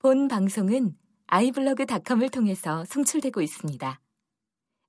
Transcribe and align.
본 0.00 0.28
방송은 0.28 0.92
아이블로그닷컴을 1.26 2.28
통해서 2.28 2.84
송출되고 2.88 3.42
있습니다. 3.42 4.00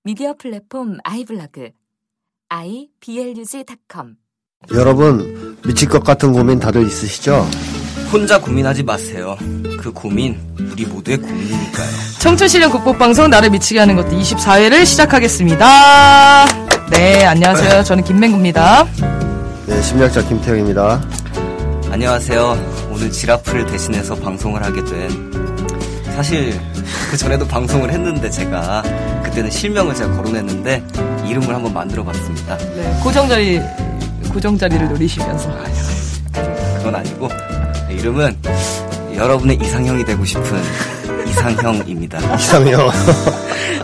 미디어 0.04 0.36
플랫폼 0.36 0.98
아이블로그 1.04 1.72
iblog.com 2.50 4.16
여러분 4.72 5.58
미칠 5.66 5.90
것 5.90 6.04
같은 6.04 6.32
고민 6.32 6.60
다들 6.60 6.86
있으시죠? 6.86 7.44
혼자 8.12 8.40
고민하지 8.40 8.84
마세요. 8.84 9.36
그 9.80 9.92
고민 9.92 10.40
우리 10.60 10.86
모두의 10.86 11.18
고민이니까요. 11.18 11.90
청춘실현 12.20 12.70
국보방송 12.70 13.32
나를 13.32 13.50
미치게 13.50 13.80
하는 13.80 13.96
것도 13.96 14.10
24회를 14.12 14.86
시작하겠습니다. 14.86 16.46
네, 16.92 17.26
안녕하세요. 17.26 17.84
저는 17.84 18.04
김맹구입니다. 18.04 18.86
네, 19.66 19.82
심리학자 19.82 20.22
김태형입니다. 20.28 21.02
안녕하세요. 21.92 22.79
오늘 23.00 23.10
지라프를 23.10 23.66
대신해서 23.66 24.14
방송을 24.14 24.62
하게 24.62 24.84
된 24.84 25.32
사실 26.18 26.60
그 27.10 27.16
전에도 27.16 27.48
방송을 27.48 27.94
했는데 27.94 28.30
제가 28.30 28.84
그때는 29.24 29.50
실명을 29.50 29.96
제가 29.96 30.18
거론했는데 30.18 30.84
이름을 31.26 31.56
한번 31.56 31.74
만들어 31.74 32.04
봤습니다. 32.04 32.58
네, 32.58 33.00
고정 33.02 33.30
자리 33.30 33.62
고정 34.34 34.58
자리를 34.58 34.90
노리시면서 34.90 35.50
그건 36.78 36.96
아니고 36.96 37.30
네, 37.88 37.96
이름은 37.96 38.36
여러분의 39.16 39.60
이상형이 39.62 40.04
되고 40.04 40.26
싶은 40.26 40.62
이상형입니다. 41.26 42.20
이상형. 42.36 42.92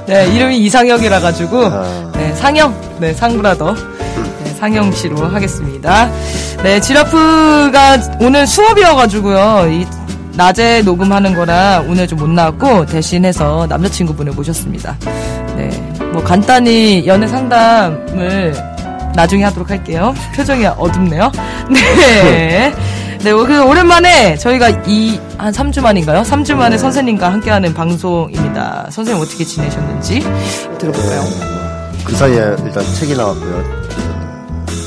네, 0.07 0.27
이름이 0.35 0.57
이상형이라 0.65 1.21
가지고 1.21 1.67
아. 1.67 2.11
네, 2.15 2.33
상형, 2.33 2.97
네, 2.99 3.13
상브라더 3.13 3.75
네, 3.75 3.94
상형 4.59 4.91
씨로 4.91 5.17
하겠습니다. 5.27 6.09
네, 6.63 6.79
지라프가 6.79 7.97
오늘 8.19 8.47
수업이어가지고요. 8.47 9.67
이 9.71 9.85
낮에 10.35 10.81
녹음하는 10.81 11.33
거라 11.35 11.83
오늘 11.87 12.07
좀 12.07 12.19
못 12.19 12.29
나왔고 12.29 12.85
대신해서 12.85 13.67
남자친구분을 13.69 14.33
모셨습니다. 14.33 14.97
네, 15.57 15.69
뭐 16.13 16.23
간단히 16.23 17.05
연애 17.07 17.27
상담을 17.27 18.53
나중에 19.15 19.43
하도록 19.45 19.69
할게요. 19.69 20.13
표정이 20.35 20.65
어둡네요. 20.65 21.31
네. 21.71 22.73
네, 23.23 23.31
그 23.31 23.63
오랜만에 23.63 24.37
저희가 24.37 24.69
이, 24.85 25.19
한 25.37 25.51
3주 25.51 25.81
만인가요? 25.81 26.21
3주 26.21 26.53
만에 26.55 26.77
선생님과 26.77 27.31
함께하는 27.31 27.73
방송입니다. 27.73 28.87
선생님 28.91 29.21
어떻게 29.23 29.43
지내셨는지 29.43 30.19
들어볼까요? 30.77 31.23
그 32.03 32.15
사이에 32.15 32.55
일단 32.63 32.83
책이 32.93 33.15
나왔고요. 33.15 33.84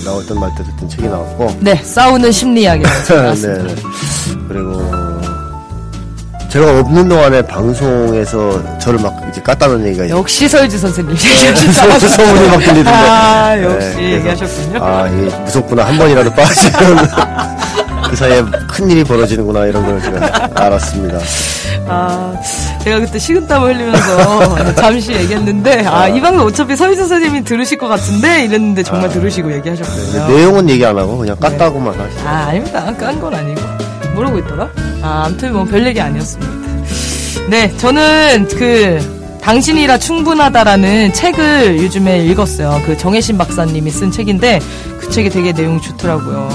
어, 0.08 0.12
나왔던 0.14 0.40
말때 0.40 0.64
듣던 0.64 0.88
책이 0.88 1.08
나왔고. 1.08 1.56
네, 1.60 1.74
싸우는 1.82 2.32
심리학이라는 2.32 3.04
책 3.04 3.16
네. 3.42 3.62
네. 3.62 3.74
그리고 4.48 5.18
제가 6.48 6.80
없는 6.80 7.08
동안에 7.10 7.42
방송에서 7.42 8.78
저를 8.78 8.98
막 9.00 9.14
이제 9.28 9.40
깠다는 9.42 9.84
얘기가. 9.86 10.08
역시 10.08 10.48
설지 10.48 10.78
선생님. 10.78 11.14
소문이 11.14 12.00
소문이 12.08 12.48
막 12.48 12.58
들리던데. 12.58 12.90
아, 12.90 13.62
역시 13.62 13.88
네, 13.96 14.12
얘기하셨군요. 14.14 14.82
아, 14.82 15.06
이게 15.08 15.36
무섭구나. 15.44 15.84
한 15.84 15.98
번이라도 15.98 16.30
빠지면 16.32 17.08
그 18.08 18.16
사이에 18.16 18.42
큰 18.68 18.90
일이 18.90 19.04
벌어지는구나 19.04 19.66
이런 19.66 19.84
걸 19.84 20.00
제가 20.02 20.50
알았습니다. 20.54 21.18
아, 21.86 22.34
제가 22.82 23.00
그때 23.00 23.18
식은땀을 23.18 23.74
흘리면서 23.74 24.74
잠시 24.76 25.12
얘기했는데, 25.12 25.86
아, 25.86 26.08
이 26.08 26.20
방송 26.20 26.46
어차피 26.46 26.76
서희선 26.76 27.08
선생님이 27.08 27.44
들으실 27.44 27.78
것 27.78 27.88
같은데, 27.88 28.44
이랬는데 28.44 28.82
정말 28.82 29.08
들으시고 29.10 29.52
얘기하셨거든요. 29.54 30.26
근데 30.26 30.36
내용은 30.36 30.68
얘기 30.70 30.84
안 30.84 30.96
하고 30.98 31.16
그냥 31.18 31.36
깠다고만 31.36 31.96
하시죠. 31.96 32.26
아, 32.28 32.30
아닙니다. 32.48 32.92
깐 32.98 33.18
건 33.20 33.34
아니고. 33.34 33.60
모르고 34.14 34.38
있더라? 34.38 34.68
아, 35.02 35.24
아무튼 35.26 35.52
뭐 35.52 35.64
별 35.64 35.86
얘기 35.86 36.00
아니었습니다. 36.00 36.52
네, 37.48 37.74
저는 37.78 38.48
그, 38.48 39.38
당신이라 39.42 39.98
충분하다라는 39.98 41.12
책을 41.14 41.78
요즘에 41.78 42.24
읽었어요. 42.26 42.82
그 42.84 42.96
정혜신 42.98 43.38
박사님이 43.38 43.90
쓴 43.90 44.10
책인데, 44.10 44.60
그 45.00 45.08
책이 45.10 45.30
되게 45.30 45.52
내용이 45.52 45.80
좋더라고요. 45.80 46.48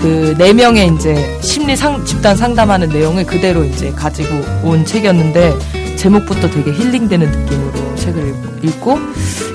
그, 0.00 0.34
네 0.38 0.52
명의 0.52 0.86
이제 0.94 1.40
심리 1.40 1.74
상, 1.74 2.04
집단 2.04 2.36
상담하는 2.36 2.88
내용을 2.88 3.26
그대로 3.26 3.64
이제 3.64 3.90
가지고 3.90 4.28
온 4.62 4.84
책이었는데, 4.84 5.96
제목부터 5.96 6.48
되게 6.48 6.70
힐링되는 6.72 7.30
느낌으로 7.30 7.94
책을 7.96 8.34
읽고, 8.62 8.96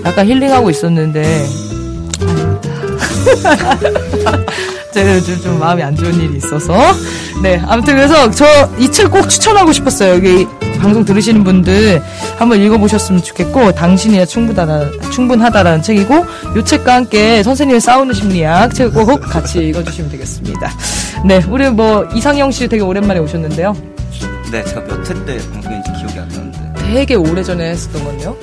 약간 0.03 0.27
힐링하고 0.27 0.69
있었는데, 0.69 1.45
제가 4.93 5.15
요즘 5.15 5.41
좀 5.41 5.59
마음이 5.59 5.81
안 5.81 5.95
좋은 5.95 6.13
일이 6.21 6.37
있어서. 6.37 6.73
네, 7.41 7.61
아무튼 7.67 7.95
그래서 7.95 8.29
저 8.31 8.45
이 8.77 8.87
책 8.91 9.09
꼭 9.09 9.27
추천하고 9.27 9.71
싶었어요. 9.73 10.13
여기 10.15 10.45
방송 10.79 11.03
들으시는 11.03 11.43
분들 11.43 12.01
한번 12.37 12.61
읽어보셨으면 12.61 13.23
좋겠고, 13.23 13.71
당신이야 13.73 14.25
충분하다, 14.25 15.09
충분하다라는 15.11 15.81
책이고, 15.81 16.25
이 16.57 16.63
책과 16.65 16.95
함께 16.95 17.41
선생님의 17.41 17.81
싸우는 17.81 18.13
심리학 18.13 18.73
책 18.75 18.93
꼭 18.93 19.19
같이 19.21 19.59
읽어주시면 19.69 20.11
되겠습니다. 20.11 20.71
네, 21.25 21.41
우리 21.49 21.69
뭐 21.69 22.05
이상형 22.13 22.51
씨 22.51 22.67
되게 22.67 22.83
오랜만에 22.83 23.19
오셨는데요. 23.19 23.75
네, 24.51 24.63
제가 24.65 24.81
몇 24.81 25.09
회때 25.09 25.37
방송인지 25.53 25.91
기억이 25.93 26.19
안 26.19 26.27
나는데 26.29 26.59
되게 26.93 27.15
오래전에 27.15 27.71
했었던 27.71 28.03
건데요. 28.03 28.35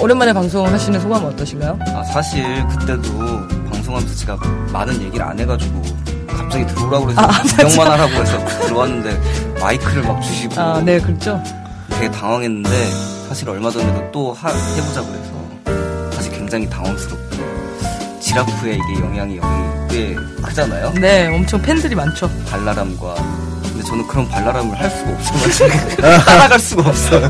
오랜만에 0.00 0.32
방송하시는 0.32 1.00
소감 1.00 1.24
어떠신가요? 1.24 1.78
아, 1.94 2.04
사실 2.04 2.44
그때도 2.68 3.48
방송하면서 3.70 4.14
제가 4.14 4.36
많은 4.72 5.00
얘기를 5.02 5.24
안 5.24 5.38
해가지고 5.38 5.82
갑자기 6.28 6.66
들어오라고 6.66 7.06
그래서 7.06 7.20
아, 7.20 7.28
구경만 7.42 7.86
하라고 7.92 8.12
해서 8.12 8.46
들어왔는데 8.66 9.58
마이크를 9.60 10.02
막 10.04 10.20
주시고 10.22 10.60
아, 10.60 10.80
네, 10.84 11.00
그렇죠. 11.00 11.42
되게 11.90 12.10
당황했는데 12.10 12.70
사실 13.28 13.48
얼마 13.48 13.70
전에도 13.70 14.10
또 14.12 14.32
하- 14.32 14.48
해보자 14.50 15.02
그래서 15.02 16.10
사실 16.14 16.32
굉장히 16.32 16.68
당황스럽고 16.70 17.18
지라프에 18.20 18.74
이게 18.74 19.00
영향이 19.04 19.36
영향이 19.38 19.88
꽤 19.90 20.14
크잖아요. 20.42 20.92
네, 21.00 21.26
엄청 21.34 21.60
팬들이 21.60 21.94
많죠. 21.94 22.30
발랄함과 22.48 23.14
저는 23.88 24.06
그런 24.06 24.28
발랄함을 24.28 24.78
할 24.78 24.90
수가 24.90 25.10
없어가지고 25.12 26.02
따라갈 26.24 26.58
수가 26.60 26.88
없어요. 26.88 27.28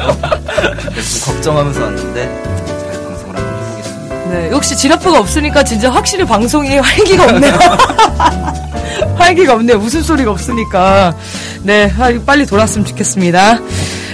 그래서 0.90 1.24
좀 1.26 1.34
걱정하면서 1.34 1.80
왔는데 1.84 2.42
잘 2.66 3.02
방송을 3.04 3.36
한번 3.36 3.54
해보겠습니다. 3.68 4.16
네, 4.30 4.50
역시 4.50 4.76
지라프가 4.76 5.20
없으니까 5.20 5.62
진짜 5.62 5.90
확실히 5.90 6.24
방송이 6.24 6.78
활기가 6.78 7.24
없네요. 7.26 7.52
활기가 9.16 9.52
없네요. 9.54 9.76
웃음소리가 9.76 10.30
없으니까. 10.32 11.14
네, 11.62 11.92
아, 11.96 12.10
빨리 12.26 12.44
돌아왔으면 12.44 12.84
좋겠습니다. 12.86 13.60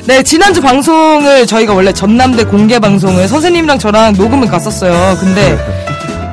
네, 0.07 0.23
지난주 0.23 0.61
방송을 0.61 1.47
저희가 1.47 1.73
원래 1.73 1.95
전남대 1.95 2.45
공개 2.45 2.79
방송을 2.79 3.27
선생님이랑 3.27 3.79
저랑 3.79 4.13
녹음을 4.15 4.49
갔었어요. 4.49 5.17
근데, 5.19 5.59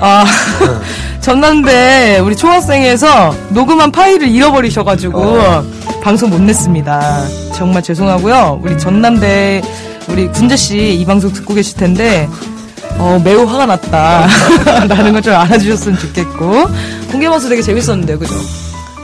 아, 0.01 0.25
전남대 1.21 2.19
우리 2.19 2.35
총학생에서 2.35 3.35
녹음한 3.49 3.91
파일을 3.91 4.27
잃어버리셔가지고 4.27 5.39
방송 6.03 6.29
못 6.31 6.41
냈습니다. 6.41 7.25
정말 7.55 7.83
죄송하고요. 7.83 8.59
우리 8.63 8.77
전남대 8.77 9.61
우리 10.09 10.27
군재씨 10.29 10.95
이 10.95 11.05
방송 11.05 11.31
듣고 11.31 11.53
계실 11.53 11.77
텐데, 11.77 12.27
어, 12.97 13.21
매우 13.23 13.45
화가 13.45 13.67
났다. 13.67 14.27
라는 14.89 15.13
걸 15.13 15.21
좀 15.21 15.35
알아주셨으면 15.35 15.99
좋겠고. 15.99 16.65
공개방송 17.11 17.49
되게 17.49 17.61
재밌었는데요, 17.61 18.17
그죠? 18.17 18.33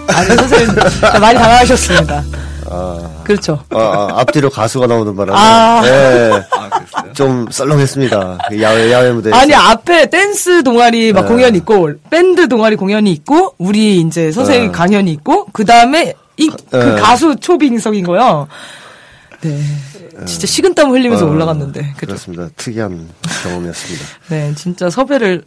아니, 0.07 0.27
선생님, 0.35 0.75
진짜 0.89 1.19
많이 1.19 1.37
당황하셨습니다. 1.37 2.23
아, 2.71 2.99
그렇죠. 3.23 3.59
아, 3.71 3.77
아, 3.77 4.07
앞뒤로 4.21 4.49
가수가 4.49 4.87
나오는 4.87 5.15
바람에 5.15 5.37
아. 5.37 5.81
예, 5.85 6.31
아? 6.51 6.69
좀 7.17 7.47
썰렁했습니다. 7.49 8.37
그 8.49 8.61
야외 8.61 8.91
야외 8.91 9.11
무대. 9.11 9.31
아니, 9.31 9.51
앞에 9.51 10.07
댄스 10.11 10.61
동아리 10.61 11.11
막 11.13 11.23
네. 11.23 11.27
공연이 11.27 11.57
있고, 11.57 11.93
밴드 12.11 12.47
동아리 12.47 12.75
공연이 12.75 13.11
있고, 13.11 13.55
우리 13.57 13.99
이제 14.01 14.31
선생님 14.31 14.67
네. 14.67 14.71
강연이 14.71 15.11
있고, 15.13 15.47
그 15.51 15.65
다음에 15.65 16.13
이, 16.37 16.47
그 16.69 16.77
네. 16.77 17.01
가수 17.01 17.35
초빙석인 17.37 18.05
거요. 18.05 18.47
네. 19.41 19.59
진짜 20.25 20.47
식은땀 20.47 20.91
흘리면서 20.91 21.25
올라갔는데. 21.25 21.81
그죠? 21.97 22.07
그렇습니다. 22.07 22.49
특이한 22.57 23.07
경험이었습니다. 23.43 24.05
네, 24.29 24.53
진짜 24.55 24.89
섭외를. 24.89 25.43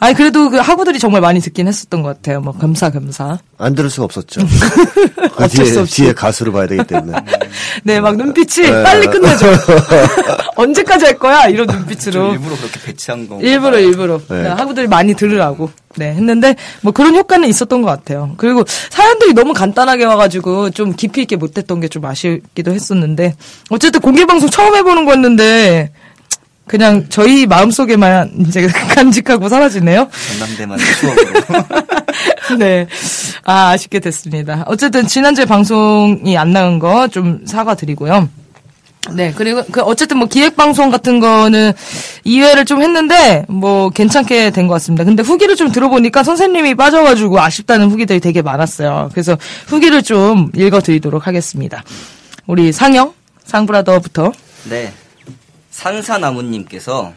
아니, 0.00 0.14
그래도 0.14 0.50
그 0.50 0.58
학우들이 0.58 0.98
정말 0.98 1.20
많이 1.20 1.40
듣긴 1.40 1.66
했었던 1.68 2.02
것 2.02 2.08
같아요. 2.16 2.40
뭐, 2.40 2.52
겸사겸사. 2.52 3.38
안 3.58 3.74
들을 3.74 3.88
수가 3.88 4.04
없었죠. 4.04 4.40
그 5.36 5.44
어쩔 5.44 5.64
수 5.66 5.72
뒤에 5.72 5.80
없이. 5.80 6.02
뒤에 6.02 6.12
가수를 6.12 6.52
봐야 6.52 6.66
되기 6.66 6.84
때문에. 6.84 7.16
네, 7.84 8.00
막 8.00 8.16
눈빛이 8.16 8.68
네. 8.70 8.82
빨리 8.82 9.06
끝내줘. 9.06 9.46
언제까지 10.56 11.04
할 11.04 11.18
거야? 11.18 11.46
이런 11.46 11.66
좀 11.68 11.76
눈빛으로. 11.78 12.32
일부러 12.32 12.56
그렇게 12.56 12.80
배치한 12.84 13.28
거. 13.28 13.40
일부러, 13.40 13.78
일부러. 13.78 14.18
네. 14.28 14.42
네, 14.42 14.48
학우들이 14.48 14.86
많이 14.88 15.14
들으라고. 15.14 15.70
네, 15.96 16.06
했는데, 16.14 16.56
뭐 16.80 16.90
그런 16.92 17.14
효과는 17.14 17.46
있었던 17.50 17.82
것 17.82 17.88
같아요. 17.88 18.32
그리고 18.38 18.64
사연들이 18.66 19.34
너무 19.34 19.52
간단하게 19.52 20.06
와가지고 20.06 20.70
좀 20.70 20.94
깊이 20.96 21.20
있게 21.22 21.36
못했던 21.36 21.80
게 21.80 21.88
좀 21.92 22.04
아쉽기도 22.06 22.72
했었는데, 22.72 23.34
어쨌든 23.68 24.00
공개 24.02 24.24
방송 24.26 24.50
처음 24.50 24.74
해보는 24.76 25.04
거였는데, 25.04 25.92
그냥 26.66 27.06
저희 27.08 27.46
마음속에만 27.46 28.32
이제 28.46 28.66
간직하고 28.94 29.48
사라지네요. 29.48 30.08
전남대만 30.38 30.78
추억으로. 30.78 31.32
네. 32.58 32.86
아, 33.44 33.70
아쉽게 33.70 33.98
됐습니다. 34.00 34.64
어쨌든 34.66 35.06
지난주에 35.06 35.44
방송이 35.44 36.36
안 36.38 36.52
나온 36.52 36.78
거 36.78 37.08
좀 37.08 37.40
사과드리고요. 37.46 38.28
네, 39.14 39.32
그리고 39.36 39.64
그 39.72 39.80
어쨌든 39.82 40.18
뭐 40.18 40.28
기획 40.28 40.54
방송 40.56 40.90
같은 40.90 41.18
거는 41.18 41.72
2회를 42.24 42.64
좀 42.64 42.80
했는데 42.80 43.44
뭐 43.48 43.90
괜찮게 43.90 44.50
된 44.50 44.68
것 44.68 44.74
같습니다. 44.74 45.02
근데 45.02 45.24
후기를 45.24 45.56
좀 45.56 45.72
들어보니까 45.72 46.22
선생님이 46.22 46.76
빠져가지고 46.76 47.40
아쉽다는 47.40 47.90
후기들이 47.90 48.20
되게 48.20 48.42
많았어요. 48.42 49.08
그래서 49.12 49.36
후기를 49.66 50.04
좀 50.04 50.52
읽어드리도록 50.54 51.26
하겠습니다. 51.26 51.82
우리 52.46 52.70
상영 52.70 53.12
상브라더부터 53.44 54.32
네. 54.68 54.92
산사나무님께서 55.70 57.14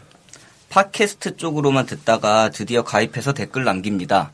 팟캐스트 0.68 1.36
쪽으로만 1.36 1.86
듣다가 1.86 2.50
드디어 2.50 2.82
가입해서 2.82 3.32
댓글 3.32 3.64
남깁니다. 3.64 4.32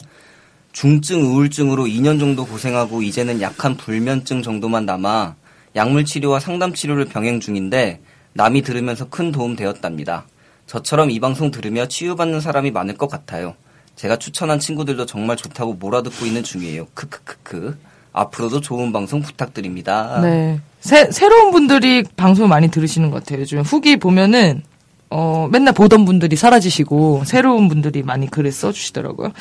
중증 0.72 1.22
우울증으로 1.22 1.84
2년 1.84 2.18
정도 2.18 2.46
고생하고 2.46 3.02
이제는 3.02 3.40
약한 3.40 3.76
불면증 3.76 4.42
정도만 4.42 4.86
남아 4.86 5.36
약물 5.76 6.04
치료와 6.04 6.40
상담 6.40 6.72
치료를 6.72 7.04
병행 7.04 7.40
중인데 7.40 8.00
남이 8.32 8.62
들으면서 8.62 9.08
큰 9.08 9.30
도움 9.30 9.56
되었답니다. 9.56 10.26
저처럼 10.66 11.10
이 11.10 11.20
방송 11.20 11.50
들으며 11.50 11.86
치유받는 11.86 12.40
사람이 12.40 12.70
많을 12.70 12.96
것 12.96 13.08
같아요. 13.08 13.54
제가 13.94 14.16
추천한 14.16 14.58
친구들도 14.58 15.04
정말 15.06 15.36
좋다고 15.36 15.74
몰아듣고 15.74 16.24
있는 16.24 16.42
중이에요. 16.42 16.86
크크크크. 16.94 17.76
앞으로도 18.12 18.60
좋은 18.60 18.92
방송 18.92 19.22
부탁드립니다. 19.22 20.20
네. 20.22 20.60
새, 20.80 21.10
새로운 21.10 21.50
분들이 21.50 22.02
방송을 22.16 22.48
많이 22.48 22.68
들으시는 22.70 23.10
것 23.10 23.22
같아요. 23.24 23.40
요즘 23.40 23.60
후기 23.62 23.96
보면은, 23.96 24.62
어, 25.10 25.48
맨날 25.50 25.72
보던 25.74 26.04
분들이 26.04 26.36
사라지시고, 26.36 27.22
새로운 27.26 27.68
분들이 27.68 28.02
많이 28.02 28.28
글을 28.30 28.50
써주시더라고요. 28.52 29.32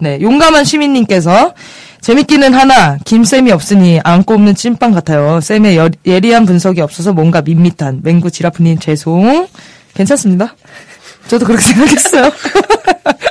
네. 0.00 0.20
용감한 0.20 0.64
시민님께서, 0.64 1.54
재밌기는 2.00 2.52
하나, 2.54 2.96
김쌤이 3.04 3.50
없으니 3.52 4.00
안고 4.04 4.34
없는 4.34 4.54
찐빵 4.54 4.92
같아요. 4.92 5.40
쌤의 5.40 5.76
여- 5.76 5.88
예리한 6.04 6.46
분석이 6.46 6.80
없어서 6.80 7.12
뭔가 7.12 7.42
밋밋한. 7.42 8.00
맹구 8.02 8.30
지라프님 8.30 8.78
죄송. 8.80 9.46
괜찮습니다. 9.94 10.54
저도 11.28 11.46
그렇게 11.46 11.62
생각했어요. 11.62 12.30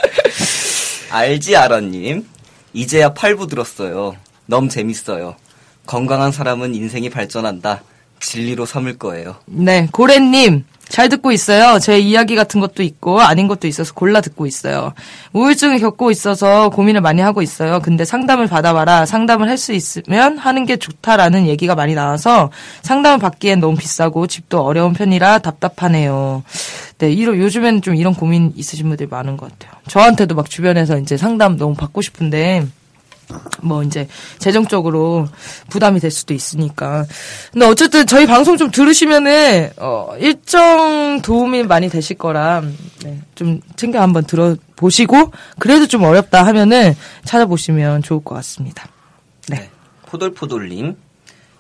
알지 1.12 1.56
알아님. 1.58 2.26
이제야 2.74 3.14
8부 3.14 3.50
들었어요. 3.50 4.16
너무 4.52 4.68
재밌어요. 4.68 5.36
건강한 5.88 6.32
사람은 6.34 6.76
인생이 6.76 7.10
발전한다. 7.10 7.82
진리로 8.20 8.66
삼을 8.68 9.00
거예요. 9.00 9.38
네, 9.46 9.88
고래님. 9.92 10.66
잘 10.90 11.08
듣고 11.08 11.32
있어요. 11.32 11.80
제 11.80 11.98
이야기 11.98 12.36
같은 12.36 12.60
것도 12.60 12.84
있고 12.84 13.22
아닌 13.22 13.48
것도 13.48 13.66
있어서 13.70 13.94
골라 13.94 14.20
듣고 14.20 14.46
있어요. 14.46 14.94
우울증을 15.32 15.80
겪고 15.80 16.12
있어서 16.12 16.68
고민을 16.70 17.00
많이 17.00 17.22
하고 17.22 17.42
있어요. 17.42 17.80
근데 17.80 18.04
상담을 18.04 18.48
받아봐라. 18.48 19.06
상담을 19.06 19.48
할 19.48 19.58
수 19.58 19.72
있으면 19.72 20.38
하는 20.38 20.66
게 20.66 20.76
좋다라는 20.76 21.48
얘기가 21.48 21.74
많이 21.76 21.94
나와서 21.96 22.52
상담을 22.82 23.20
받기엔 23.20 23.62
너무 23.62 23.78
비싸고 23.78 24.28
집도 24.28 24.60
어려운 24.66 24.92
편이라 24.92 25.40
답답하네요. 25.40 26.44
네, 26.98 27.10
이런 27.10 27.38
요즘에는 27.38 27.82
좀 27.82 27.96
이런 27.96 28.14
고민 28.14 28.52
있으신 28.58 28.90
분들이 28.90 29.08
많은 29.10 29.38
것 29.38 29.50
같아요. 29.50 29.80
저한테도 29.88 30.36
막 30.36 30.50
주변에서 30.50 30.98
이제 30.98 31.16
상담 31.16 31.56
너무 31.58 31.74
받고 31.74 32.02
싶은데 32.02 32.68
뭐 33.62 33.84
이제 33.84 34.08
재정적으로 34.40 35.28
부담이 35.70 36.00
될 36.00 36.12
수도 36.12 36.34
있으니까. 36.34 37.06
근데 37.52 37.66
어쨌든 37.66 38.06
저희 38.06 38.26
방송 38.26 38.58
좀 38.58 38.72
들으시면은 38.72 39.72
어 39.78 40.16
일정 40.20 41.22
도움이 41.22 41.64
많이 41.64 41.90
되실 41.90 42.18
거라 42.18 42.62
네, 43.04 43.20
좀 43.36 43.60
챙겨 43.76 44.02
한번 44.02 44.24
들어 44.26 44.56
보시고 44.76 45.32
그래도 45.60 45.88
좀 45.88 46.04
어렵다 46.04 46.46
하면은 46.48 46.96
찾아보시면 47.26 48.04
좋을 48.04 48.24
것 48.24 48.36
같습니다. 48.36 48.88
네. 49.50 49.70
포돌포돌님. 50.08 50.96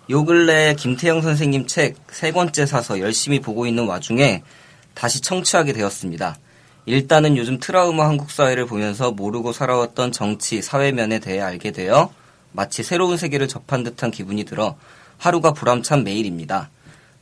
요 0.09 0.25
근래 0.25 0.75
김태형 0.75 1.21
선생님 1.21 1.67
책 1.67 1.95
세 2.11 2.31
권째 2.31 2.65
사서 2.65 2.99
열심히 2.99 3.39
보고 3.39 3.65
있는 3.65 3.85
와중에 3.87 4.43
다시 4.93 5.21
청취하게 5.21 5.73
되었습니다. 5.73 6.35
일단은 6.85 7.37
요즘 7.37 7.59
트라우마 7.59 8.07
한국 8.07 8.31
사회를 8.31 8.65
보면서 8.65 9.11
모르고 9.11 9.53
살아왔던 9.53 10.11
정치, 10.11 10.61
사회면에 10.61 11.19
대해 11.19 11.39
알게 11.39 11.71
되어 11.71 12.11
마치 12.51 12.83
새로운 12.83 13.17
세계를 13.17 13.47
접한 13.47 13.83
듯한 13.83 14.11
기분이 14.11 14.43
들어 14.43 14.75
하루가 15.17 15.53
보람찬 15.53 16.03
매일입니다. 16.03 16.69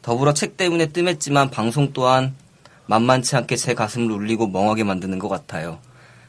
더불어 0.01 0.33
책 0.33 0.55
때문에 0.55 0.87
뜸했지만 0.87 1.49
방송 1.49 1.91
또한 1.91 2.35
만만치 2.85 3.35
않게 3.35 3.57
제 3.57 3.73
가슴을 3.73 4.11
울리고 4.11 4.47
멍하게 4.47 4.85
만드는 4.85 5.19
것 5.19 5.27
같아요. 5.27 5.79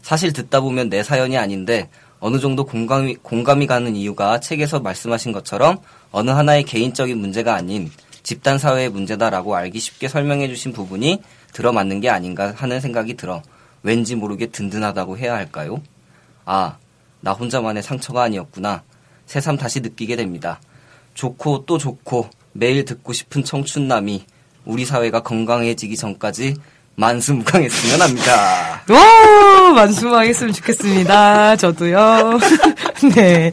사실 0.02 0.32
듣다 0.32 0.60
보면 0.60 0.90
내 0.90 1.02
사연이 1.02 1.38
아닌데 1.38 1.88
어느 2.18 2.38
정도 2.38 2.66
공감이, 2.66 3.14
공감이 3.16 3.66
가는 3.66 3.94
이유가 3.94 4.40
책에서 4.40 4.80
말씀하신 4.80 5.32
것처럼 5.32 5.78
어느 6.10 6.30
하나의 6.30 6.64
개인적인 6.64 7.16
문제가 7.16 7.54
아닌 7.54 7.90
집단 8.22 8.58
사회의 8.58 8.90
문제다라고 8.90 9.56
알기 9.56 9.78
쉽게 9.78 10.08
설명해 10.08 10.48
주신 10.48 10.72
부분이 10.72 11.22
들어맞는 11.52 12.00
게 12.00 12.08
아닌가 12.08 12.52
하는 12.56 12.80
생각이 12.80 13.14
들어 13.14 13.42
왠지 13.82 14.14
모르게 14.14 14.46
든든하다고 14.46 15.18
해야 15.18 15.34
할까요? 15.34 15.80
아, 16.44 16.76
나 17.20 17.32
혼자만의 17.32 17.82
상처가 17.82 18.22
아니었구나. 18.22 18.82
새삼 19.26 19.56
다시 19.56 19.80
느끼게 19.80 20.16
됩니다. 20.16 20.60
좋고 21.14 21.66
또 21.66 21.78
좋고 21.78 22.28
매일 22.52 22.84
듣고 22.84 23.12
싶은 23.12 23.44
청춘남이 23.44 24.24
우리 24.64 24.84
사회가 24.84 25.22
건강해지기 25.22 25.96
전까지 25.96 26.56
만수무강했으면 26.96 28.02
합니다. 28.02 28.82
오, 28.90 29.72
만수망했으면 29.72 30.52
좋겠습니다. 30.52 31.56
저도요. 31.56 32.38
네. 33.14 33.52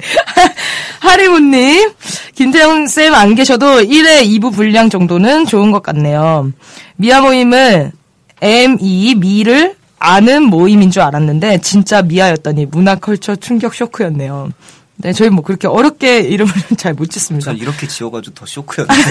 하리무님, 0.99 1.91
김태형 2.35 2.87
쌤 2.87 3.13
안 3.13 3.35
계셔도 3.35 3.81
1회 3.81 4.25
2부 4.39 4.53
분량 4.53 4.89
정도는 4.89 5.45
좋은 5.45 5.71
것 5.71 5.81
같네요. 5.83 6.51
미아 6.97 7.21
모임은 7.21 7.91
M2 8.41 9.17
미를 9.19 9.75
아는 9.99 10.43
모임인 10.43 10.91
줄 10.91 11.01
알았는데, 11.01 11.59
진짜 11.61 12.01
미아였더니 12.01 12.67
문화 12.67 12.95
컬처 12.95 13.35
충격 13.35 13.73
쇼크였네요. 13.73 14.51
네, 14.99 15.13
저희 15.13 15.29
뭐 15.29 15.43
그렇게 15.43 15.67
어렵게 15.67 16.21
이름을 16.21 16.51
잘 16.77 16.93
못 16.95 17.09
짓습니다. 17.11 17.51
전 17.51 17.57
이렇게 17.57 17.87
지어가지고 17.87 18.33
더 18.33 18.45
쇼크였는데 18.47 19.01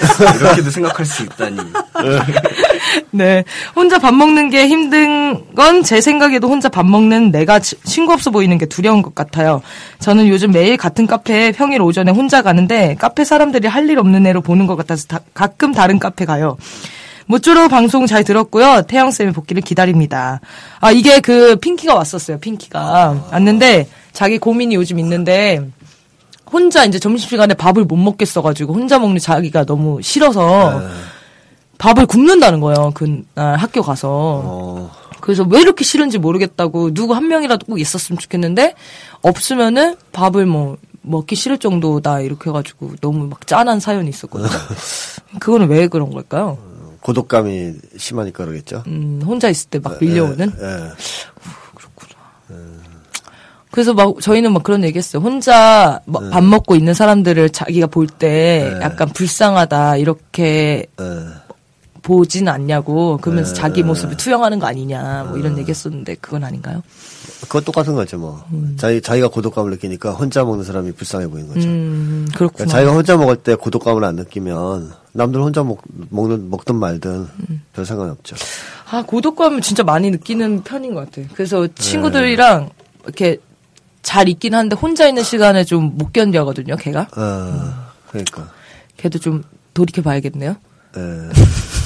이렇게도 0.38 0.70
생각할 0.70 1.06
수 1.06 1.22
있다니. 1.22 1.56
네. 3.10 3.44
혼자 3.74 3.98
밥 3.98 4.14
먹는 4.14 4.50
게 4.50 4.66
힘든 4.68 5.44
건 5.54 5.82
제 5.82 6.00
생각에도 6.00 6.48
혼자 6.48 6.68
밥 6.68 6.84
먹는 6.86 7.30
내가 7.30 7.58
치- 7.58 7.76
친구 7.84 8.12
없어 8.12 8.30
보이는 8.30 8.56
게 8.58 8.66
두려운 8.66 9.02
것 9.02 9.14
같아요. 9.14 9.62
저는 9.98 10.28
요즘 10.28 10.50
매일 10.52 10.76
같은 10.76 11.06
카페에 11.06 11.52
평일 11.52 11.82
오전에 11.82 12.10
혼자 12.12 12.42
가는데 12.42 12.96
카페 12.98 13.24
사람들이 13.24 13.66
할 13.68 13.88
일 13.90 13.98
없는 13.98 14.26
애로 14.26 14.40
보는 14.42 14.66
것 14.66 14.76
같아서 14.76 15.06
다- 15.06 15.20
가끔 15.34 15.72
다른 15.72 15.98
카페 15.98 16.24
가요. 16.24 16.56
모쪼록 17.26 17.70
방송 17.70 18.06
잘 18.06 18.24
들었고요. 18.24 18.82
태영쌤의 18.88 19.32
복귀를 19.32 19.62
기다립니다. 19.62 20.40
아, 20.80 20.90
이게 20.90 21.20
그 21.20 21.56
핑키가 21.56 21.94
왔었어요. 21.94 22.38
핑키가. 22.40 23.28
왔는데 23.32 23.88
자기 24.12 24.38
고민이 24.38 24.74
요즘 24.74 24.98
있는데 24.98 25.60
혼자 26.52 26.84
이제 26.84 26.98
점심시간에 26.98 27.54
밥을 27.54 27.84
못 27.84 27.94
먹겠어가지고 27.96 28.74
혼자 28.74 28.98
먹는 28.98 29.18
자기가 29.20 29.64
너무 29.64 30.00
싫어서 30.02 30.82
밥을 31.80 32.06
굶는다는 32.06 32.60
거예요. 32.60 32.92
그날 32.94 33.56
학교 33.56 33.80
가서. 33.82 34.08
어, 34.44 34.90
그래서 35.20 35.44
왜 35.48 35.60
이렇게 35.60 35.82
싫은지 35.84 36.18
모르겠다고 36.18 36.92
누구 36.94 37.14
한 37.14 37.26
명이라도 37.28 37.66
꼭 37.66 37.80
있었으면 37.80 38.18
좋겠는데 38.18 38.74
없으면은 39.22 39.96
밥을 40.12 40.44
뭐 40.46 40.76
먹기 41.02 41.34
싫을 41.36 41.58
정도다 41.58 42.20
이렇게 42.20 42.50
해가지고 42.50 42.92
너무 43.00 43.26
막 43.26 43.46
짠한 43.46 43.80
사연이 43.80 44.08
있었거든요. 44.10 44.48
그거는 45.40 45.68
왜 45.68 45.88
그런 45.88 46.10
걸까요? 46.10 46.58
고독감이 47.00 47.72
심하니까 47.96 48.44
그러겠죠. 48.44 48.82
음, 48.86 49.22
혼자 49.24 49.48
있을 49.48 49.70
때 49.70 49.78
막 49.78 49.96
밀려오는. 50.00 50.52
예. 50.60 50.90
그래서 53.70 53.94
막 53.94 54.20
저희는 54.20 54.52
막 54.52 54.64
그런 54.64 54.82
얘기했어요. 54.84 55.22
혼자 55.22 56.00
뭐밥 56.06 56.42
먹고 56.42 56.74
있는 56.74 56.92
사람들을 56.92 57.50
자기가 57.50 57.86
볼때 57.86 58.68
네. 58.74 58.84
약간 58.84 59.08
불쌍하다 59.10 59.96
이렇게 59.96 60.86
예. 61.00 61.04
보진 62.10 62.48
않냐고 62.48 63.18
그러면서 63.18 63.54
네. 63.54 63.60
자기 63.60 63.84
모습을 63.84 64.16
투영하는 64.16 64.58
거 64.58 64.66
아니냐 64.66 65.26
뭐 65.28 65.38
이런 65.38 65.56
얘기했었는데 65.58 66.16
그건 66.20 66.42
아닌가요? 66.42 66.82
그건 67.42 67.62
똑같은 67.62 67.94
거죠, 67.94 68.18
뭐. 68.18 68.44
자기, 68.76 69.00
자기가 69.00 69.28
고독감을 69.28 69.70
느끼니까 69.70 70.10
혼자 70.12 70.44
먹는 70.44 70.64
사람이 70.64 70.90
불쌍해 70.92 71.28
보이는 71.28 71.48
거죠. 71.54 71.68
음 71.68 72.26
그러니까 72.34 72.38
그렇구나. 72.38 72.68
자기가 72.68 72.92
혼자 72.92 73.16
먹을 73.16 73.36
때 73.36 73.54
고독감을 73.54 74.02
안 74.04 74.16
느끼면 74.16 74.92
남들 75.12 75.40
혼자 75.40 75.62
먹, 75.62 75.80
먹는, 76.10 76.50
먹든 76.50 76.74
말든 76.76 77.10
음. 77.48 77.62
별 77.72 77.84
상관이 77.86 78.10
없죠. 78.10 78.34
아, 78.90 79.02
고독감을 79.02 79.60
진짜 79.60 79.84
많이 79.84 80.10
느끼는 80.10 80.64
편인 80.64 80.94
것 80.94 81.04
같아요. 81.04 81.26
그래서 81.34 81.68
친구들이랑 81.76 82.70
이렇게 83.04 83.38
잘 84.02 84.28
있긴 84.28 84.54
한데 84.56 84.74
혼자 84.74 85.06
있는 85.06 85.22
시간에 85.22 85.62
좀 85.62 85.92
못 85.96 86.12
견뎌하거든요, 86.12 86.74
걔가. 86.74 87.02
어, 87.16 87.90
그러니까. 88.08 88.48
걔도 88.96 89.20
좀 89.20 89.44
돌이켜 89.74 90.02
봐야겠네요. 90.02 90.56
예. 90.96 91.00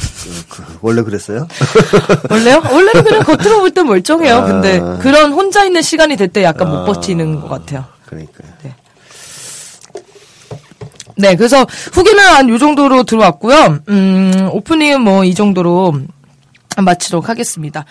그, 0.48 0.62
원래 0.80 1.02
그랬어요? 1.02 1.46
원래요? 2.30 2.62
원래는 2.70 3.04
그냥 3.04 3.22
겉으로 3.22 3.60
볼땐 3.60 3.86
멀쩡해요. 3.86 4.36
아. 4.36 4.44
근데 4.44 4.78
그런 5.00 5.32
혼자 5.32 5.64
있는 5.64 5.82
시간이 5.82 6.16
될 6.16 6.28
때 6.28 6.42
약간 6.42 6.68
못 6.70 6.84
버티는 6.84 7.40
것 7.40 7.48
같아요. 7.48 7.84
그러니까요. 8.06 8.48
네, 11.16 11.36
그래서 11.36 11.64
후기는 11.92 12.18
한 12.22 12.48
요 12.48 12.58
정도로 12.58 13.04
들어왔고요. 13.04 13.78
음, 13.88 14.48
오프닝은 14.52 15.00
뭐 15.00 15.24
이 15.24 15.34
정도로 15.34 15.94
마치도록 16.76 17.28
하겠습니다. 17.28 17.84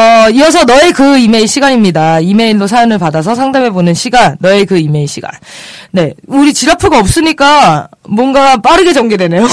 어, 0.00 0.30
이어서 0.30 0.64
너의 0.64 0.92
그 0.92 1.18
이메일 1.18 1.46
시간입니다. 1.46 2.20
이메일로 2.20 2.66
사연을 2.66 2.98
받아서 2.98 3.34
상담해보는 3.34 3.92
시간, 3.92 4.36
너의 4.40 4.64
그 4.64 4.78
이메일 4.78 5.06
시간. 5.06 5.30
네, 5.90 6.14
우리 6.26 6.54
지라프가 6.54 6.98
없으니까 6.98 7.88
뭔가 8.08 8.56
빠르게 8.56 8.94
전개되네요. 8.94 9.46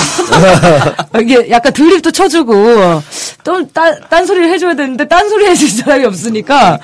이게 1.20 1.50
약간 1.50 1.74
드립도 1.74 2.12
쳐주고, 2.12 3.02
또 3.44 3.68
딴, 3.74 4.00
딴소리를 4.10 4.50
해줘야 4.54 4.74
되는데, 4.74 5.06
딴소리 5.06 5.48
해줄 5.48 5.70
사람이 5.70 6.06
없으니까. 6.06 6.80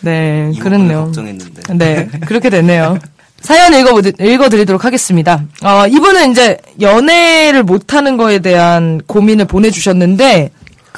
네, 0.00 0.52
그렇네요. 0.60 1.04
걱정했는데. 1.06 1.62
네, 1.76 2.08
그렇게 2.26 2.50
됐네요. 2.50 2.98
사연 3.40 3.72
읽어, 3.72 3.98
읽어드리도록 4.20 4.84
하겠습니다. 4.84 5.42
어, 5.64 5.86
이분은 5.86 6.32
이제 6.32 6.58
연애를 6.82 7.62
못하는 7.62 8.18
거에 8.18 8.40
대한 8.40 9.00
고민을 9.06 9.46
보내주셨는데, 9.46 10.50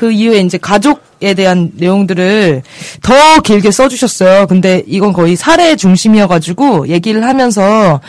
그 0.03 0.11
이후에 0.11 0.41
이제 0.41 0.59
가족에 0.59 1.33
대한 1.35 1.71
내용들을 1.77 2.65
더 3.03 3.41
길게 3.43 3.71
써주셨어요. 3.71 4.49
근데 4.49 4.83
이건 4.89 5.13
거의 5.13 5.37
사례 5.37 5.77
중심이어가지고 5.77 6.89
얘기를 6.89 7.23
하면서 7.23 8.01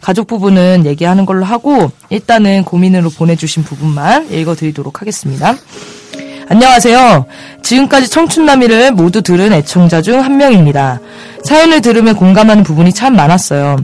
가족 0.00 0.28
부분은 0.28 0.86
얘기하는 0.86 1.26
걸로 1.26 1.44
하고, 1.44 1.90
일단은 2.08 2.64
고민으로 2.64 3.10
보내주신 3.10 3.64
부분만 3.64 4.32
읽어드리도록 4.32 5.02
하겠습니다. 5.02 5.58
안녕하세요. 6.56 7.24
지금까지 7.62 8.10
청춘남이를 8.10 8.92
모두 8.92 9.22
들은 9.22 9.54
애청자 9.54 10.02
중 10.02 10.20
한 10.20 10.36
명입니다. 10.36 11.00
사연을 11.44 11.80
들으면 11.80 12.14
공감하는 12.14 12.62
부분이 12.62 12.92
참 12.92 13.16
많았어요. 13.16 13.78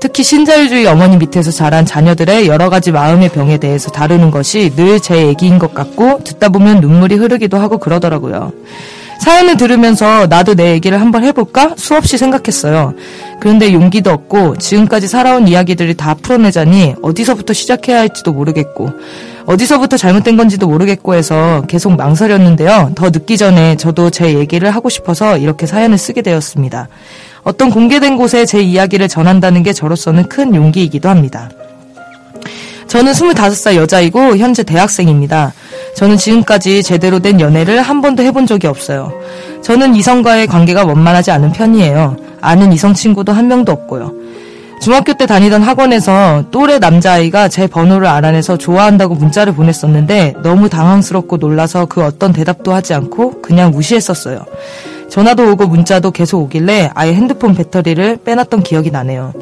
특히 0.00 0.22
신자유주의 0.24 0.86
어머니 0.86 1.18
밑에서 1.18 1.50
자란 1.50 1.84
자녀들의 1.84 2.46
여러 2.46 2.70
가지 2.70 2.92
마음의 2.92 3.28
병에 3.28 3.58
대해서 3.58 3.90
다루는 3.90 4.30
것이 4.30 4.72
늘 4.74 4.98
제 5.00 5.26
얘기인 5.26 5.58
것 5.58 5.74
같고 5.74 6.24
듣다 6.24 6.48
보면 6.48 6.80
눈물이 6.80 7.16
흐르기도 7.16 7.58
하고 7.58 7.76
그러더라고요. 7.76 8.52
사연을 9.20 9.58
들으면서 9.58 10.26
나도 10.26 10.54
내 10.54 10.72
얘기를 10.72 10.98
한번 11.02 11.24
해볼까 11.24 11.74
수없이 11.76 12.16
생각했어요. 12.16 12.94
그런데 13.38 13.74
용기도 13.74 14.10
없고 14.10 14.56
지금까지 14.56 15.08
살아온 15.08 15.46
이야기들이 15.46 15.94
다 15.94 16.14
풀어내자니 16.14 16.94
어디서부터 17.02 17.52
시작해야 17.52 17.98
할지도 17.98 18.32
모르겠고 18.32 18.90
어디서부터 19.46 19.96
잘못된 19.96 20.36
건지도 20.36 20.66
모르겠고 20.68 21.14
해서 21.14 21.62
계속 21.68 21.96
망설였는데요. 21.96 22.92
더 22.94 23.10
늦기 23.10 23.36
전에 23.36 23.76
저도 23.76 24.10
제 24.10 24.34
얘기를 24.34 24.70
하고 24.70 24.88
싶어서 24.88 25.36
이렇게 25.36 25.66
사연을 25.66 25.98
쓰게 25.98 26.22
되었습니다. 26.22 26.88
어떤 27.42 27.70
공개된 27.70 28.16
곳에 28.16 28.46
제 28.46 28.60
이야기를 28.60 29.08
전한다는 29.08 29.62
게 29.62 29.72
저로서는 29.72 30.28
큰 30.28 30.54
용기이기도 30.54 31.08
합니다. 31.08 31.50
저는 32.86 33.12
25살 33.12 33.76
여자이고 33.76 34.36
현재 34.36 34.62
대학생입니다. 34.62 35.52
저는 35.96 36.16
지금까지 36.16 36.82
제대로 36.82 37.18
된 37.18 37.40
연애를 37.40 37.82
한 37.82 38.00
번도 38.00 38.22
해본 38.22 38.46
적이 38.46 38.68
없어요. 38.68 39.12
저는 39.62 39.94
이성과의 39.96 40.46
관계가 40.46 40.84
원만하지 40.84 41.30
않은 41.32 41.52
편이에요. 41.52 42.16
아는 42.40 42.72
이성 42.72 42.94
친구도 42.94 43.32
한 43.32 43.48
명도 43.48 43.72
없고요. 43.72 44.12
중학교 44.84 45.14
때 45.14 45.24
다니던 45.24 45.62
학원에서 45.62 46.44
또래 46.50 46.78
남자아이가 46.78 47.48
제 47.48 47.66
번호를 47.66 48.06
알아내서 48.06 48.58
좋아한다고 48.58 49.14
문자를 49.14 49.54
보냈었는데 49.54 50.34
너무 50.42 50.68
당황스럽고 50.68 51.38
놀라서 51.38 51.86
그 51.86 52.04
어떤 52.04 52.34
대답도 52.34 52.74
하지 52.74 52.92
않고 52.92 53.40
그냥 53.40 53.70
무시했었어요. 53.70 54.44
전화도 55.08 55.52
오고 55.52 55.68
문자도 55.68 56.10
계속 56.10 56.42
오길래 56.42 56.90
아예 56.94 57.14
핸드폰 57.14 57.54
배터리를 57.54 58.18
빼놨던 58.26 58.62
기억이 58.62 58.90
나네요. 58.90 59.32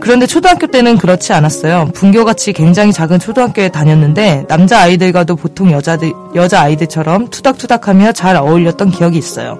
그런데 0.00 0.26
초등학교 0.26 0.66
때는 0.66 0.98
그렇지 0.98 1.32
않았어요. 1.32 1.88
분교같이 1.94 2.52
굉장히 2.52 2.92
작은 2.92 3.20
초등학교에 3.20 3.70
다녔는데 3.70 4.44
남자 4.48 4.80
아이들과도 4.80 5.36
보통 5.36 5.72
여자들 5.72 6.12
여자 6.34 6.60
아이들처럼 6.60 7.28
투닥투닥하며 7.28 8.12
잘 8.12 8.36
어울렸던 8.36 8.90
기억이 8.90 9.16
있어요. 9.16 9.58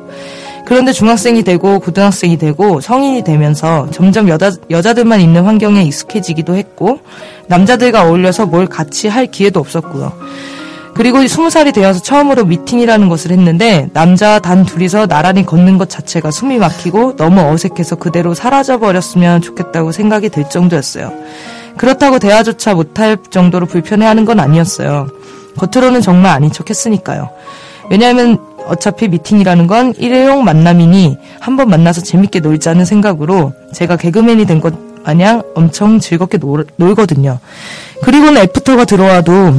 그런데 0.68 0.92
중학생이 0.92 1.44
되고 1.44 1.80
고등학생이 1.80 2.36
되고 2.36 2.82
성인이 2.82 3.24
되면서 3.24 3.88
점점 3.90 4.28
여자, 4.28 4.52
여자들만 4.68 5.18
있는 5.18 5.44
환경에 5.44 5.82
익숙해지기도 5.82 6.56
했고 6.56 7.00
남자들과 7.46 8.02
어울려서 8.02 8.44
뭘 8.44 8.66
같이 8.66 9.08
할 9.08 9.28
기회도 9.28 9.60
없었고요. 9.60 10.12
그리고 10.92 11.26
스무 11.26 11.48
살이 11.48 11.72
되어서 11.72 12.02
처음으로 12.02 12.44
미팅이라는 12.44 13.08
것을 13.08 13.30
했는데 13.30 13.88
남자 13.94 14.40
단 14.40 14.66
둘이서 14.66 15.06
나란히 15.06 15.46
걷는 15.46 15.78
것 15.78 15.88
자체가 15.88 16.30
숨이 16.30 16.58
막히고 16.58 17.16
너무 17.16 17.40
어색해서 17.40 17.96
그대로 17.96 18.34
사라져 18.34 18.78
버렸으면 18.78 19.40
좋겠다고 19.40 19.90
생각이 19.90 20.28
들 20.28 20.50
정도였어요. 20.50 21.14
그렇다고 21.78 22.18
대화조차 22.18 22.74
못할 22.74 23.16
정도로 23.30 23.64
불편해하는 23.64 24.26
건 24.26 24.38
아니었어요. 24.38 25.08
겉으로는 25.56 26.02
정말 26.02 26.32
아닌 26.32 26.52
척 26.52 26.68
했으니까요. 26.68 27.30
왜냐하면 27.90 28.38
어차피 28.68 29.08
미팅이라는 29.08 29.66
건 29.66 29.94
일회용 29.98 30.44
만남이니 30.44 31.16
한번 31.40 31.68
만나서 31.70 32.02
재밌게 32.02 32.40
놀자는 32.40 32.84
생각으로 32.84 33.52
제가 33.72 33.96
개그맨이 33.96 34.46
된 34.46 34.60
것 34.60 34.74
마냥 35.04 35.42
엄청 35.54 36.00
즐겁게 36.00 36.36
놀, 36.38 36.66
놀거든요. 36.76 37.38
그리고는 38.02 38.42
애프터가 38.42 38.84
들어와도 38.84 39.54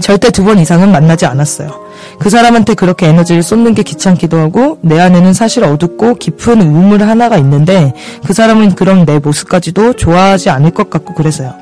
절대 0.00 0.30
두 0.30 0.44
번 0.44 0.58
이상은 0.58 0.92
만나지 0.92 1.24
않았어요. 1.26 1.88
그 2.18 2.28
사람한테 2.30 2.74
그렇게 2.74 3.06
에너지를 3.06 3.42
쏟는 3.42 3.74
게 3.74 3.82
귀찮기도 3.82 4.38
하고 4.38 4.78
내 4.82 5.00
안에는 5.00 5.32
사실 5.32 5.64
어둡고 5.64 6.16
깊은 6.16 6.60
우물 6.60 7.02
하나가 7.02 7.38
있는데 7.38 7.92
그 8.26 8.32
사람은 8.34 8.74
그런 8.74 9.04
내 9.06 9.18
모습까지도 9.18 9.94
좋아하지 9.94 10.50
않을 10.50 10.72
것 10.72 10.90
같고 10.90 11.14
그래서요. 11.14 11.54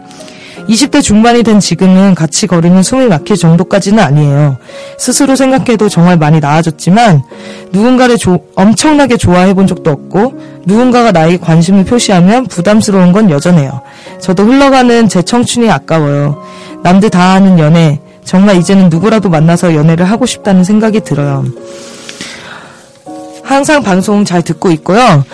20대 0.69 1.01
중반이 1.03 1.43
된 1.45 1.61
지금은 1.61 2.15
같이 2.15 2.47
걸으면 2.49 2.83
숨이 2.83 3.07
막힐 3.07 3.37
정도까지는 3.37 4.03
아니에요. 4.03 4.57
스스로 4.99 5.37
생각해도 5.37 5.89
정말 5.89 6.17
많이 6.17 6.41
나아졌지만 6.41 7.23
누군가를 7.73 8.19
조- 8.19 8.41
엄청나게 8.57 9.17
좋아해 9.17 9.55
본 9.55 9.67
적도 9.69 9.91
없고 9.91 10.35
누군가가 10.67 11.13
나에게 11.13 11.39
관심을 11.39 11.85
표시하면 11.85 12.47
부담스러운 12.47 13.13
건 13.13 13.31
여전해요. 13.31 13.81
저도 14.21 14.45
흘러가는 14.45 15.09
제 15.09 15.23
청춘이 15.23 15.71
아까워요. 15.71 16.43
남들 16.83 17.11
다 17.11 17.35
하는 17.35 17.59
연애 17.61 18.01
정말 18.25 18.57
이제는 18.57 18.89
누구라도 18.89 19.29
만나서 19.29 19.75
연애를 19.75 20.05
하고 20.11 20.27
싶다는 20.27 20.65
생각이 20.65 21.01
들어요. 21.01 21.45
항상 23.45 23.85
방송 23.85 24.25
잘 24.25 24.43
듣고 24.43 24.73
있고요. 24.73 25.25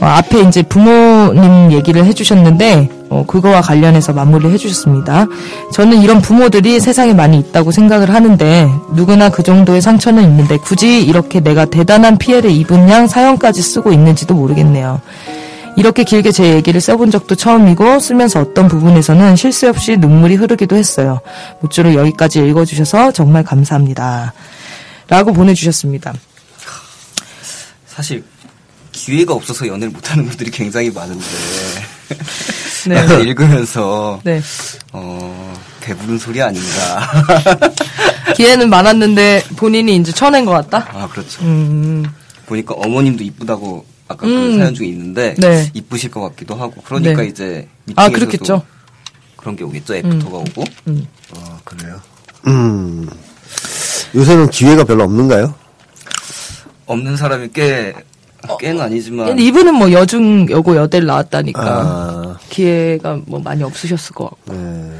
어, 0.00 0.06
앞에 0.06 0.40
이제 0.42 0.62
부모님 0.62 1.72
얘기를 1.72 2.04
해주셨는데 2.04 2.88
어, 3.08 3.24
그거와 3.26 3.60
관련해서 3.62 4.12
마무리를 4.12 4.52
해주셨습니다. 4.52 5.26
저는 5.72 6.02
이런 6.02 6.20
부모들이 6.20 6.80
세상에 6.80 7.14
많이 7.14 7.38
있다고 7.38 7.70
생각을 7.70 8.12
하는데 8.12 8.68
누구나 8.94 9.30
그 9.30 9.42
정도의 9.42 9.80
상처는 9.80 10.22
있는데 10.24 10.58
굳이 10.58 11.02
이렇게 11.02 11.40
내가 11.40 11.64
대단한 11.64 12.18
피해를 12.18 12.50
입은 12.50 12.90
양 12.90 13.06
사연까지 13.06 13.62
쓰고 13.62 13.92
있는지도 13.92 14.34
모르겠네요. 14.34 15.00
이렇게 15.76 16.04
길게 16.04 16.32
제 16.32 16.54
얘기를 16.54 16.80
써본 16.80 17.10
적도 17.10 17.34
처음이고 17.34 17.98
쓰면서 18.00 18.40
어떤 18.40 18.66
부분에서는 18.66 19.36
실수 19.36 19.68
없이 19.68 19.96
눈물이 19.98 20.34
흐르기도 20.36 20.74
했어요. 20.74 21.20
모쪼록 21.60 21.94
여기까지 21.94 22.40
읽어주셔서 22.46 23.12
정말 23.12 23.44
감사합니다. 23.44 24.32
라고 25.08 25.32
보내주셨습니다. 25.32 26.14
사실 27.86 28.24
기회가 29.06 29.34
없어서 29.34 29.68
연애를 29.68 29.90
못하는 29.90 30.26
분들이 30.26 30.50
굉장히 30.50 30.90
많은데 30.90 31.24
네. 32.88 33.22
읽으면서 33.22 34.20
네. 34.24 34.42
어 34.92 35.54
배부른 35.80 36.18
소리 36.18 36.42
아닌가. 36.42 37.24
기회는 38.34 38.68
많았는데 38.68 39.44
본인이 39.54 39.94
이제 39.94 40.10
쳐낸 40.10 40.44
것 40.44 40.50
같다? 40.50 40.88
아 40.92 41.08
그렇죠. 41.08 41.40
음, 41.44 42.04
보니까 42.46 42.74
어머님도 42.74 43.22
이쁘다고 43.22 43.86
아까 44.08 44.26
그 44.26 44.26
음. 44.26 44.58
사연 44.58 44.74
중에 44.74 44.88
있는데 44.88 45.36
네. 45.38 45.70
이쁘실 45.72 46.10
것 46.10 46.22
같기도 46.22 46.56
하고 46.56 46.82
그러니까 46.82 47.22
네. 47.22 47.28
이제 47.28 47.68
아, 47.94 48.08
그렇겠죠. 48.08 48.64
그런 49.36 49.54
게 49.54 49.62
오겠죠. 49.62 49.94
애프터가 49.94 50.38
오고 50.38 50.64
아, 51.36 51.60
그래요? 51.64 52.00
음. 52.48 53.08
요새는 54.16 54.50
기회가 54.50 54.82
별로 54.82 55.04
없는가요? 55.04 55.54
없는 56.86 57.16
사람이 57.16 57.50
꽤 57.54 57.94
꽤는 58.58 58.80
아니지만 58.80 59.26
근데 59.26 59.42
이분은 59.42 59.74
뭐 59.74 59.90
여중, 59.92 60.48
여고, 60.50 60.76
여대를 60.76 61.06
나왔다니까 61.06 61.62
아, 61.62 62.36
기회가 62.48 63.18
뭐 63.26 63.40
많이 63.40 63.62
없으셨을 63.62 64.14
것 64.14 64.30
같고. 64.30 64.52
네. 64.52 64.90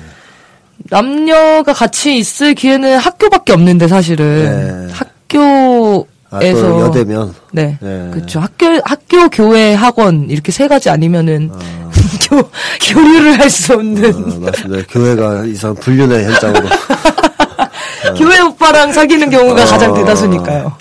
남녀가 0.91 1.73
같이 1.73 2.17
있을 2.19 2.55
기회는 2.55 2.99
학교밖에 2.99 3.53
없는데 3.53 3.89
사실은 3.89 4.87
네. 4.89 4.93
학교에서 4.93 6.07
아, 6.31 6.39
또 6.41 6.81
여대면. 6.81 7.35
네, 7.53 7.77
네. 7.81 8.11
그렇죠. 8.13 8.41
학교 8.41 8.67
학교 8.85 9.29
교회 9.29 9.75
학원 9.75 10.29
이렇게 10.29 10.53
세 10.53 10.69
가지 10.69 10.89
아니면은 10.91 11.51
어, 11.53 11.59
교, 12.29 12.43
교류를 12.83 13.41
할 13.41 13.51
수 13.51 13.75
없는. 13.75 14.15
어, 14.15 14.41
맞습니다. 14.41 14.87
교회가 14.91 15.45
이상 15.47 15.75
불륜의 15.75 16.25
현장으로. 16.25 16.69
교회 18.17 18.41
오빠랑 18.41 18.93
사귀는 18.93 19.31
경우가 19.31 19.63
어. 19.63 19.67
가장 19.67 19.95
대다수니까요. 19.95 20.73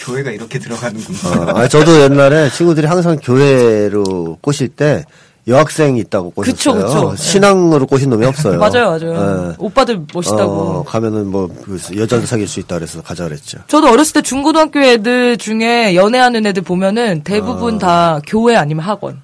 교회가 0.00 0.30
이렇게 0.30 0.58
들어가는구나. 0.58 1.52
어, 1.52 1.58
아, 1.58 1.68
저도 1.68 2.00
옛날에 2.02 2.50
친구들이 2.50 2.86
항상 2.86 3.18
교회로 3.22 4.38
꼬실 4.40 4.68
때 4.68 5.04
여학생이 5.48 5.98
있다고 6.00 6.30
꼬셨어요. 6.30 6.74
그쵸, 6.74 6.74
그쵸. 6.74 7.16
신앙으로 7.16 7.86
꼬신 7.86 8.10
놈이 8.10 8.26
없어요. 8.26 8.58
맞아요, 8.60 8.90
맞아요. 8.90 9.50
예. 9.50 9.54
오빠들 9.58 10.02
멋있다고. 10.12 10.52
어, 10.52 10.84
가면은 10.86 11.28
뭐그 11.30 11.78
여자도 11.96 12.26
사귈 12.26 12.46
수 12.46 12.60
있다 12.60 12.76
그래서 12.76 13.02
가자 13.02 13.24
그랬죠. 13.24 13.58
저도 13.66 13.88
어렸을 13.90 14.12
때 14.14 14.22
중고등학교 14.22 14.80
애들 14.80 15.38
중에 15.38 15.94
연애하는 15.94 16.44
애들 16.46 16.62
보면은 16.62 17.22
대부분 17.24 17.78
다 17.78 18.20
교회 18.26 18.54
아니면 18.56 18.84
학원. 18.84 19.22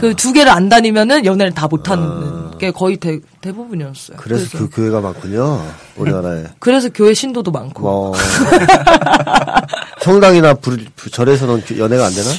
그 0.00 0.14
두 0.14 0.32
개를 0.32 0.52
안 0.52 0.68
다니면은 0.68 1.24
연애를 1.26 1.52
다 1.52 1.66
못하는 1.66 2.56
게 2.58 2.70
거의 2.70 2.96
대, 2.98 3.18
대부분이었어요. 3.40 4.16
그래서 4.18 4.56
그 4.56 4.70
교회가 4.70 5.00
많군요. 5.00 5.60
우리나라에. 5.96 6.44
그래서 6.60 6.88
교회 6.94 7.12
신도도 7.12 7.50
많고. 7.50 7.82
뭐 7.82 8.14
성당이나 10.02 10.54
불, 10.54 10.84
불- 10.96 11.10
절에서는 11.12 11.62
교- 11.66 11.78
연애가 11.78 12.06
안 12.06 12.12
되나? 12.14 12.30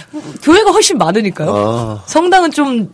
교회가 0.42 0.72
훨씬 0.72 0.98
많으니까요. 0.98 1.54
아. 1.56 2.04
성당은 2.08 2.52
좀 2.52 2.94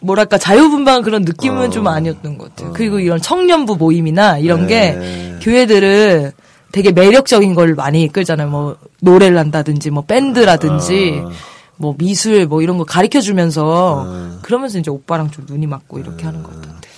뭐랄까 0.00 0.38
자유분방한 0.38 1.02
그런 1.02 1.22
느낌은 1.22 1.70
좀 1.70 1.86
아니었던 1.86 2.38
것 2.38 2.50
같아요. 2.50 2.72
그리고 2.72 2.98
이런 3.00 3.20
청년부 3.20 3.76
모임이나 3.76 4.38
이런 4.38 4.66
네. 4.66 4.94
게 4.96 5.38
교회들은 5.42 6.32
되게 6.72 6.90
매력적인 6.90 7.54
걸 7.54 7.74
많이 7.74 8.02
이끌잖아요. 8.04 8.48
뭐 8.48 8.76
노래를 9.00 9.38
한다든지 9.38 9.90
뭐 9.90 10.04
밴드라든지 10.04 11.22
아. 11.24 11.30
뭐 11.76 11.94
미술 11.98 12.46
뭐 12.46 12.62
이런 12.62 12.78
거 12.78 12.84
가르쳐 12.84 13.20
주면서 13.20 14.38
그러면서 14.42 14.78
이제 14.78 14.90
오빠랑 14.90 15.30
좀 15.30 15.44
눈이 15.48 15.66
맞고 15.66 15.98
이렇게 15.98 16.24
하는 16.24 16.42
것 16.42 16.54
같은데. 16.54 16.88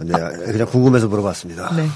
네, 0.00 0.52
그냥 0.52 0.66
궁금해서 0.68 1.08
물어봤습니다. 1.08 1.74
네. 1.74 1.86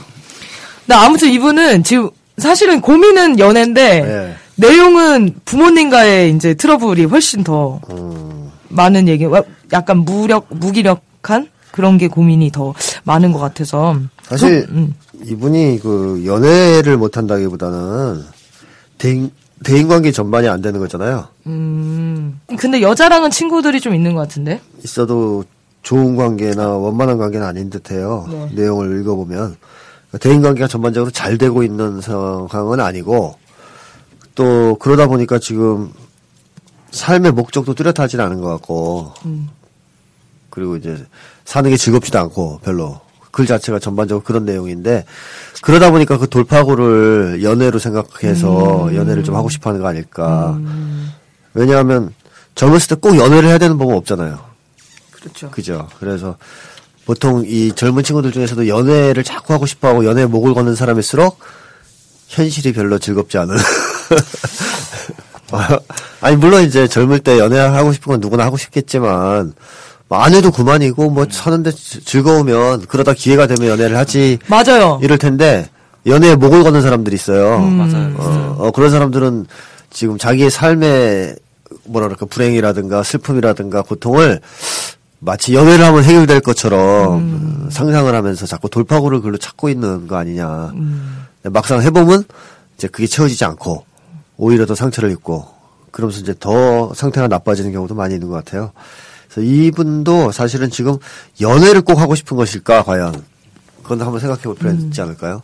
근데 0.87 0.95
아무튼 0.95 1.29
이분은 1.31 1.85
지금 1.85 2.11
사실은 2.39 2.81
고민은 2.81 3.39
연애인데 3.39 4.01
네. 4.01 4.35
내용은 4.57 5.35
부모님과의 5.45 6.35
이제 6.35 6.55
트러블이 6.55 7.05
훨씬 7.05 7.45
더 7.45 7.81
음, 7.91 8.51
많은 8.69 9.09
얘기, 9.09 9.25
와- 9.25 9.43
약간 9.73 9.99
무력, 9.99 10.47
무기력한 10.51 11.49
그런 11.73 11.99
게 11.99 12.09
고민이 12.09 12.51
더 12.53 12.75
많은 13.05 13.33
것 13.33 13.39
같아서. 13.39 13.97
사실 14.23 14.67
그- 14.67 14.73
음. 14.73 14.95
이분이 15.25 15.79
그 15.83 16.23
연애를 16.27 16.97
못 16.97 17.17
한다기보다는 17.17 18.23
대인, 18.99 19.31
대인 19.65 19.89
관계 19.89 20.11
전반이 20.11 20.49
안 20.49 20.61
되는 20.61 20.81
거잖아요. 20.81 21.29
음. 21.47 22.41
근데 22.59 22.83
여자랑은 22.83 23.31
친구들이 23.31 23.81
좀 23.81 23.95
있는 23.95 24.15
것 24.15 24.21
같은데? 24.21 24.61
있어도 24.85 25.45
좋은 25.83 26.17
관계나 26.17 26.69
원만한 26.69 27.19
관계는 27.19 27.47
아닌 27.47 27.71
듯해요. 27.71 28.27
네. 28.31 28.49
내용을 28.55 29.01
읽어보면 29.01 29.57
대인 30.21 30.43
관계가 30.43 30.69
전반적으로 30.69 31.11
잘 31.11 31.39
되고 31.39 31.63
있는 31.63 32.01
상황은 32.01 32.81
아니고 32.81 33.39
또 34.35 34.77
그러다 34.79 35.07
보니까 35.07 35.39
지금 35.39 35.91
삶의 36.91 37.33
목적도 37.33 37.75
뚜렷하진 37.75 38.21
않은 38.21 38.41
것 38.41 38.49
같고 38.49 39.13
음. 39.25 39.49
그리고 40.51 40.77
이제 40.77 41.05
사는 41.45 41.69
게 41.71 41.77
즐겁지도 41.77 42.19
않고 42.19 42.61
별로 42.63 43.01
글 43.31 43.47
자체가 43.47 43.79
전반적으로 43.79 44.23
그런 44.23 44.45
내용인데 44.45 45.07
그러다 45.63 45.91
보니까 45.91 46.19
그 46.19 46.29
돌파구를 46.29 47.43
연애로 47.43 47.79
생각해서 47.79 48.89
음. 48.89 48.95
연애를 48.95 49.25
좀 49.25 49.35
하고 49.37 49.49
싶어하는 49.49 49.81
거 49.81 49.89
아닐까. 49.89 50.59
왜냐하면 51.55 52.13
젊었을 52.55 52.89
때 52.89 52.95
꼭 52.97 53.17
연애를 53.17 53.49
해야 53.49 53.57
되는 53.57 53.79
법은 53.79 53.97
없잖아요. 53.97 54.39
그렇죠. 55.13 55.51
그죠. 55.51 55.89
그래서 55.99 56.37
보통 57.05 57.43
이 57.47 57.73
젊은 57.75 58.03
친구들 58.05 58.33
중에서도 58.33 58.69
연애를 58.69 59.25
자꾸 59.25 59.53
하고 59.55 59.67
싶어 59.67 59.89
하고 59.89 60.05
연애에 60.05 60.27
목을 60.27 60.55
거는 60.55 60.75
사람일수록 60.77 61.39
현실이 62.29 62.73
별로 62.73 62.99
즐겁지 62.99 63.39
않은. 63.39 63.57
아니, 66.21 66.37
물론 66.37 66.63
이제 66.65 66.87
젊을 66.89 67.19
때 67.21 67.39
연애하고 67.39 67.93
싶은 67.93 68.13
건 68.13 68.21
누구나 68.21 68.45
하고 68.45 68.57
싶겠지만, 68.57 69.53
뭐안 70.09 70.33
해도 70.35 70.51
그만이고, 70.51 71.11
뭐 71.11 71.27
사는데 71.31 71.73
지- 71.73 72.03
즐거우면 72.05 72.87
그러다 72.87 73.13
기회가 73.13 73.47
되면 73.47 73.69
연애를 73.69 73.97
하지. 73.97 74.39
맞아요. 74.47 74.99
이럴 75.03 75.19
텐데, 75.19 75.69
연애에 76.07 76.37
목을 76.37 76.63
거는 76.63 76.81
사람들이 76.83 77.15
있어요. 77.17 77.59
맞아요. 77.61 78.15
어, 78.19 78.57
어, 78.59 78.71
그런 78.71 78.91
사람들은 78.91 79.47
지금 79.91 80.17
자기의 80.17 80.51
삶의 80.51 81.37
뭐랄까 81.85 82.27
불행이라든가 82.27 83.03
슬픔이라든가 83.03 83.83
고통을 83.83 84.41
마치 85.25 85.55
연애를 85.55 85.85
하면 85.85 86.03
해결될 86.03 86.41
것처럼 86.41 87.69
상상을 87.71 88.13
하면서 88.13 88.45
자꾸 88.45 88.69
돌파구를 88.69 89.21
글로 89.21 89.39
찾고 89.39 89.69
있는 89.69 90.09
거 90.09 90.17
아니냐. 90.17 90.73
근데 90.73 91.49
막상 91.53 91.81
해보면 91.81 92.25
이제 92.77 92.89
그게 92.89 93.07
채워지지 93.07 93.45
않고 93.45 93.87
오히려 94.37 94.67
더 94.67 94.75
상처를 94.75 95.13
입고 95.13 95.47
그러면서 95.93 96.21
이제 96.21 96.35
더 96.41 96.93
상태가 96.95 97.29
나빠지는 97.29 97.71
경우도 97.71 97.95
많이 97.95 98.15
있는 98.15 98.29
것 98.29 98.35
같아요. 98.35 98.73
그래서 99.31 99.49
이분도 99.49 100.33
사실은 100.33 100.71
지금 100.71 100.97
연애를 101.41 101.83
꼭 101.83 102.01
하고 102.01 102.17
싶은 102.17 102.37
것일까 102.37 102.83
과연 102.83 103.25
그건 103.85 104.01
한번 104.03 104.19
생각해 104.19 104.43
볼 104.43 104.57
필요가 104.57 104.77
있지 104.77 105.01
않을까요? 105.01 105.43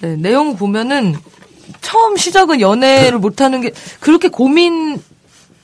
네, 0.00 0.16
내용 0.16 0.54
보면은 0.54 1.16
처음 1.80 2.18
시작은 2.18 2.60
연애를 2.60 3.18
못하는 3.18 3.62
게 3.62 3.72
그렇게 4.00 4.28
고민 4.28 5.00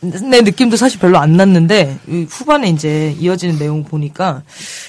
의 0.03 0.43
느낌도 0.43 0.77
사실 0.77 0.99
별로 0.99 1.19
안 1.19 1.37
났는데 1.37 1.99
이 2.09 2.27
후반에 2.29 2.71
이제 2.71 3.15
이어지는 3.19 3.59
내용 3.59 3.85
보니까 3.85 4.43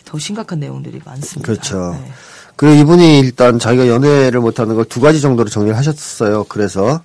더 0.06 0.18
심각한 0.18 0.60
내용들이 0.60 1.02
많습니다. 1.04 1.42
그렇죠. 1.42 1.98
네. 2.02 2.12
그리고 2.56 2.76
이분이 2.76 3.20
일단 3.20 3.60
자기가 3.60 3.88
연애를 3.88 4.40
못하는 4.40 4.76
걸 4.76 4.86
두 4.86 5.02
가지 5.02 5.20
정도로 5.20 5.50
정리를 5.50 5.76
하셨어요. 5.76 6.46
그래서 6.46 7.02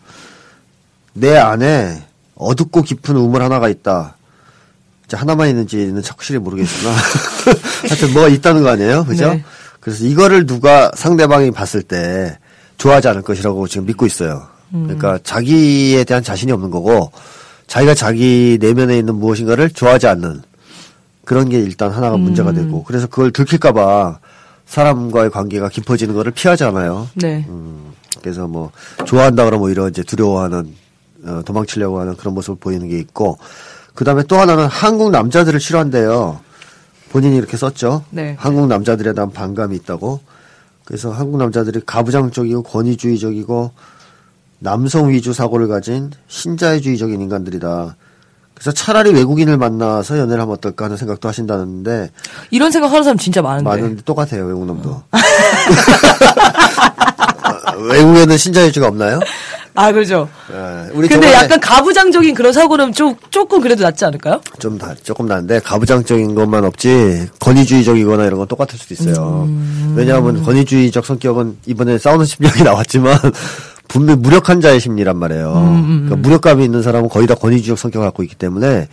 내 1.14 1.36
안에 1.36 2.04
어둡고 2.36 2.82
깊은 2.82 3.16
우물 3.16 3.42
하나가 3.42 3.68
있다. 3.68 4.16
이제 5.06 5.16
하나만 5.16 5.48
있는지는 5.48 6.02
확실히 6.04 6.38
모르겠으나 6.40 6.90
하여튼 7.88 8.12
뭐가 8.12 8.28
있다는 8.28 8.62
거 8.62 8.70
아니에요, 8.70 9.04
그죠? 9.04 9.32
네. 9.34 9.44
그래서 9.80 10.04
이거를 10.04 10.46
누가 10.46 10.90
상대방이 10.94 11.52
봤을 11.52 11.82
때 11.82 12.38
좋아하지 12.78 13.08
않을 13.08 13.22
것이라고 13.22 13.66
지금 13.68 13.86
믿고 13.86 14.04
있어요. 14.06 14.46
그러니까 14.72 15.18
자기에 15.22 16.02
대한 16.04 16.22
자신이 16.24 16.50
없는 16.52 16.70
거고 16.70 17.12
자기가 17.66 17.94
자기 17.94 18.58
내면에 18.60 18.98
있는 18.98 19.16
무엇인가를 19.16 19.70
좋아하지 19.70 20.06
않는 20.06 20.42
그런 21.24 21.48
게 21.48 21.58
일단 21.58 21.90
하나가 21.90 22.16
문제가 22.16 22.52
되고 22.52 22.84
그래서 22.84 23.06
그걸 23.08 23.32
들킬까봐 23.32 24.20
사람과의 24.66 25.30
관계가 25.30 25.68
깊어지는 25.68 26.14
거를 26.14 26.32
피하잖아요. 26.32 27.08
네. 27.14 27.44
음, 27.48 27.92
그래서 28.22 28.46
뭐 28.46 28.70
좋아한다 29.04 29.44
그러면 29.44 29.64
오히려 29.66 29.88
이제 29.88 30.02
두려워하는 30.02 30.74
어, 31.24 31.42
도망치려고 31.44 31.98
하는 32.00 32.16
그런 32.16 32.34
모습을 32.34 32.56
보이는 32.60 32.88
게 32.88 32.98
있고 32.98 33.38
그 33.94 34.04
다음에 34.04 34.22
또 34.24 34.36
하나는 34.38 34.66
한국 34.66 35.10
남자들을 35.10 35.58
싫어한대요. 35.58 36.40
본인이 37.10 37.36
이렇게 37.36 37.56
썼죠. 37.56 38.04
네. 38.10 38.36
한국 38.38 38.66
남자들에 38.66 39.14
대한 39.14 39.30
반감이 39.32 39.74
있다고. 39.76 40.20
그래서 40.84 41.10
한국 41.10 41.38
남자들이 41.38 41.80
가부장적이고 41.84 42.62
권위주의적이고 42.62 43.72
남성 44.58 45.10
위주 45.10 45.32
사고를 45.32 45.68
가진 45.68 46.10
신자유주의적인 46.28 47.20
인간들이다. 47.20 47.96
그래서 48.54 48.72
차라리 48.72 49.12
외국인을 49.12 49.58
만나서 49.58 50.18
연애를 50.18 50.40
하면 50.42 50.54
어떨까 50.54 50.86
하는 50.86 50.96
생각도 50.96 51.28
하신다는데 51.28 52.10
이런 52.50 52.70
생각 52.70 52.90
하는 52.90 53.02
사람 53.02 53.18
진짜 53.18 53.42
많은데. 53.42 53.68
많은데 53.68 54.02
똑같아요 54.02 54.46
외국 54.46 54.64
놈도. 54.64 54.90
어, 54.90 55.02
외국에는 57.92 58.36
신자유주의가 58.36 58.88
없나요? 58.88 59.20
아, 59.78 59.92
그죠. 59.92 60.26
예, 60.50 60.88
우리 60.94 61.06
근데 61.06 61.30
약간 61.34 61.60
가부장적인 61.60 62.34
그런 62.34 62.50
사고는 62.50 62.94
좀, 62.94 63.14
조금 63.28 63.60
그래도 63.60 63.84
낫지 63.84 64.06
않을까요? 64.06 64.40
좀 64.58 64.78
다, 64.78 64.94
조금 65.02 65.26
나은데 65.26 65.60
가부장적인 65.60 66.34
것만 66.34 66.64
없지 66.64 67.28
권위주의적이거나 67.40 68.24
이런 68.24 68.38
건 68.38 68.48
똑같을 68.48 68.78
수도 68.78 68.94
있어요. 68.94 69.42
음. 69.46 69.92
왜냐하면 69.94 70.42
권위주의적 70.42 71.04
성격은 71.04 71.58
이번에 71.66 71.98
싸우는 71.98 72.24
심리학이 72.24 72.62
나왔지만 72.64 73.18
분명 73.88 74.20
무력한 74.20 74.60
자의 74.60 74.80
심리란 74.80 75.16
말이에요. 75.16 75.52
음, 75.54 76.04
그러니까 76.06 76.16
무력감이 76.16 76.64
있는 76.64 76.82
사람은 76.82 77.08
거의 77.08 77.26
다 77.26 77.34
권위주의적 77.34 77.78
성격을 77.78 78.06
갖고 78.06 78.22
있기 78.22 78.34
때문에 78.34 78.88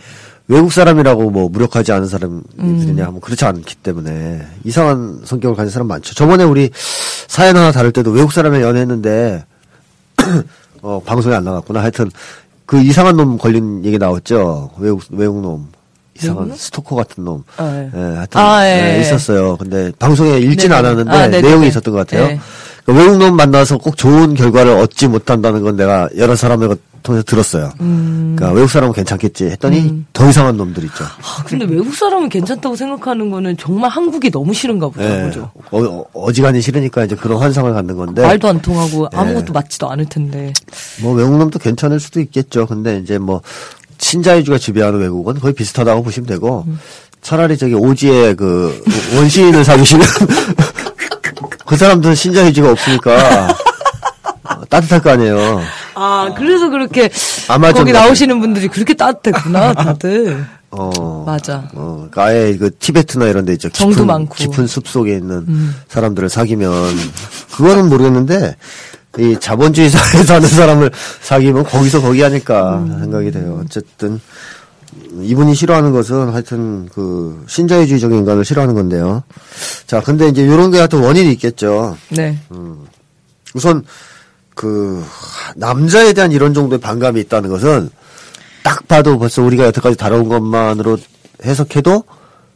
외국 0.46 0.72
사람이라고 0.72 1.30
뭐 1.30 1.48
무력하지 1.48 1.92
않은 1.92 2.06
사람들이냐 2.06 3.06
하면 3.06 3.20
그렇지 3.20 3.44
않기 3.44 3.76
때문에 3.76 4.46
이상한 4.64 5.20
성격을 5.24 5.56
가진 5.56 5.70
사람 5.70 5.88
많죠. 5.88 6.14
저번에 6.14 6.44
우리 6.44 6.70
사연 6.74 7.56
하나 7.56 7.72
다룰 7.72 7.92
때도 7.92 8.10
외국 8.10 8.32
사람이랑 8.32 8.62
연애했는데 8.66 9.44
어, 10.82 11.00
방송에 11.04 11.34
안 11.34 11.44
나갔구나. 11.44 11.80
하여튼 11.80 12.10
그 12.66 12.80
이상한 12.80 13.16
놈 13.16 13.38
걸린 13.38 13.84
얘기 13.84 13.98
나왔죠. 13.98 14.70
외국 14.78 15.02
외국 15.10 15.40
놈. 15.40 15.68
이상한 16.16 16.36
외국 16.44 16.48
놈? 16.50 16.56
스토커 16.58 16.94
같은 16.94 17.24
놈. 17.24 17.42
아, 17.56 17.64
예. 17.74 17.90
예, 17.94 17.98
하여튼 18.16 18.40
아, 18.40 18.66
예, 18.66 18.70
예, 18.70 18.96
예. 18.96 19.00
있었어요. 19.00 19.56
근데 19.56 19.92
방송에 19.98 20.38
읽진 20.38 20.68
네네. 20.70 20.74
않았는데 20.74 21.10
아, 21.10 21.20
네네네. 21.22 21.48
내용이 21.48 21.68
있었던 21.68 21.92
것 21.92 22.06
같아요. 22.06 22.38
네. 22.86 22.92
그러니까 22.92 23.04
외국 23.04 23.18
놈 23.18 23.36
만나서 23.36 23.78
꼭 23.78 23.96
좋은 23.96 24.34
결과를 24.34 24.72
얻지 24.72 25.08
못한다는 25.08 25.62
건 25.62 25.76
내가 25.76 26.08
여러 26.16 26.36
사람을 26.36 26.76
통해서 27.02 27.22
들었어요. 27.24 27.70
그러니까 27.76 28.52
외국 28.52 28.68
사람은 28.68 28.94
괜찮겠지 28.94 29.44
했더니 29.44 30.04
더 30.12 30.28
이상한 30.28 30.56
놈들 30.56 30.84
있죠. 30.84 31.04
아, 31.04 31.44
근데 31.44 31.66
외국 31.66 31.94
사람은 31.94 32.30
괜찮다고 32.30 32.74
생각하는 32.74 33.30
거는 33.30 33.56
정말 33.58 33.90
한국이 33.90 34.30
너무 34.30 34.54
싫은가 34.54 34.88
보다, 34.88 35.20
예. 35.20 35.28
그죠? 35.28 35.50
어, 35.70 36.04
어, 36.14 36.32
지간히 36.32 36.62
싫으니까 36.62 37.04
이제 37.04 37.14
그런 37.14 37.38
환상을 37.38 37.72
갖는 37.72 37.96
건데 37.96 38.22
말도 38.22 38.48
안 38.48 38.60
통하고 38.60 39.08
예. 39.12 39.16
아무것도 39.18 39.52
맞지도 39.52 39.90
않을 39.90 40.06
텐데. 40.06 40.52
뭐 41.02 41.14
외국 41.14 41.36
놈도 41.36 41.58
괜찮을 41.58 42.00
수도 42.00 42.20
있겠죠. 42.20 42.66
근데 42.66 42.98
이제 42.98 43.18
뭐 43.18 43.42
신자유주가 43.98 44.58
지배하는 44.58 44.98
외국은 45.00 45.38
거의 45.38 45.52
비슷하다고 45.54 46.02
보시면 46.02 46.26
되고 46.26 46.64
차라리 47.20 47.56
저기 47.56 47.74
오지의 47.74 48.34
그 48.36 48.82
원시인을 49.16 49.64
사주시면 49.64 50.06
그 51.66 51.76
사람들은 51.76 52.14
신자유주가 52.14 52.70
없으니까 52.70 53.48
어, 54.44 54.64
따뜻할 54.68 55.00
거 55.02 55.10
아니에요. 55.10 55.60
아, 55.94 56.34
그래서 56.36 56.68
그렇게 56.68 57.10
아마존 57.48 57.82
거기 57.82 57.92
나오시는 57.92 58.40
분들이 58.40 58.68
그렇게 58.68 58.94
따뜻했구나, 58.94 59.72
다들. 59.74 60.44
어. 60.70 61.22
맞아. 61.24 61.68
어, 61.74 62.08
그러니까 62.10 62.24
아예 62.24 62.56
그 62.56 62.76
티베트나 62.76 63.26
이런 63.26 63.44
데 63.44 63.52
있죠. 63.52 63.68
정도 63.70 63.94
깊은, 63.94 64.06
많고. 64.06 64.34
음. 64.34 64.36
깊은 64.36 64.66
숲 64.66 64.88
속에 64.88 65.14
있는 65.16 65.72
사람들을 65.88 66.28
사귀면 66.28 66.72
그거는 67.52 67.88
모르겠는데 67.88 68.56
이 69.18 69.36
자본주의 69.38 69.88
사회에 69.88 70.24
사는 70.24 70.48
사람을 70.48 70.90
사귀면 71.20 71.62
거기서 71.64 72.00
거기 72.02 72.22
하니까 72.22 72.78
음. 72.78 72.98
생각이 73.00 73.30
돼요. 73.30 73.60
어쨌든 73.64 74.20
이분이 75.20 75.54
싫어하는 75.54 75.92
것은 75.92 76.30
하여튼 76.30 76.88
그 76.92 77.44
신자유주의적인 77.48 78.18
인간을 78.18 78.44
싫어하는 78.44 78.74
건데요. 78.74 79.22
자, 79.86 80.00
근데 80.00 80.28
이제 80.28 80.42
이런 80.42 80.70
게 80.70 80.78
하여튼 80.78 81.02
원인이 81.02 81.30
있겠죠. 81.32 81.96
네. 82.10 82.38
우선 83.54 83.84
그 84.54 85.04
남자에 85.56 86.12
대한 86.12 86.32
이런 86.32 86.54
정도의 86.54 86.80
반감이 86.80 87.20
있다는 87.20 87.50
것은 87.50 87.90
딱 88.62 88.86
봐도 88.88 89.18
벌써 89.18 89.42
우리가 89.42 89.66
여태까지 89.66 89.96
다뤄온 89.96 90.28
것만으로 90.28 90.98
해석해도 91.44 92.04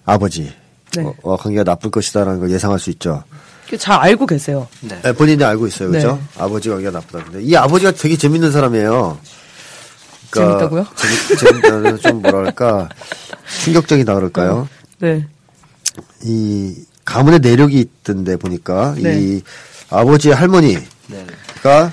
아버지 0.05 0.53
네. 0.97 1.05
어, 1.05 1.15
어, 1.23 1.37
관계가 1.37 1.65
나쁠 1.65 1.91
것이다라는 1.91 2.41
걸 2.41 2.51
예상할 2.51 2.79
수 2.79 2.91
있죠. 2.91 3.23
잘 3.79 4.01
알고 4.01 4.25
계세요. 4.27 4.67
네. 4.81 4.99
네, 5.03 5.13
본인이 5.13 5.45
알고 5.45 5.67
있어요, 5.67 5.91
그렇죠? 5.91 6.13
네. 6.13 6.43
아버지 6.43 6.71
관계가 6.71 6.91
나쁘다. 6.91 7.25
근데 7.25 7.43
이 7.43 7.55
아버지가 7.55 7.93
되게 7.93 8.17
재밌는 8.17 8.51
사람이에요. 8.51 9.19
재밌다고요? 10.35 10.87
재밌, 10.97 11.39
재밌다는 11.41 11.99
좀 11.99 12.23
뭐랄까 12.23 12.89
충격적이다 13.65 14.15
그럴까요? 14.15 14.69
네. 14.99 15.27
이 16.25 16.75
가문의 17.05 17.41
내력이 17.41 17.79
있던데 17.81 18.37
보니까 18.37 18.95
네. 18.99 19.19
이 19.21 19.43
아버지의 19.91 20.35
할머니가 20.35 20.81
네. 21.09 21.91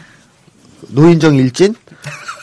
노인정 0.89 1.35
일진 1.35 1.73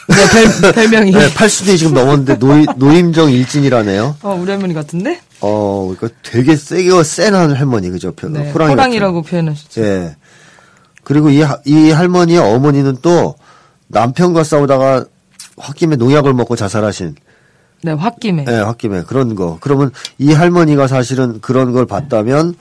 네, 0.08 0.60
별, 0.60 0.72
별명이. 0.72 1.12
네, 1.12 1.28
80대 1.30 1.78
지금 1.78 1.94
넘었는데 1.94 2.34
노이, 2.36 2.66
노임정 2.76 3.30
일진이라네요. 3.30 4.16
어, 4.22 4.34
우리 4.34 4.50
할머니 4.50 4.74
같은데? 4.74 5.20
어, 5.40 5.92
그러니까 5.96 6.20
되게 6.22 6.56
세게 6.56 7.02
센한 7.04 7.52
할머니 7.54 7.88
그죠? 7.90 8.12
표- 8.12 8.28
네. 8.28 8.50
호랑이 8.50 8.72
호랑이라고 8.72 9.22
표현하셨죠. 9.22 9.80
예. 9.80 10.16
그리고 11.04 11.30
이, 11.30 11.40
하- 11.40 11.58
이 11.64 11.90
할머니의 11.90 12.38
어머니는 12.40 12.98
또 13.00 13.36
남편과 13.88 14.44
싸우다가 14.44 15.04
홧김에 15.56 15.96
농약을 15.96 16.32
먹고 16.34 16.56
자살하신 16.56 17.14
네, 17.84 17.92
홧김에. 17.92 18.44
예, 18.48 18.60
홧김에 18.60 19.02
그런 19.02 19.34
거. 19.34 19.58
그러면 19.60 19.90
이 20.18 20.32
할머니가 20.32 20.86
사실은 20.86 21.40
그런 21.40 21.72
걸 21.72 21.84
봤다면 21.84 22.54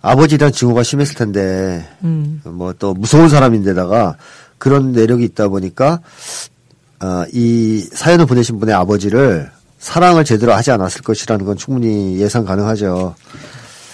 아버지에 0.00 0.38
대한 0.38 0.52
증오가 0.52 0.82
심했을 0.82 1.14
텐데 1.16 1.86
음. 2.02 2.40
뭐또 2.44 2.94
무서운 2.94 3.28
사람인데다가 3.28 4.16
그런 4.58 4.92
내력이 4.92 5.24
있다 5.24 5.48
보니까 5.48 6.00
어, 7.00 7.24
이 7.32 7.80
사연을 7.92 8.26
보내신 8.26 8.58
분의 8.58 8.74
아버지를 8.74 9.50
사랑을 9.78 10.24
제대로 10.24 10.54
하지 10.54 10.70
않았을 10.70 11.02
것이라는 11.02 11.44
건 11.44 11.56
충분히 11.58 12.18
예상 12.18 12.44
가능하죠. 12.46 13.14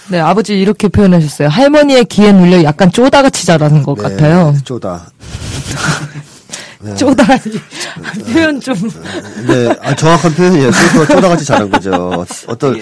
네, 0.09 0.19
아버지 0.19 0.59
이렇게 0.59 0.87
표현하셨어요. 0.87 1.49
할머니의 1.49 2.05
귀에 2.05 2.31
눌려 2.31 2.63
약간 2.63 2.91
쪼다같이 2.91 3.45
자라는 3.45 3.83
것 3.83 3.95
네, 3.97 4.03
같아요. 4.03 4.55
쪼다. 4.63 5.11
쪼다라니. 6.97 7.61
표현 8.33 8.59
좀. 8.59 8.75
네, 9.47 9.75
아, 9.81 9.95
정확한 9.95 10.33
표현이에요. 10.33 10.71
쪼다, 10.71 11.13
쪼다같이 11.15 11.45
자란 11.45 11.69
거죠. 11.69 12.25
어떤, 12.47 12.81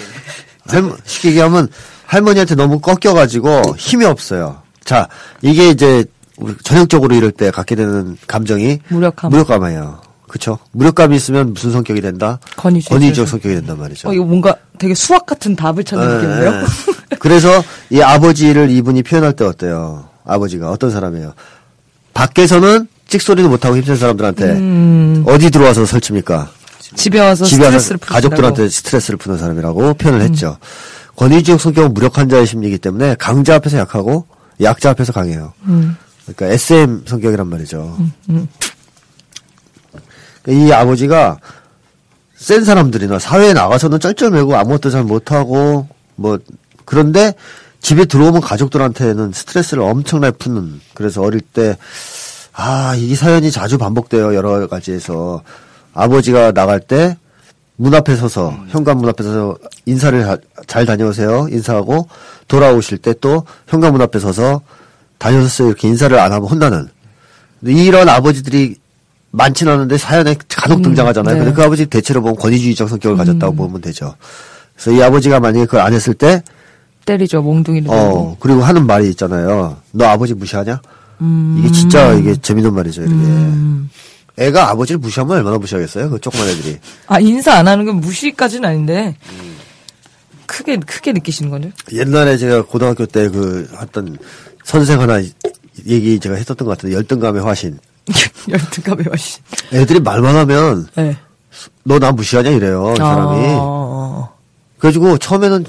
할, 0.68 0.92
쉽게 1.04 1.28
얘기하면 1.30 1.68
할머니한테 2.06 2.54
너무 2.54 2.80
꺾여가지고 2.80 3.76
힘이 3.76 4.04
없어요. 4.04 4.62
자, 4.84 5.08
이게 5.42 5.68
이제 5.68 6.04
우리 6.36 6.54
전형적으로 6.64 7.14
이럴 7.14 7.30
때 7.30 7.50
갖게 7.50 7.74
되는 7.74 8.16
감정이 8.26 8.80
무력함. 8.88 9.30
무력감이에요. 9.30 10.00
그쵸? 10.28 10.58
무력감이 10.72 11.16
있으면 11.16 11.52
무슨 11.54 11.72
성격이 11.72 12.00
된다? 12.00 12.38
권위주의. 12.56 12.88
권위적 13.00 13.26
성격이 13.28 13.54
된단 13.56 13.78
말이죠. 13.78 14.08
어, 14.08 14.12
이거 14.12 14.24
뭔가 14.24 14.54
되게 14.78 14.94
수학 14.94 15.26
같은 15.26 15.56
답을 15.56 15.82
찾는 15.84 16.08
예, 16.08 16.14
느낌인데요? 16.14 16.52
예. 16.52 17.16
그래서 17.18 17.62
이 17.90 18.00
아버지를 18.00 18.70
이분이 18.70 19.02
표현할 19.02 19.34
때 19.34 19.44
어때요? 19.44 20.08
아버지가 20.24 20.70
어떤 20.70 20.90
사람이에요? 20.90 21.34
밖에서는 22.14 22.86
찍소리도 23.10 23.48
못하고 23.48 23.76
힘든 23.76 23.96
사람들한테 23.96 25.24
어디 25.26 25.50
들어와서 25.50 25.84
설칩니까? 25.84 26.50
집에 26.94 27.20
와서 27.20 27.44
집에 27.44 27.64
스트레스를 27.64 27.98
푸신다고. 27.98 28.14
가족들한테 28.14 28.68
스트레스를 28.68 29.16
푸는 29.18 29.38
사람이라고 29.38 29.94
표현을 29.94 30.22
했죠. 30.22 30.56
권위주의 31.16 31.58
성격은 31.58 31.92
무력한 31.92 32.28
자의 32.28 32.46
심리이기 32.46 32.78
때문에 32.78 33.16
강자 33.18 33.56
앞에서 33.56 33.78
약하고 33.78 34.26
약자 34.60 34.90
앞에서 34.90 35.12
강해요. 35.12 35.52
음. 35.64 35.96
그러니까 36.24 36.46
SM 36.54 37.02
성격이란 37.06 37.46
말이죠. 37.48 37.98
그러니까 40.42 40.66
이 40.66 40.72
아버지가 40.72 41.38
센 42.36 42.64
사람들이나 42.64 43.18
사회에 43.18 43.52
나가서는 43.52 44.00
쩔쩔매고 44.00 44.56
아무것도 44.56 44.90
잘 44.90 45.04
못하고 45.04 45.86
뭐 46.16 46.38
그런데 46.84 47.34
집에 47.82 48.04
들어오면 48.04 48.40
가족들한테는 48.40 49.32
스트레스를 49.32 49.82
엄청나게 49.82 50.36
푸는 50.38 50.80
그래서 50.94 51.22
어릴 51.22 51.40
때 51.40 51.76
아, 52.62 52.94
이 52.94 53.14
사연이 53.14 53.50
자주 53.50 53.78
반복돼요. 53.78 54.34
여러 54.34 54.66
가지에서. 54.68 55.42
아버지가 55.94 56.52
나갈 56.52 56.78
때 56.80 57.16
문 57.76 57.94
앞에 57.94 58.14
서서, 58.14 58.54
현관 58.68 58.98
문 58.98 59.08
앞에 59.08 59.24
서서 59.24 59.56
인사를 59.86 60.28
하- 60.28 60.36
잘 60.66 60.84
다녀오세요. 60.84 61.48
인사하고 61.50 62.08
돌아오실 62.46 62.98
때 62.98 63.14
또 63.22 63.46
현관 63.68 63.92
문 63.92 64.02
앞에 64.02 64.18
서서 64.18 64.60
다녀오세요. 65.16 65.68
이렇게 65.68 65.88
인사를 65.88 66.16
안 66.18 66.30
하면 66.30 66.46
혼나는. 66.46 66.88
이런 67.62 68.06
아버지들이 68.10 68.76
많지는 69.30 69.72
않은데 69.72 69.96
사연에 69.96 70.36
간혹 70.46 70.82
등장하잖아요. 70.82 71.34
네. 71.34 71.40
근데 71.40 71.54
그 71.54 71.62
아버지 71.64 71.86
대체로 71.86 72.20
보면 72.20 72.36
권위주의적 72.36 72.86
성격을 72.90 73.16
가졌다고 73.16 73.54
보면 73.54 73.80
되죠. 73.80 74.14
그래서 74.74 74.90
이 74.98 75.02
아버지가 75.02 75.40
만약에 75.40 75.64
그걸 75.64 75.80
안 75.80 75.94
했을 75.94 76.12
때, 76.12 76.42
때리죠, 77.06 77.40
몽둥이를 77.40 77.88
어, 77.90 77.94
들고. 77.94 78.36
그리고 78.40 78.60
하는 78.62 78.86
말이 78.86 79.08
있잖아요. 79.08 79.78
너 79.92 80.04
아버지 80.04 80.34
무시하냐? 80.34 80.82
음. 81.20 81.56
이게 81.58 81.70
진짜 81.72 82.12
이게 82.14 82.34
재밌는 82.36 82.72
말이죠, 82.74 83.02
이렇게. 83.02 83.16
애가 84.38 84.70
아버지를 84.70 84.98
무시하면 84.98 85.36
얼마나 85.36 85.58
무시하겠어요? 85.58 86.10
그 86.10 86.18
조그만 86.20 86.48
애들이. 86.48 86.78
아, 87.06 87.20
인사 87.20 87.54
안 87.54 87.68
하는 87.68 87.84
건 87.84 87.96
무시까지는 87.96 88.68
아닌데, 88.68 89.16
크게, 90.46 90.78
크게 90.78 91.12
느끼시는 91.12 91.50
거죠? 91.50 91.70
옛날에 91.92 92.38
제가 92.38 92.62
고등학교 92.62 93.06
때그 93.06 93.68
했던 93.80 94.16
선생 94.64 95.00
하나 95.00 95.22
얘기 95.86 96.18
제가 96.18 96.36
했었던 96.36 96.66
것 96.66 96.76
같은데, 96.76 96.96
열등감의 96.96 97.42
화신. 97.42 97.78
열등감에 98.48 99.04
와시. 99.10 99.40
애들이 99.72 100.00
말만 100.00 100.34
하면, 100.36 100.88
네. 100.96 101.16
너나 101.84 102.12
무시하냐 102.12 102.50
이래요, 102.50 102.92
이 102.94 102.98
사람이. 102.98 103.38
어, 103.58 104.34
그래가지고 104.78 105.18
처음에는 105.18 105.66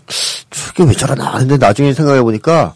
저게 0.49 0.83
왜 0.83 0.93
저러나 0.93 1.33
했는데 1.33 1.57
나중에 1.57 1.93
생각해보니까, 1.93 2.73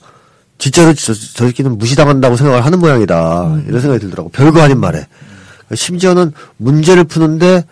진짜로 0.58 0.94
저, 0.94 1.14
저 1.14 1.46
새끼는 1.48 1.78
무시당한다고 1.78 2.36
생각을 2.36 2.66
하는 2.66 2.80
모양이다. 2.80 3.62
이런 3.68 3.82
생각이 3.82 4.02
들더라고. 4.02 4.30
별거 4.30 4.62
아닌 4.62 4.80
말에. 4.80 5.06
심지어는 5.74 6.32
문제를 6.58 7.04
푸는데, 7.04 7.66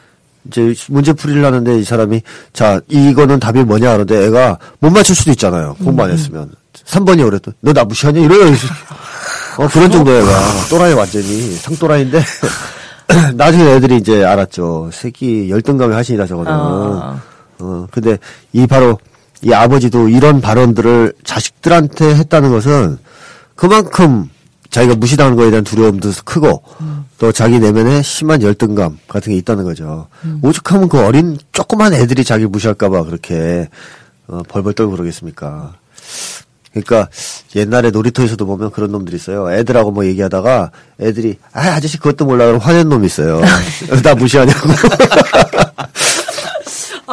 이제 0.47 0.73
문제 0.89 1.13
풀이를 1.13 1.45
하는데 1.45 1.79
이 1.79 1.83
사람이, 1.83 2.21
자, 2.51 2.81
이거는 2.89 3.39
답이 3.39 3.63
뭐냐 3.63 3.91
하는데 3.91 4.25
애가 4.25 4.57
못 4.79 4.89
맞출 4.89 5.15
수도 5.15 5.31
있잖아요. 5.31 5.75
공부 5.83 6.03
안 6.03 6.11
했으면. 6.11 6.51
3번이 6.85 7.25
어랬더 7.25 7.51
너나 7.61 7.83
무시하냐? 7.85 8.19
이래요. 8.19 8.47
이 8.47 8.55
새끼. 8.55 8.73
어, 9.57 9.67
그런 9.67 9.89
정도의 9.89 10.21
애가. 10.21 10.31
또라이 10.69 10.93
완전히. 10.93 11.53
상또라이인데. 11.55 12.21
나중에 13.35 13.63
애들이 13.75 13.97
이제 13.97 14.23
알았죠. 14.25 14.89
새끼 14.91 15.49
열등감의 15.49 15.95
하신이다, 15.95 16.25
저거는. 16.25 16.51
아. 16.51 17.21
어, 17.59 17.87
근데 17.91 18.17
이 18.51 18.65
바로 18.67 18.97
이 19.43 19.53
아버지도 19.53 20.09
이런 20.09 20.41
발언들을 20.41 21.13
자식들한테 21.23 22.15
했다는 22.15 22.51
것은 22.51 22.97
그만큼 23.55 24.29
자기가 24.69 24.95
무시당하는 24.95 25.37
거에 25.37 25.49
대한 25.51 25.63
두려움도 25.63 26.11
크고 26.25 26.63
또 27.19 27.31
자기 27.31 27.59
내면에 27.59 28.01
심한 28.01 28.41
열등감 28.41 28.97
같은 29.07 29.31
게 29.31 29.37
있다는 29.37 29.63
거죠. 29.65 30.07
오죽하면 30.41 30.89
그 30.89 30.99
어린 30.99 31.37
조그만 31.51 31.93
애들이 31.93 32.23
자기 32.23 32.45
무시할까봐 32.45 33.03
그렇게 33.03 33.69
어, 34.27 34.41
벌벌 34.47 34.73
떨고 34.73 34.93
그러겠습니까. 34.93 35.73
그러니까 36.71 37.07
옛날에 37.55 37.91
놀이터에서도 37.91 38.43
보면 38.45 38.71
그런 38.71 38.91
놈들이 38.91 39.15
있어요. 39.15 39.51
애들하고 39.53 39.91
뭐 39.91 40.05
얘기하다가 40.05 40.71
애들이 40.99 41.37
아 41.51 41.61
아저씨 41.61 41.97
그것도 41.97 42.25
몰라 42.25 42.45
그러면 42.45 42.61
화낸 42.61 42.89
놈이 42.89 43.05
있어요. 43.05 43.41
나 44.03 44.15
무시하냐고. 44.15 44.69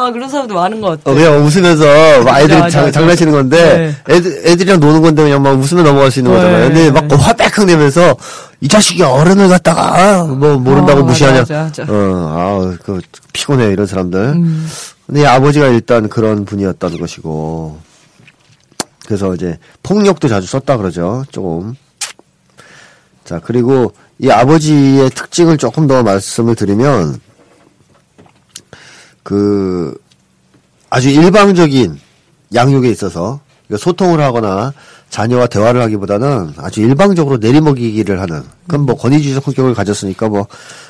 아, 0.01 0.11
그런 0.11 0.27
사람도 0.27 0.55
많은 0.55 0.81
것 0.81 0.89
같아. 0.89 1.11
어, 1.11 1.13
그냥 1.13 1.45
웃으면서 1.45 1.85
막 2.25 2.39
애들 2.39 2.59
맞아, 2.59 2.69
장, 2.69 2.81
맞아. 2.85 2.91
장난치는 2.91 3.31
건데 3.31 3.95
애들 4.09 4.41
애들이랑 4.47 4.79
노는 4.79 5.01
건데 5.01 5.23
그냥 5.23 5.43
막 5.43 5.51
웃으면 5.59 5.83
넘어갈 5.83 6.09
수 6.09 6.19
있는 6.19 6.31
네. 6.31 6.37
거잖아요. 6.37 6.67
근데 6.67 6.91
막 6.91 7.21
화백흥 7.21 7.67
내면서 7.67 8.15
이 8.61 8.67
자식이 8.67 9.03
어른을 9.03 9.47
갖다가 9.49 10.23
뭐 10.23 10.57
모른다고 10.57 11.01
어, 11.01 11.03
무시하냐. 11.03 11.39
맞아, 11.39 11.63
맞아. 11.63 11.83
어, 11.83 11.87
아, 11.89 12.77
그 12.83 12.99
피곤해 13.33 13.67
이런 13.71 13.85
사람들. 13.85 14.19
음. 14.19 14.67
근데 15.05 15.21
이 15.21 15.25
아버지가 15.25 15.67
일단 15.67 16.09
그런 16.09 16.45
분이었다는 16.45 16.99
것이고 16.99 17.77
그래서 19.05 19.35
이제 19.35 19.57
폭력도 19.83 20.27
자주 20.27 20.47
썼다 20.47 20.77
그러죠. 20.77 21.23
조금. 21.31 21.75
자 23.25 23.39
그리고 23.43 23.93
이 24.19 24.29
아버지의 24.29 25.09
특징을 25.11 25.57
조금 25.57 25.87
더 25.87 26.03
말씀을 26.03 26.55
드리면 26.55 27.19
그 29.23 29.97
아주 30.89 31.09
일방적인 31.09 31.99
양육에 32.53 32.89
있어서 32.89 33.39
소통을 33.77 34.19
하거나 34.21 34.73
자녀와 35.09 35.47
대화를 35.47 35.81
하기보다는 35.81 36.53
아주 36.57 36.81
일방적으로 36.81 37.37
내리먹이기를 37.37 38.19
하는 38.19 38.43
그건 38.65 38.85
뭐 38.85 38.95
권위주의적 38.95 39.43
성격을 39.43 39.73
가졌으니까 39.73 40.29
뭐 40.29 40.47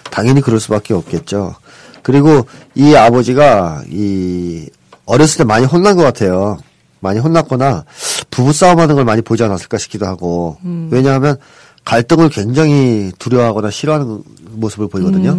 당연히 0.09 0.41
그럴 0.41 0.59
수밖에 0.59 0.93
없겠죠. 0.93 1.55
그리고 2.03 2.45
이 2.75 2.95
아버지가 2.95 3.83
이 3.89 4.67
어렸을 5.05 5.39
때 5.39 5.43
많이 5.43 5.65
혼난 5.65 5.95
것 5.95 6.03
같아요. 6.03 6.57
많이 6.99 7.19
혼났거나 7.19 7.85
부부 8.29 8.53
싸움 8.53 8.79
하는 8.79 8.95
걸 8.95 9.05
많이 9.05 9.21
보지 9.21 9.43
않았을까 9.43 9.77
싶기도 9.79 10.05
하고 10.05 10.57
왜냐하면 10.91 11.37
갈등을 11.83 12.29
굉장히 12.29 13.11
두려워하거나 13.17 13.71
싫어하는 13.71 14.23
모습을 14.51 14.87
보이거든요. 14.87 15.35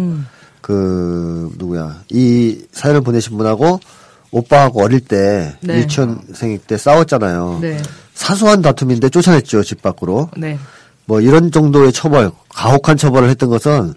그 0.63 1.53
누구야 1.57 2.03
이 2.09 2.65
사연을 2.71 3.01
보내신 3.01 3.37
분하고 3.37 3.81
오빠하고 4.31 4.81
어릴 4.81 5.01
때 5.01 5.53
네. 5.59 5.79
유치원생일 5.79 6.59
때 6.59 6.77
싸웠잖아요. 6.77 7.59
네. 7.61 7.81
사소한 8.13 8.61
다툼인데 8.61 9.09
쫓아냈죠 9.09 9.61
집 9.61 9.81
밖으로. 9.81 10.29
네. 10.37 10.57
뭐 11.05 11.19
이런 11.19 11.51
정도의 11.51 11.91
처벌, 11.91 12.31
가혹한 12.47 12.95
처벌을 12.95 13.29
했던 13.29 13.49
것은 13.49 13.93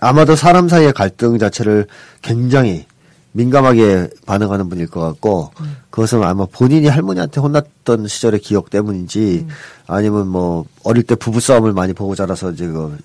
아마도 0.00 0.36
사람 0.36 0.68
사이의 0.68 0.92
갈등 0.92 1.38
자체를 1.38 1.88
굉장히 2.22 2.86
민감하게 3.32 4.10
반응하는 4.26 4.68
분일 4.68 4.86
것 4.86 5.00
같고 5.00 5.50
그것은 5.90 6.22
아마 6.22 6.46
본인이 6.46 6.86
할머니한테 6.86 7.40
혼났던 7.40 8.06
시절의 8.06 8.38
기억 8.38 8.70
때문인지 8.70 9.44
아니면 9.88 10.28
뭐 10.28 10.66
어릴 10.84 11.02
때 11.02 11.16
부부 11.16 11.40
싸움을 11.40 11.72
많이 11.72 11.92
보고 11.94 12.14
자라서 12.14 12.52
이제 12.52 12.64
그 12.68 12.96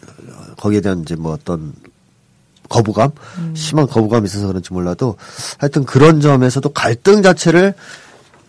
거기에 0.57 0.81
대한 0.81 1.01
이제 1.01 1.15
뭐 1.15 1.33
어떤 1.33 1.73
거부감 2.69 3.11
심한 3.55 3.87
거부감이 3.87 4.25
있어서 4.25 4.47
그런지 4.47 4.71
몰라도 4.71 5.17
하여튼 5.57 5.83
그런 5.85 6.21
점에서도 6.21 6.69
갈등 6.69 7.21
자체를 7.21 7.73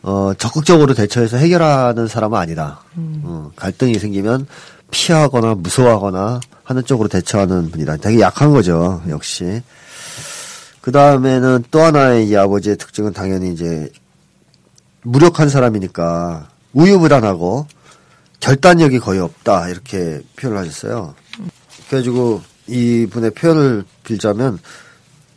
어, 0.03 0.33
적극적으로 0.39 0.95
대처해서 0.95 1.37
해결하는 1.37 2.07
사람은 2.07 2.39
아니다. 2.39 2.83
어, 2.97 3.51
갈등이 3.57 3.99
생기면 3.99 4.47
피하거나 4.91 5.57
무서워하거나 5.57 6.41
하는 6.65 6.85
쪽으로 6.85 7.09
대처하는 7.09 7.71
분이다. 7.71 7.97
되게 7.99 8.21
약한 8.21 8.51
거죠, 8.53 9.03
역시. 9.09 9.63
그 10.81 10.93
다음에는 10.93 11.65
또 11.71 11.81
하나의 11.83 12.29
이 12.29 12.37
아버지의 12.37 12.77
특징은 12.77 13.13
당연히 13.13 13.53
이제 13.53 13.91
무력한 15.03 15.49
사람이니까 15.49 16.49
우유부단하고 16.73 17.67
결단력이 18.41 18.99
거의 19.01 19.21
없다. 19.21 19.69
이렇게 19.69 20.23
표현을 20.37 20.61
하셨어요. 20.61 21.15
그래가지고 21.89 22.41
이분의 22.71 23.33
표현을 23.33 23.85
빌자면 24.05 24.59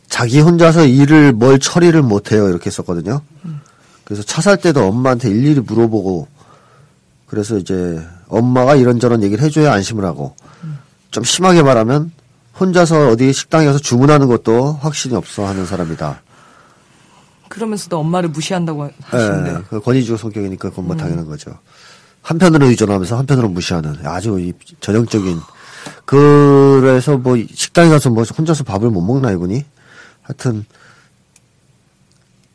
자기 0.08 0.40
혼자서 0.40 0.86
일을 0.86 1.32
뭘 1.32 1.58
처리를 1.58 2.02
못해요. 2.02 2.48
이렇게 2.48 2.70
썼거든요. 2.70 3.20
그래서 4.04 4.22
차 4.22 4.40
살 4.42 4.56
때도 4.58 4.86
엄마한테 4.86 5.30
일일이 5.30 5.60
물어보고 5.60 6.28
그래서 7.26 7.56
이제 7.56 8.00
엄마가 8.28 8.76
이런저런 8.76 9.22
얘기를 9.22 9.42
해줘야 9.42 9.72
안심을 9.72 10.04
하고 10.04 10.36
좀 11.10 11.24
심하게 11.24 11.62
말하면 11.62 12.12
혼자서 12.60 13.08
어디 13.08 13.32
식당에 13.32 13.66
가서 13.66 13.78
주문하는 13.78 14.28
것도 14.28 14.74
확신이 14.80 15.14
없어 15.16 15.46
하는 15.46 15.66
사람이다. 15.66 16.22
그러면서도 17.48 17.98
엄마를 17.98 18.28
무시한다고 18.28 18.90
하시는데. 19.02 19.50
예, 19.50 19.58
그 19.70 19.80
권위주의 19.80 20.18
성격이니까 20.18 20.70
그건 20.70 20.86
뭐 20.86 20.96
당연한 20.96 21.26
거죠. 21.26 21.56
한편으로 22.22 22.66
의존하면서 22.66 23.16
한편으로 23.18 23.48
무시하는 23.48 23.96
아주 24.04 24.38
이 24.40 24.52
전형적인 24.80 25.38
그래서 26.04 27.16
뭐 27.16 27.36
식당에 27.54 27.88
가서 27.88 28.10
뭐 28.10 28.24
혼자서 28.24 28.64
밥을 28.64 28.90
못 28.90 29.00
먹나 29.00 29.30
이분이 29.32 29.64
하여튼 30.22 30.64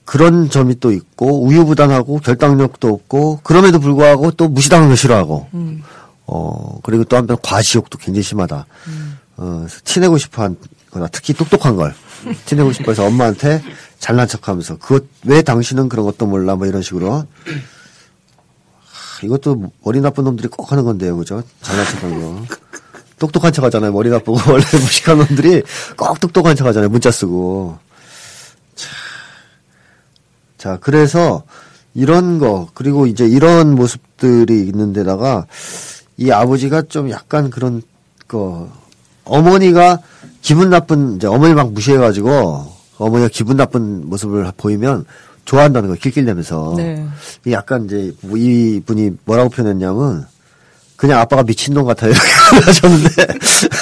그런 0.06 0.50
점이 0.50 0.80
또 0.80 0.92
있고 0.92 1.44
우유부단하고 1.46 2.20
결단력도 2.20 2.88
없고 2.88 3.42
그럼에도 3.44 3.80
불구하고 3.80 4.32
또 4.32 4.48
무시당하는 4.48 4.90
거 4.90 4.96
싫어하고 4.96 5.48
어 6.26 6.80
그리고 6.84 7.04
또 7.04 7.16
한편 7.18 7.38
과시욕도 7.44 7.98
굉장히 8.00 8.24
심하다. 8.24 8.66
어 9.38 9.58
그래서 9.60 9.80
티내고 9.84 10.18
싶어하거나 10.18 11.08
특히 11.12 11.34
똑똑한 11.34 11.76
걸 11.76 11.94
티내고 12.46 12.72
싶어 12.74 12.92
해서 12.92 13.06
엄마한테 13.06 13.62
잘난 14.00 14.28
척하면서 14.28 14.78
그것 14.78 15.04
왜 15.26 15.42
당신은 15.42 15.90
그런 15.90 16.06
것도 16.06 16.26
몰라 16.26 16.56
뭐 16.56 16.66
이런 16.68 16.82
식으로 16.82 17.12
하, 17.14 17.26
이것도 19.24 19.72
머리 19.84 20.02
나쁜 20.02 20.24
놈들이 20.24 20.48
꼭 20.48 20.72
하는 20.72 20.84
건데요, 20.86 21.18
그죠? 21.18 21.44
잘난 21.62 21.86
척하는 21.86 22.20
거. 22.22 22.46
똑똑한 23.20 23.54
척 23.54 23.64
하잖아요. 23.66 23.92
머리 23.92 24.10
나쁘고 24.10 24.38
원래 24.52 24.64
무식한 24.72 25.18
놈들이 25.18 25.64
꼭 25.96 26.20
똑똑한 26.20 26.56
척 26.56 26.66
하잖아요. 26.68 26.90
문자 26.90 27.12
쓰고. 27.12 27.78
자, 28.76 28.88
자, 30.58 30.78
그래서 30.82 31.44
이런 31.94 32.40
거 32.40 32.70
그리고 32.74 33.06
이제 33.06 33.26
이런 33.28 33.76
모습들이 33.76 34.62
있는데다가 34.68 35.46
이 36.18 36.32
아버지가 36.32 36.84
좀 36.84 37.10
약간 37.10 37.50
그런 37.50 37.82
거 38.28 38.70
어머니가 39.26 40.00
기분 40.42 40.70
나쁜 40.70 41.16
이제 41.16 41.28
어머니 41.28 41.54
막 41.54 41.72
무시해가지고 41.74 42.74
어머니가 42.98 43.30
기분 43.32 43.58
나쁜 43.58 44.10
모습을 44.10 44.52
보이면 44.58 45.06
좋아한다는 45.46 45.90
거 45.90 45.96
낄낄대면서 45.96 46.74
네. 46.78 47.08
이 47.46 47.52
약간 47.52 47.86
이제 47.86 48.14
이 48.36 48.82
분이 48.86 49.12
뭐라고 49.26 49.50
표현했냐면 49.50 50.28
그냥 51.00 51.20
아빠가 51.22 51.44
미친놈 51.44 51.86
같아요 51.86 52.12
이렇게 52.12 52.28
하셨는데 52.66 53.28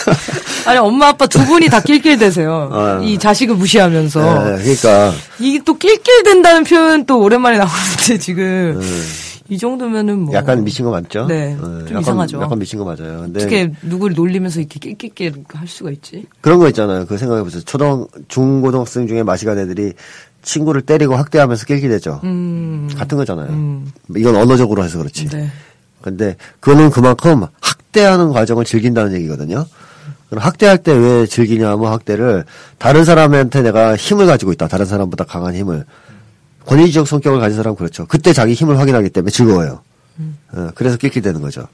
아니 0.67 0.77
엄마 0.77 1.07
아빠 1.07 1.25
두 1.25 1.43
분이 1.45 1.67
다 1.67 1.81
낄낄대세요. 1.81 2.69
어. 2.71 3.01
이 3.03 3.17
자식을 3.17 3.55
무시하면서 3.55 4.43
네, 4.43 4.57
그러니까 4.61 5.13
이게 5.39 5.59
또 5.65 5.77
낄낄댄다는 5.77 6.63
표현 6.63 7.05
또 7.05 7.19
오랜만에 7.19 7.57
나오는데 7.57 8.19
지금 8.19 8.79
이 9.49 9.57
정도면은 9.57 10.19
뭐 10.19 10.31
네. 10.33 10.37
약간 10.37 10.63
미친 10.63 10.85
거 10.85 10.91
맞죠? 10.91 11.25
네, 11.25 11.55
어, 11.59 11.61
좀 11.63 11.87
약간, 11.89 12.01
이상하죠. 12.01 12.41
약간 12.41 12.59
미친 12.59 12.77
거 12.77 12.85
맞아요. 12.85 13.21
근데 13.21 13.39
어떻게 13.39 13.71
누구를 13.81 14.15
놀리면서 14.15 14.59
이렇게 14.59 14.77
낄낄낄 14.79 15.43
할 15.53 15.67
수가 15.67 15.89
있지? 15.89 16.25
그런 16.41 16.59
거 16.59 16.67
있잖아요. 16.67 17.07
그 17.07 17.17
생각해보세요. 17.17 17.63
초등, 17.63 18.05
중고등학생 18.27 19.07
중에 19.07 19.23
마시간 19.23 19.57
애들이 19.57 19.93
친구를 20.43 20.81
때리고 20.81 21.15
학대하면서 21.15 21.65
낄끼대죠. 21.65 22.21
음, 22.25 22.89
같은 22.95 23.17
거잖아요. 23.17 23.81
이건 24.15 24.35
언어적으로 24.35 24.83
해서 24.83 24.97
그렇지. 24.99 25.27
네. 25.29 25.49
근데 26.01 26.35
그거는 26.59 26.89
그만큼 26.89 27.45
학대하는 27.61 28.31
과정을 28.31 28.65
즐긴다는 28.65 29.13
얘기거든요. 29.13 29.65
그럼 30.29 30.43
학대할 30.43 30.77
때 30.79 30.91
왜 30.93 31.25
즐기냐 31.25 31.69
하면 31.71 31.91
학대를 31.91 32.43
다른 32.77 33.05
사람한테 33.05 33.61
내가 33.61 33.95
힘을 33.95 34.25
가지고 34.25 34.51
있다. 34.51 34.67
다른 34.67 34.85
사람보다 34.85 35.23
강한 35.23 35.55
힘을. 35.55 35.85
권위적 36.65 37.07
성격을 37.07 37.39
가진 37.39 37.55
사람은 37.55 37.77
그렇죠. 37.77 38.05
그때 38.07 38.33
자기 38.33 38.53
힘을 38.53 38.77
확인하기 38.77 39.09
때문에 39.09 39.31
즐거워요. 39.31 39.81
어, 40.51 40.69
그래서 40.75 40.97
낄낄대는 40.97 41.39
거죠. 41.41 41.67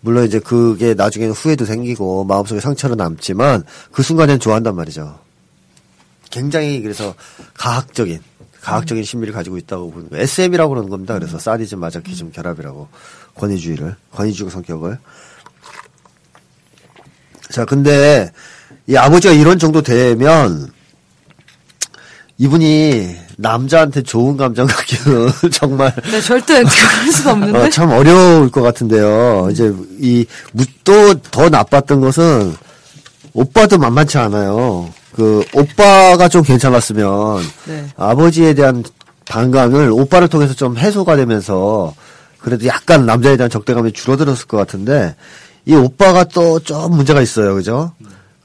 물론 0.00 0.24
이제 0.26 0.40
그게 0.40 0.94
나중에는 0.94 1.32
후회도 1.32 1.64
생기고 1.64 2.24
마음속에 2.24 2.60
상처로 2.60 2.96
남지만 2.96 3.62
그 3.92 4.02
순간엔 4.02 4.40
좋아한단 4.40 4.74
말이죠. 4.74 5.18
굉장히 6.30 6.82
그래서 6.82 7.14
가학적인 7.54 8.20
가학적인 8.66 9.04
심리를 9.04 9.32
가지고 9.32 9.58
있다고 9.58 9.92
보는 9.92 10.10
거예요. 10.10 10.22
SM이라고 10.24 10.70
그러는 10.70 10.90
겁니다. 10.90 11.14
그래서 11.14 11.38
사디즘, 11.38 11.78
마자키즘 11.78 12.32
결합이라고 12.32 12.88
권위주의를 13.36 13.94
권위주의 14.12 14.50
성격을. 14.50 14.98
자, 17.50 17.64
근데 17.64 18.32
이 18.88 18.96
아버지가 18.96 19.34
이런 19.34 19.58
정도 19.60 19.82
되면 19.82 20.68
이분이 22.38 23.16
남자한테 23.38 24.02
좋은 24.02 24.36
감정 24.36 24.66
갖기는 24.66 25.28
정말 25.52 25.94
네, 26.10 26.20
절대 26.20 26.62
그럴 26.64 27.12
수 27.12 27.30
없는데. 27.30 27.58
어, 27.58 27.70
참 27.70 27.90
어려울 27.90 28.50
것 28.50 28.62
같은데요. 28.62 29.48
이제 29.52 29.72
이 30.00 30.24
또 30.84 31.14
더 31.30 31.48
나빴던 31.48 32.00
것은 32.00 32.54
오빠도 33.32 33.78
만만치 33.78 34.18
않아요. 34.18 34.92
그 35.16 35.44
오빠가 35.54 36.28
좀 36.28 36.42
괜찮았으면 36.42 37.42
네. 37.66 37.86
아버지에 37.96 38.54
대한 38.54 38.84
반감을 39.26 39.90
오빠를 39.90 40.28
통해서 40.28 40.54
좀 40.54 40.76
해소가 40.76 41.16
되면서 41.16 41.94
그 42.38 42.44
그래도 42.50 42.66
약간 42.66 43.06
남자에 43.06 43.36
대한 43.36 43.50
적대감이 43.50 43.92
줄어들었을 43.92 44.46
것 44.46 44.56
같은데 44.56 45.16
이 45.64 45.74
오빠가 45.74 46.22
또 46.24 46.60
좀 46.60 46.92
문제가 46.94 47.20
있어요, 47.22 47.54
그죠? 47.54 47.92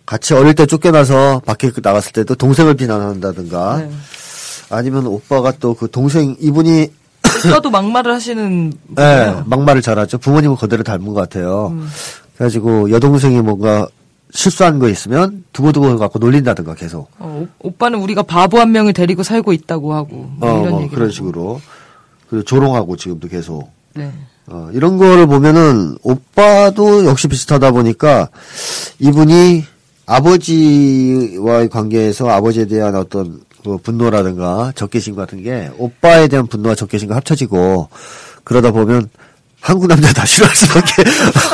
같이 0.06 0.34
어릴 0.34 0.56
때 0.56 0.66
쫓겨나서 0.66 1.42
밖에 1.46 1.72
나갔을 1.84 2.12
때도 2.14 2.36
동생을 2.36 2.74
비난한다든가 2.76 3.78
네. 3.78 3.92
아니면 4.70 5.06
오빠가 5.08 5.52
또 5.52 5.76
그 5.76 5.90
동생 5.92 6.36
이분이 6.40 6.88
오빠도 7.48 7.70
막말을 7.70 8.12
하시는 8.14 8.74
예, 8.92 8.96
분이에요. 8.96 9.44
막말을 9.46 9.82
잘하죠. 9.82 10.18
부모님은 10.18 10.56
그대로 10.58 10.84
닮은 10.84 11.06
것 11.08 11.14
같아요. 11.14 11.68
음. 11.74 11.88
그래가지고 12.36 12.90
여동생이 12.92 13.42
뭔가 13.42 13.88
실수한 14.34 14.80
거 14.80 14.90
있으면 14.90 15.44
두고두고 15.54 15.98
갖고 15.98 16.20
놀린다든가 16.20 16.76
계속. 16.76 17.10
어, 17.20 17.46
오- 17.62 17.68
오빠는 17.70 18.00
우리가 18.00 18.24
바보 18.24 18.60
한 18.60 18.72
명을 18.72 18.94
데리고 18.94 19.24
살고 19.24 19.54
있다고 19.54 19.94
하고 19.94 20.30
뭐 20.38 20.50
어, 20.50 20.60
이런 20.62 20.70
뭐 20.72 20.82
얘기. 20.84 20.94
그런 20.96 21.12
식으로. 21.12 21.62
그리고 22.30 22.44
조롱하고 22.46 22.96
지금도 22.96 23.28
계속. 23.28 23.70
네. 23.94 24.12
어, 24.48 24.70
이런 24.74 24.98
거를 24.98 25.28
보면은 25.28 25.98
오빠도 26.04 27.06
역시 27.06 27.28
비슷하다 27.28 27.72
보니까 27.72 28.30
이분이 29.00 29.64
아버지와의 30.06 31.70
관계에서 31.70 32.30
아버지에 32.30 32.66
대한 32.66 32.96
어떤 32.96 33.42
그 33.64 33.78
분노라든가 33.78 34.72
적개심 34.76 35.16
같은 35.16 35.44
게 35.44 35.70
오빠에 35.78 36.28
대한 36.28 36.48
분노와 36.48 36.76
적개심과 36.76 37.16
합쳐지고 37.18 37.90
그러다 38.44 38.72
보면 38.72 39.10
한국 39.62 39.88
남자 39.88 40.12
다 40.12 40.26
싫어할 40.26 40.56
수밖에 40.56 41.04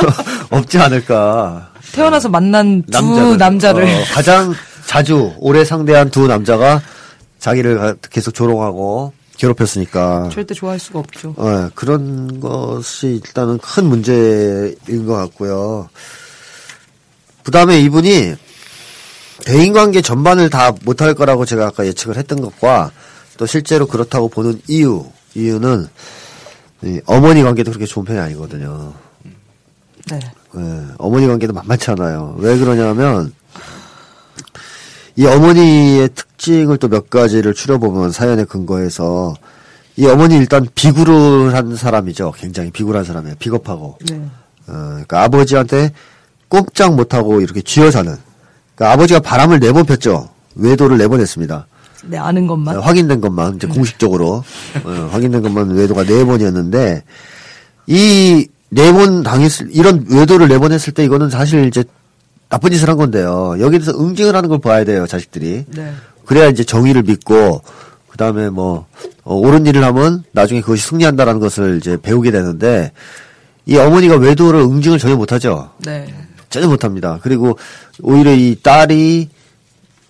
없지 0.50 0.78
않을까. 0.78 1.70
태어나서 1.92 2.28
만난 2.28 2.82
두 2.82 2.90
남자들. 3.36 3.36
남자를 3.38 3.84
어, 3.84 4.04
가장 4.12 4.54
자주 4.86 5.32
오래 5.38 5.64
상대한 5.64 6.10
두 6.10 6.26
남자가 6.26 6.80
자기를 7.38 7.78
가- 7.78 7.94
계속 8.10 8.32
조롱하고 8.32 9.12
괴롭혔으니까. 9.36 10.30
절대 10.32 10.54
좋아할 10.54 10.78
수가 10.78 10.98
없죠. 11.00 11.34
어, 11.36 11.68
그런 11.74 12.40
것이 12.40 13.20
일단은 13.24 13.58
큰 13.58 13.84
문제인 13.86 15.06
것 15.06 15.14
같고요. 15.14 15.88
그 17.44 17.50
다음에 17.50 17.78
이분이 17.80 18.34
대인관계 19.44 20.02
전반을 20.02 20.50
다 20.50 20.72
못할 20.84 21.14
거라고 21.14 21.44
제가 21.44 21.66
아까 21.66 21.86
예측을 21.86 22.16
했던 22.16 22.40
것과 22.40 22.90
또 23.36 23.46
실제로 23.46 23.86
그렇다고 23.86 24.28
보는 24.28 24.60
이유, 24.66 25.04
이유는 25.34 25.84
이 25.84 25.88
어머니 27.06 27.42
관계도 27.42 27.70
그렇게 27.70 27.86
좋은 27.86 28.04
편이 28.04 28.18
아니거든요. 28.18 28.92
네. 30.10 30.20
예, 30.56 30.84
어머니 30.98 31.26
관계도 31.26 31.52
만만치 31.52 31.90
않아요. 31.92 32.36
왜 32.38 32.56
그러냐면, 32.56 33.32
이 35.16 35.26
어머니의 35.26 36.08
특징을 36.14 36.78
또 36.78 36.88
몇 36.88 37.10
가지를 37.10 37.52
추려보면 37.54 38.12
사연에 38.12 38.44
근거해서, 38.44 39.34
이 39.96 40.06
어머니 40.06 40.36
일단 40.36 40.66
비굴을 40.74 41.54
한 41.54 41.74
사람이죠. 41.76 42.32
굉장히 42.36 42.70
비굴한 42.70 43.04
사람이에요. 43.04 43.34
비겁하고. 43.38 43.98
네. 44.08 44.14
어, 44.68 44.72
그러니까 44.72 45.24
아버지한테 45.24 45.92
꼼짝 46.48 46.94
못하고 46.94 47.40
이렇게 47.40 47.60
쥐어사는. 47.60 48.16
그러니까 48.76 48.92
아버지가 48.94 49.20
바람을 49.20 49.58
네 49.60 49.72
번 49.72 49.84
폈죠. 49.84 50.28
외도를 50.54 50.98
네 50.98 51.08
번 51.08 51.20
했습니다. 51.20 51.66
네, 52.04 52.16
아는 52.18 52.46
것만. 52.46 52.76
어, 52.76 52.80
확인된 52.80 53.20
것만 53.20 53.56
이제 53.56 53.66
공식적으로 53.66 54.44
어, 54.84 55.08
확인된 55.12 55.42
것만 55.42 55.70
외도가 55.70 56.04
네 56.04 56.24
번이었는데 56.24 57.02
이 57.86 58.46
네 58.70 58.92
번 58.92 59.22
당했을 59.22 59.68
이런 59.72 60.04
외도를 60.10 60.46
네 60.48 60.58
번 60.58 60.72
했을 60.72 60.92
때 60.92 61.02
이거는 61.04 61.30
사실 61.30 61.64
이제 61.66 61.84
나쁜 62.50 62.70
짓을 62.70 62.88
한 62.88 62.96
건데요. 62.98 63.56
여기에 63.60 63.78
대해서 63.78 63.98
응징을 63.98 64.34
하는 64.36 64.48
걸 64.48 64.58
봐야 64.58 64.84
돼요, 64.84 65.06
자식들이. 65.06 65.64
네. 65.74 65.92
그래야 66.26 66.48
이제 66.48 66.64
정의를 66.64 67.02
믿고 67.02 67.62
그 68.08 68.16
다음에 68.18 68.50
뭐 68.50 68.86
어, 69.24 69.34
옳은 69.36 69.64
일을 69.66 69.82
하면 69.84 70.22
나중에 70.32 70.60
그것이 70.60 70.82
승리한다라는 70.82 71.40
것을 71.40 71.78
이제 71.78 71.96
배우게 72.00 72.30
되는데 72.30 72.92
이 73.66 73.76
어머니가 73.76 74.16
외도를 74.16 74.60
응징을 74.60 74.98
전혀 74.98 75.16
못하죠. 75.16 75.70
네. 75.78 76.06
전혀 76.50 76.66
못합니다. 76.68 77.18
그리고 77.22 77.58
오히려 78.02 78.32
이 78.34 78.56
딸이 78.62 79.28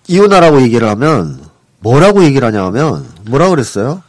이혼하라고 0.07 0.61
얘기를 0.61 0.87
하면 0.89 1.39
뭐라고 1.81 2.23
얘기를 2.23 2.47
하냐 2.47 2.63
하면 2.65 3.07
뭐라고 3.29 3.51
그랬어요? 3.51 4.03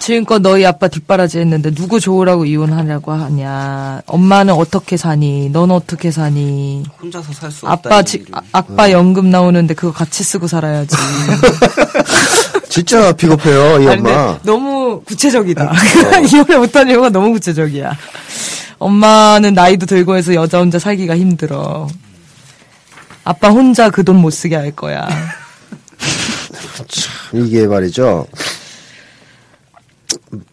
지금껏 0.00 0.38
너희 0.40 0.64
아빠 0.64 0.88
뒷바라지 0.88 1.38
했는데 1.40 1.70
누구 1.72 2.00
좋으라고 2.00 2.46
이혼하려고 2.46 3.12
하냐. 3.12 4.00
엄마는 4.06 4.54
어떻게 4.54 4.96
사니? 4.96 5.50
넌 5.50 5.70
어떻게 5.70 6.10
사니? 6.10 6.84
혼자서 7.02 7.32
살수 7.32 7.68
아빠 7.68 8.02
지. 8.02 8.24
아, 8.32 8.40
아빠 8.52 8.90
연금 8.90 9.30
나오는데 9.30 9.74
그거 9.74 9.92
같이 9.92 10.24
쓰고 10.24 10.46
살아야지. 10.48 10.96
진짜 12.70 13.12
비겁해요, 13.12 13.82
이 13.82 13.88
아니, 13.88 14.00
엄마. 14.00 14.38
너무 14.42 15.02
구체적이다. 15.04 15.70
이혼을 16.32 16.58
못한 16.60 16.88
이유가 16.88 17.10
너무 17.10 17.32
구체적이야. 17.32 17.92
엄마는 18.78 19.52
나이도 19.54 19.84
들고 19.86 20.16
해서 20.16 20.34
여자 20.34 20.58
혼자 20.58 20.78
살기가 20.78 21.16
힘들어. 21.16 21.86
아빠 23.24 23.48
혼자 23.50 23.90
그 23.90 24.02
돈 24.02 24.16
못 24.16 24.30
쓰게 24.30 24.56
할 24.56 24.70
거야. 24.72 25.06
이게 27.32 27.66
말이죠. 27.66 28.26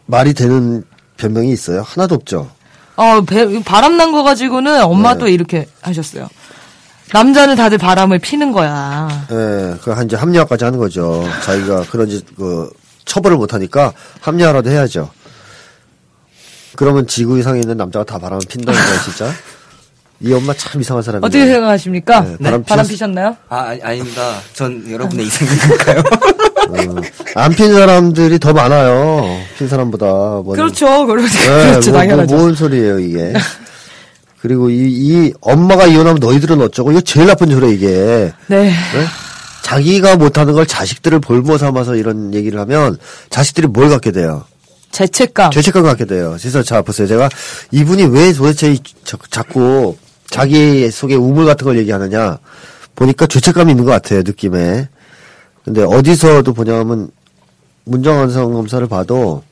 말이 0.06 0.34
되는 0.34 0.84
변명이 1.16 1.52
있어요? 1.52 1.82
하나도 1.82 2.14
없죠. 2.14 2.50
어, 2.96 3.20
배- 3.22 3.62
바람 3.62 3.96
난 3.96 4.12
거 4.12 4.22
가지고는 4.22 4.82
엄마도 4.82 5.26
네. 5.26 5.32
이렇게 5.32 5.66
하셨어요. 5.82 6.28
남자는 7.12 7.56
다들 7.56 7.78
바람을 7.78 8.18
피는 8.18 8.52
거야. 8.52 9.08
예, 9.30 9.76
그, 9.82 9.90
한, 9.92 10.06
이제 10.06 10.16
합리화까지 10.16 10.64
하는 10.64 10.78
거죠. 10.78 11.24
자기가 11.44 11.84
그런, 11.90 12.08
짓, 12.08 12.24
그, 12.36 12.70
처벌을 13.04 13.36
못하니까 13.38 13.92
합리화라도 14.20 14.68
해야죠. 14.70 15.10
그러면 16.76 17.06
지구 17.06 17.38
이상에 17.38 17.60
있는 17.60 17.76
남자가 17.76 18.04
다 18.04 18.18
바람을 18.18 18.42
핀다는 18.48 18.78
거예요, 18.78 19.00
진짜? 19.02 19.32
이 20.20 20.32
엄마 20.32 20.52
참 20.54 20.80
이상한 20.80 21.02
사람이에요. 21.02 21.26
어떻게 21.26 21.46
생각하십니까? 21.46 22.20
네, 22.22 22.36
바람 22.42 22.64
바람 22.64 22.84
피셨- 22.84 22.88
피셨나요? 22.90 23.36
아, 23.48 23.56
아니, 23.68 23.82
아닙니다. 23.82 24.34
전 24.52 24.84
여러분의 24.90 25.26
이상이니까요. 25.26 26.02
안핀 27.36 27.72
사람들이 27.72 28.38
더 28.38 28.52
많아요. 28.52 29.24
핀 29.58 29.68
사람보다. 29.68 30.06
뭐는. 30.06 30.54
그렇죠, 30.56 31.06
그렇죠, 31.06 31.38
네, 31.38 31.70
그렇죠, 31.70 31.90
뭐, 31.92 32.00
당연하죠. 32.00 32.34
뭐, 32.34 32.44
뭔 32.44 32.54
소리예요, 32.56 32.98
이게. 32.98 33.32
그리고 34.40 34.70
이, 34.70 34.74
이 34.88 35.32
엄마가 35.40 35.86
이혼하면 35.86 36.16
너희들은 36.20 36.60
어쩌고, 36.62 36.90
이거 36.92 37.00
제일 37.00 37.26
나쁜 37.26 37.50
소리야, 37.50 37.70
이게. 37.70 37.86
네. 38.48 38.64
네? 38.70 38.74
자기가 39.62 40.16
못하는 40.16 40.52
걸 40.54 40.66
자식들을 40.66 41.20
볼모 41.20 41.58
삼아서 41.58 41.94
이런 41.94 42.32
얘기를 42.34 42.58
하면 42.60 42.96
자식들이 43.30 43.66
뭘 43.66 43.90
갖게 43.90 44.12
돼요? 44.12 44.44
죄책감. 44.92 45.50
죄책감 45.50 45.82
갖게 45.82 46.06
돼요. 46.06 46.34
그래서 46.38 46.62
자 46.62 46.80
보세요. 46.80 47.06
제가 47.06 47.28
이분이 47.72 48.04
왜 48.06 48.32
도대체 48.32 48.72
이- 48.72 48.80
자, 49.04 49.18
자꾸 49.30 49.94
자기 50.30 50.90
속에 50.90 51.14
우물 51.14 51.46
같은 51.46 51.64
걸 51.64 51.78
얘기하느냐 51.78 52.38
보니까 52.94 53.26
죄책감이 53.26 53.72
있는 53.72 53.84
것 53.84 53.90
같아요. 53.92 54.20
느낌에. 54.22 54.88
근데 55.64 55.82
어디서도 55.82 56.52
보냐면 56.54 57.10
문정환성 57.84 58.52
검사를 58.52 58.86
봐도 58.86 59.42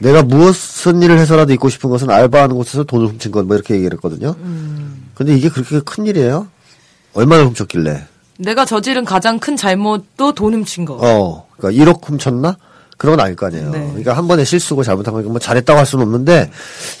내가 0.00 0.22
무슨 0.22 1.02
일을 1.02 1.18
해서라도 1.18 1.52
있고 1.54 1.68
싶은 1.68 1.88
것은 1.90 2.10
알바하는 2.10 2.56
곳에서 2.56 2.84
돈을 2.84 3.06
훔친 3.08 3.30
것 3.32 3.44
뭐 3.46 3.56
이렇게 3.56 3.74
얘기를 3.74 3.94
했거든요. 3.96 4.34
근데 5.14 5.34
이게 5.36 5.48
그렇게 5.48 5.80
큰 5.80 6.06
일이에요? 6.06 6.48
얼마나 7.14 7.44
훔쳤길래? 7.44 8.06
내가 8.38 8.64
저지른 8.64 9.04
가장 9.04 9.38
큰 9.38 9.56
잘못도 9.56 10.34
돈 10.34 10.54
훔친 10.54 10.84
거. 10.84 10.94
어, 11.00 11.46
그러니까 11.56 11.84
1억 11.84 12.00
훔쳤나? 12.08 12.56
그런 12.96 13.16
건 13.16 13.24
아닐 13.24 13.36
거 13.36 13.46
아니에요. 13.46 13.70
네. 13.70 13.86
그러니까 13.88 14.16
한 14.16 14.28
번에 14.28 14.44
실수고 14.44 14.82
잘못한 14.82 15.14
거니까 15.14 15.30
뭐 15.30 15.38
잘했다고 15.38 15.78
할 15.78 15.86
수는 15.86 16.04
없는데 16.04 16.50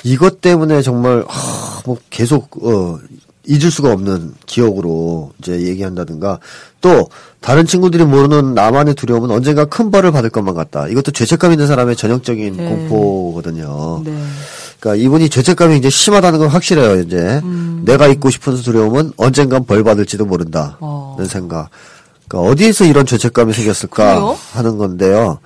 이것 0.02 0.40
때문에 0.40 0.82
정말 0.82 1.24
하, 1.28 1.80
뭐 1.84 1.96
계속 2.10 2.64
어 2.64 2.98
잊을 3.46 3.70
수가 3.70 3.92
없는 3.92 4.34
기억으로 4.46 5.32
이제 5.38 5.60
얘기한다든가 5.60 6.38
또 6.80 7.08
다른 7.40 7.66
친구들이 7.66 8.04
모르는 8.04 8.54
나만의 8.54 8.94
두려움은 8.94 9.30
언젠가 9.30 9.66
큰 9.66 9.90
벌을 9.90 10.12
받을 10.12 10.30
것만 10.30 10.54
같다. 10.54 10.88
이것도 10.88 11.12
죄책감 11.12 11.52
있는 11.52 11.66
사람의 11.66 11.96
전형적인 11.96 12.56
네. 12.56 12.68
공포거든요. 12.68 14.02
네. 14.04 14.16
그러니까 14.80 15.02
이분이 15.02 15.28
죄책감이 15.28 15.76
이제 15.76 15.90
심하다는 15.90 16.38
건 16.38 16.48
확실해요. 16.48 17.00
이제 17.00 17.40
음. 17.44 17.82
내가 17.84 18.06
잊고 18.06 18.30
싶은 18.30 18.56
두려움은 18.56 19.12
언젠간 19.16 19.66
벌 19.66 19.82
받을지도 19.84 20.24
모른다는 20.26 20.72
어. 20.80 21.16
생각. 21.26 21.70
그러니까 22.28 22.50
어디에서 22.50 22.84
이런 22.84 23.06
죄책감이 23.06 23.52
생겼을까 23.52 24.14
그래요? 24.14 24.38
하는 24.52 24.78
건데요. 24.78 25.38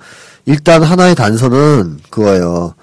일단 0.49 0.81
하나의 0.81 1.13
단서는 1.13 1.99
그거예요. 2.09 2.73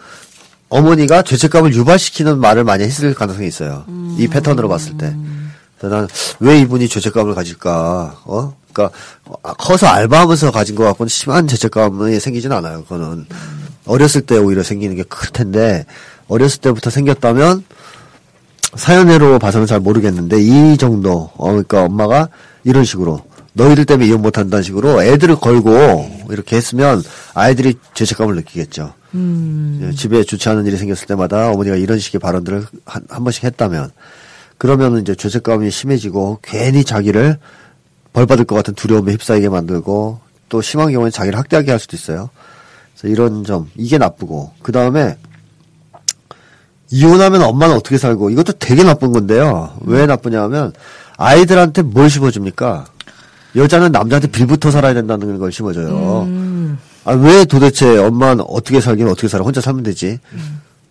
어머니가 0.68 1.22
죄책감을 1.22 1.74
유발시키는 1.74 2.38
말을 2.38 2.62
많이 2.62 2.84
했을 2.84 3.12
가능성이 3.12 3.48
있어요. 3.48 3.84
음. 3.88 4.14
이 4.20 4.28
패턴으로 4.28 4.68
봤을 4.68 4.96
때. 4.96 5.12
그래서 5.76 6.06
난왜 6.40 6.60
이분이 6.60 6.88
죄책감을 6.88 7.34
가질까? 7.34 8.20
어? 8.24 8.54
그러니까 8.72 8.96
아, 9.42 9.52
커서 9.54 9.88
알바하면서 9.88 10.52
가진 10.52 10.76
것 10.76 10.84
같고는 10.84 11.08
심한 11.08 11.48
죄책감이 11.48 12.20
생기진 12.20 12.52
않아요. 12.52 12.84
그거는 12.84 13.26
어렸을 13.86 14.20
때 14.20 14.38
오히려 14.38 14.62
생기는 14.62 14.94
게 14.94 15.02
클 15.02 15.30
텐데 15.30 15.86
어렸을 16.28 16.60
때부터 16.60 16.90
생겼다면 16.90 17.64
사연으로 18.76 19.40
봐서는 19.40 19.66
잘 19.66 19.80
모르겠는데 19.80 20.38
이 20.40 20.76
정도 20.76 21.30
어 21.36 21.48
그러니까 21.50 21.82
엄마가 21.84 22.28
이런 22.62 22.84
식으로 22.84 23.24
너희들 23.56 23.86
때문에 23.86 24.06
이혼 24.08 24.20
못한다는 24.20 24.62
식으로 24.62 25.02
애들을 25.02 25.36
걸고 25.36 26.26
이렇게 26.30 26.56
했으면 26.56 27.02
아이들이 27.32 27.74
죄책감을 27.94 28.34
느끼겠죠. 28.36 28.92
음. 29.14 29.80
예, 29.82 29.96
집에 29.96 30.22
좋지 30.24 30.48
않은 30.50 30.66
일이 30.66 30.76
생겼을 30.76 31.06
때마다 31.06 31.50
어머니가 31.50 31.76
이런 31.76 31.98
식의 31.98 32.20
발언들을 32.20 32.66
한, 32.84 33.02
한 33.08 33.24
번씩 33.24 33.44
했다면 33.44 33.90
그러면 34.58 35.00
이제 35.00 35.14
죄책감이 35.14 35.70
심해지고 35.70 36.38
괜히 36.42 36.84
자기를 36.84 37.38
벌 38.12 38.26
받을 38.26 38.44
것 38.44 38.54
같은 38.56 38.74
두려움에 38.74 39.12
휩싸이게 39.12 39.48
만들고 39.48 40.20
또 40.50 40.62
심한 40.62 40.92
경우에 40.92 41.10
자기를 41.10 41.38
학대하게 41.38 41.70
할 41.70 41.80
수도 41.80 41.96
있어요. 41.96 42.28
그래서 42.92 43.08
이런 43.08 43.42
점 43.44 43.70
이게 43.74 43.96
나쁘고 43.96 44.52
그 44.62 44.70
다음에 44.70 45.16
이혼하면 46.90 47.42
엄마는 47.42 47.74
어떻게 47.74 47.96
살고 47.96 48.28
이것도 48.30 48.54
되게 48.58 48.84
나쁜 48.84 49.12
건데요. 49.12 49.76
왜 49.80 50.04
나쁘냐면 50.04 50.74
아이들한테 51.16 51.82
뭘 51.82 52.10
심어줍니까? 52.10 52.95
여자는 53.56 53.90
남자한테 53.92 54.28
빌붙어 54.28 54.70
살아야 54.70 54.94
된다는 54.94 55.38
걸 55.38 55.50
심어줘요. 55.50 56.28
아, 57.04 57.12
왜 57.12 57.44
도대체 57.44 57.98
엄마는 57.98 58.44
어떻게 58.48 58.80
살긴 58.80 59.08
어떻게 59.08 59.28
살아? 59.28 59.44
혼자 59.44 59.60
살면 59.60 59.82
되지. 59.84 60.18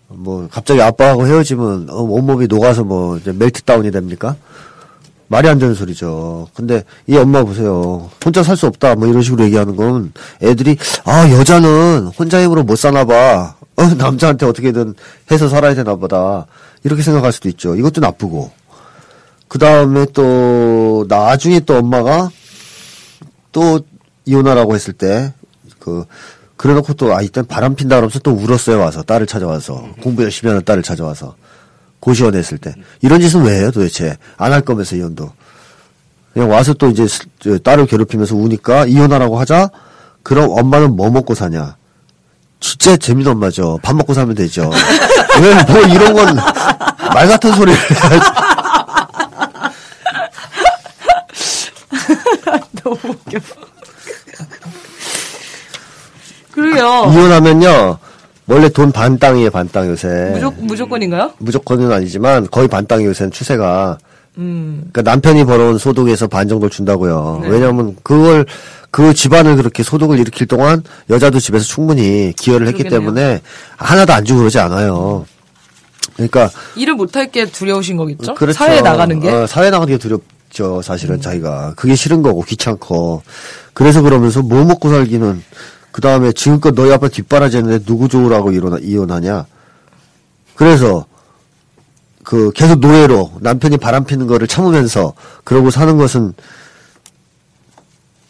뭐, 0.08 0.48
갑자기 0.50 0.80
아빠하고 0.80 1.26
헤어지면, 1.26 1.88
어, 1.90 2.00
온몸이 2.02 2.46
녹아서 2.46 2.84
뭐, 2.84 3.18
이제 3.18 3.32
멜트 3.32 3.62
다운이 3.62 3.90
됩니까? 3.90 4.36
말이 5.28 5.48
안 5.48 5.58
되는 5.58 5.74
소리죠. 5.74 6.48
근데 6.54 6.84
이 7.08 7.16
엄마 7.16 7.42
보세요. 7.42 8.08
혼자 8.24 8.42
살 8.44 8.56
수 8.56 8.66
없다. 8.68 8.94
뭐 8.94 9.08
이런 9.08 9.22
식으로 9.22 9.44
얘기하는 9.44 9.74
건 9.76 10.12
애들이, 10.42 10.76
아, 11.04 11.28
여자는 11.30 12.12
혼자 12.18 12.40
힘으로 12.42 12.62
못 12.62 12.76
사나 12.76 13.04
봐. 13.04 13.56
어, 13.76 13.82
남자한테 13.98 14.46
어떻게든 14.46 14.94
해서 15.30 15.48
살아야 15.48 15.74
되나 15.74 15.96
보다. 15.96 16.46
이렇게 16.84 17.02
생각할 17.02 17.32
수도 17.32 17.48
있죠. 17.48 17.74
이것도 17.74 18.00
나쁘고. 18.00 18.50
그 19.48 19.58
다음에 19.58 20.06
또, 20.14 21.04
나중에 21.08 21.60
또 21.60 21.76
엄마가 21.78 22.30
또 23.56 23.80
이혼하라고 24.26 24.74
했을 24.74 24.92
때, 24.92 25.32
그, 25.78 26.04
그래놓고 26.58 26.92
또, 26.92 27.14
아, 27.16 27.22
이땐 27.22 27.46
바람 27.46 27.74
핀다 27.74 27.96
그러면서 27.96 28.18
또 28.18 28.32
울었어요, 28.32 28.78
와서. 28.78 29.02
딸을 29.02 29.26
찾아와서. 29.26 29.88
공부 30.02 30.22
열심히 30.24 30.50
하는 30.50 30.62
딸을 30.62 30.82
찾아와서. 30.82 31.36
고시원했을 32.00 32.58
때. 32.58 32.74
이런 33.00 33.18
짓은 33.22 33.44
왜 33.44 33.60
해요, 33.60 33.70
도대체? 33.70 34.18
안 34.36 34.52
할 34.52 34.60
거면서, 34.60 34.94
이혼도. 34.96 35.32
그냥 36.34 36.50
와서 36.50 36.74
또 36.74 36.90
이제 36.90 37.06
딸을 37.64 37.86
괴롭히면서 37.86 38.36
우니까 38.36 38.84
이혼하라고 38.84 39.40
하자? 39.40 39.70
그럼 40.22 40.50
엄마는 40.50 40.94
뭐 40.94 41.08
먹고 41.10 41.34
사냐? 41.34 41.76
진짜 42.60 42.94
재밌는 42.98 43.32
엄마죠. 43.32 43.78
밥 43.82 43.96
먹고 43.96 44.12
살면 44.12 44.34
되죠. 44.34 44.70
왜 45.40 45.54
뭐 45.72 45.80
이런 45.86 46.12
건 46.12 46.36
말 47.14 47.26
같은 47.28 47.54
소리를 47.54 47.78
해야지. 47.78 48.26
너무 52.86 52.98
웃겨. 53.26 53.38
그래요. 56.52 57.10
이혼하면요. 57.12 57.98
원래 58.48 58.68
돈 58.68 58.92
반 58.92 59.18
땅이에요, 59.18 59.50
반 59.50 59.68
땅 59.68 59.88
요새. 59.88 60.30
무조, 60.32 60.50
무조건인가요? 60.52 61.32
무조건은 61.38 61.90
아니지만 61.92 62.46
거의 62.50 62.68
반 62.68 62.86
땅이 62.86 63.04
요새는 63.04 63.32
추세가. 63.32 63.98
음. 64.38 64.88
그러니까 64.92 65.02
남편이 65.10 65.44
벌어온 65.44 65.78
소득에서 65.78 66.28
반 66.28 66.46
정도 66.46 66.68
준다고요. 66.68 67.42
왜냐하면 67.44 67.96
그걸 68.02 68.46
그 68.90 69.12
집안을 69.14 69.56
그렇게 69.56 69.82
소득을 69.82 70.18
일으킬 70.20 70.46
동안 70.46 70.82
여자도 71.10 71.40
집에서 71.40 71.64
충분히 71.64 72.32
기여를 72.36 72.68
했기 72.68 72.84
그러겠네요. 72.84 73.12
때문에 73.14 73.40
하나도 73.76 74.12
안 74.12 74.24
주고 74.24 74.40
그러지 74.40 74.58
않아요. 74.60 75.26
그러니까 76.14 76.50
일을 76.76 76.94
못할 76.94 77.30
게 77.30 77.46
두려우신 77.46 77.96
거겠죠? 77.96 78.34
그렇죠. 78.34 78.56
사회에 78.58 78.80
나가는 78.80 79.18
게. 79.20 79.28
어, 79.30 79.46
사회 79.46 79.70
나가는 79.70 79.92
게 79.92 79.98
두렵 79.98 80.22
죠. 80.56 80.80
사실은 80.80 81.20
자기가 81.20 81.74
그게 81.76 81.94
싫은 81.94 82.22
거고 82.22 82.40
귀찮고 82.40 83.22
그래서 83.74 84.00
그러면서 84.00 84.40
뭐 84.40 84.64
먹고 84.64 84.88
살기는 84.88 85.42
그 85.92 86.00
다음에 86.00 86.32
지금껏 86.32 86.74
너희 86.74 86.90
아빠 86.94 87.08
뒷바라지했는데 87.08 87.84
누구 87.84 88.08
좋으라고 88.08 88.52
이혼하, 88.52 88.78
이혼하냐. 88.78 89.44
그래서 90.54 91.04
그 92.24 92.52
계속 92.54 92.78
노예로 92.78 93.32
남편이 93.42 93.76
바람 93.76 94.04
피는 94.04 94.26
거를 94.26 94.46
참으면서 94.46 95.12
그러고 95.44 95.70
사는 95.70 95.98
것은 95.98 96.32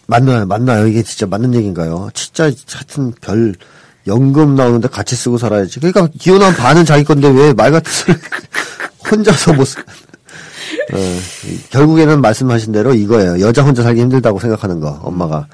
맞나요? 0.08 0.46
맞나요? 0.46 0.88
이게 0.88 1.04
진짜 1.04 1.26
맞는 1.26 1.54
얘기인가요? 1.54 2.10
진짜 2.12 2.50
하여튼 2.72 3.12
별 3.20 3.54
연금 4.08 4.56
나오는데 4.56 4.88
같이 4.88 5.14
쓰고 5.14 5.38
살아야지. 5.38 5.78
그러니까 5.78 6.08
기혼한 6.18 6.56
반은 6.56 6.84
자기 6.84 7.04
건데 7.04 7.28
왜 7.28 7.52
말 7.52 7.70
같은 7.70 7.90
혼자서 9.12 9.52
못 9.52 9.64
쓰. 10.90 10.94
어, 10.94 11.50
이- 11.50 11.60
결국에는 11.70 12.20
말씀하신 12.20 12.72
대로 12.72 12.94
이거예요. 12.94 13.40
여자 13.40 13.62
혼자 13.62 13.82
살기 13.82 14.00
힘들다고 14.00 14.38
생각하는 14.40 14.80
거, 14.80 15.00
엄마가. 15.02 15.46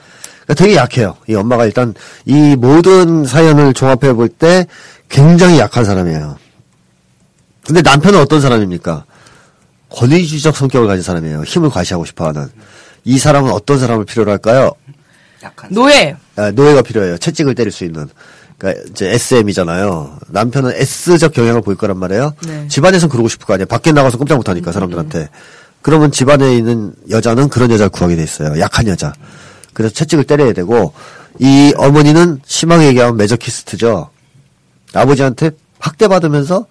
그러니까 0.45 0.55
되게 0.55 0.77
약해요. 0.77 1.17
이 1.29 1.35
엄마가 1.35 1.65
일단 1.67 1.95
이 2.25 2.57
모든 2.57 3.25
사연을 3.25 3.75
종합해 3.75 4.13
볼 4.15 4.29
때 4.29 4.67
굉장히 5.09 5.59
약한 5.59 5.85
사람이에요. 5.85 6.37
근데 7.67 7.81
남편은 7.83 8.19
어떤 8.21 8.41
사람입니까? 8.41 9.05
권위주의적 9.91 10.57
성격을 10.57 10.87
가진 10.89 11.03
사람이에요. 11.03 11.43
힘을 11.43 11.71
과시하고 11.71 12.05
싶어 12.05 12.27
하는. 12.27 12.49
이 13.05 13.19
사람은 13.19 13.53
어떤 13.53 13.79
사람을 13.79 14.05
필요로 14.05 14.31
할까요? 14.33 14.73
약한 15.43 15.71
노예. 15.73 16.17
아, 16.37 16.51
노예가 16.51 16.83
필요해요. 16.83 17.19
채찍을 17.19 17.55
때릴 17.55 17.71
수 17.73 17.85
있는. 17.85 18.09
그러니까 18.59 18.83
이제 18.91 19.11
SM이잖아요. 19.11 20.19
남편은 20.29 20.73
S적 20.75 21.33
경향을 21.33 21.63
보일 21.63 21.77
거란 21.77 21.99
말이에요. 21.99 22.35
네. 22.47 22.69
집안에서 22.69 23.09
그러고 23.09 23.29
싶을 23.29 23.47
거 23.47 23.55
아니에요. 23.55 23.67
밖에 23.67 23.93
나가서 23.93 24.19
꼼짝 24.19 24.37
못 24.37 24.49
하니까 24.49 24.73
사람들한테. 24.73 25.29
그러면 25.81 26.13
집안에 26.13 26.57
있는 26.57 26.95
여자는 27.11 27.49
그런 27.49 27.71
여자를 27.71 27.91
구하게 27.91 28.17
돼 28.17 28.23
있어요. 28.23 28.59
약한 28.61 28.87
여자. 28.87 29.13
그래서 29.73 29.93
채찍을 29.95 30.25
때려야 30.25 30.53
되고 30.53 30.93
이 31.39 31.73
어머니는 31.77 32.41
심하게 32.47 32.87
얘기하면 32.87 33.17
매저키스트죠. 33.17 34.11
아버지한테 34.95 35.51
학대 35.79 36.07
받으면서 36.07 36.67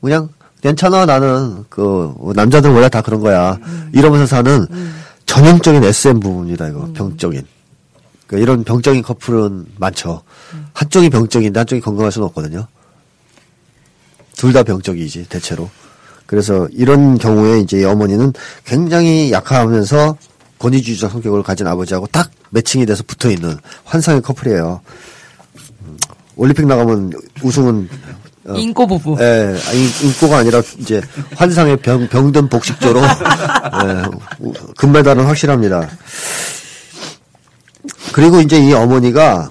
그냥 0.00 0.28
괜찮아 0.62 1.06
나는 1.06 1.64
그 1.68 2.12
남자들 2.34 2.70
원래 2.70 2.88
다 2.88 3.00
그런 3.02 3.20
거야 3.20 3.58
이러면서 3.92 4.26
사는 4.26 4.66
전형적인 5.26 5.84
SM 5.84 6.20
부부입니다 6.20 6.68
이거 6.68 6.88
병적인 6.94 7.42
그러니까 8.30 8.38
이런 8.52 8.62
병적인 8.64 9.02
커플은 9.02 9.66
많죠 9.76 10.22
한쪽이 10.72 11.10
병적인데 11.10 11.58
한쪽이 11.60 11.80
건강할 11.82 12.12
수는 12.12 12.26
없거든요 12.28 12.66
둘 14.36 14.52
다 14.52 14.62
병적이지 14.62 15.26
대체로 15.28 15.68
그래서 16.26 16.68
이런 16.72 17.18
경우에 17.18 17.58
이제 17.60 17.80
이 17.80 17.84
어머니는 17.84 18.32
굉장히 18.64 19.32
약하면서 19.32 20.16
권위주의적 20.60 21.10
성격을 21.10 21.42
가진 21.42 21.66
아버지하고 21.66 22.06
딱 22.06 22.30
매칭이 22.50 22.86
돼서 22.86 23.02
붙어 23.06 23.30
있는 23.30 23.56
환상의 23.84 24.22
커플이에요 24.22 24.80
음, 25.82 25.96
올림픽 26.36 26.66
나가면 26.66 27.12
우승은 27.42 27.88
어, 28.46 28.54
인꼬 28.54 28.86
부부. 28.86 29.16
예, 29.20 29.54
아니, 29.68 29.86
인꼬가 30.02 30.38
아니라 30.38 30.62
이제 30.78 31.02
환상의 31.36 31.76
병, 31.78 32.08
병든 32.08 32.48
복식조로 32.48 33.00
예, 33.04 34.02
우- 34.38 34.52
금메달은 34.78 35.26
확실합니다. 35.26 35.86
그리고 38.12 38.40
이제 38.40 38.58
이 38.58 38.72
어머니가 38.72 39.48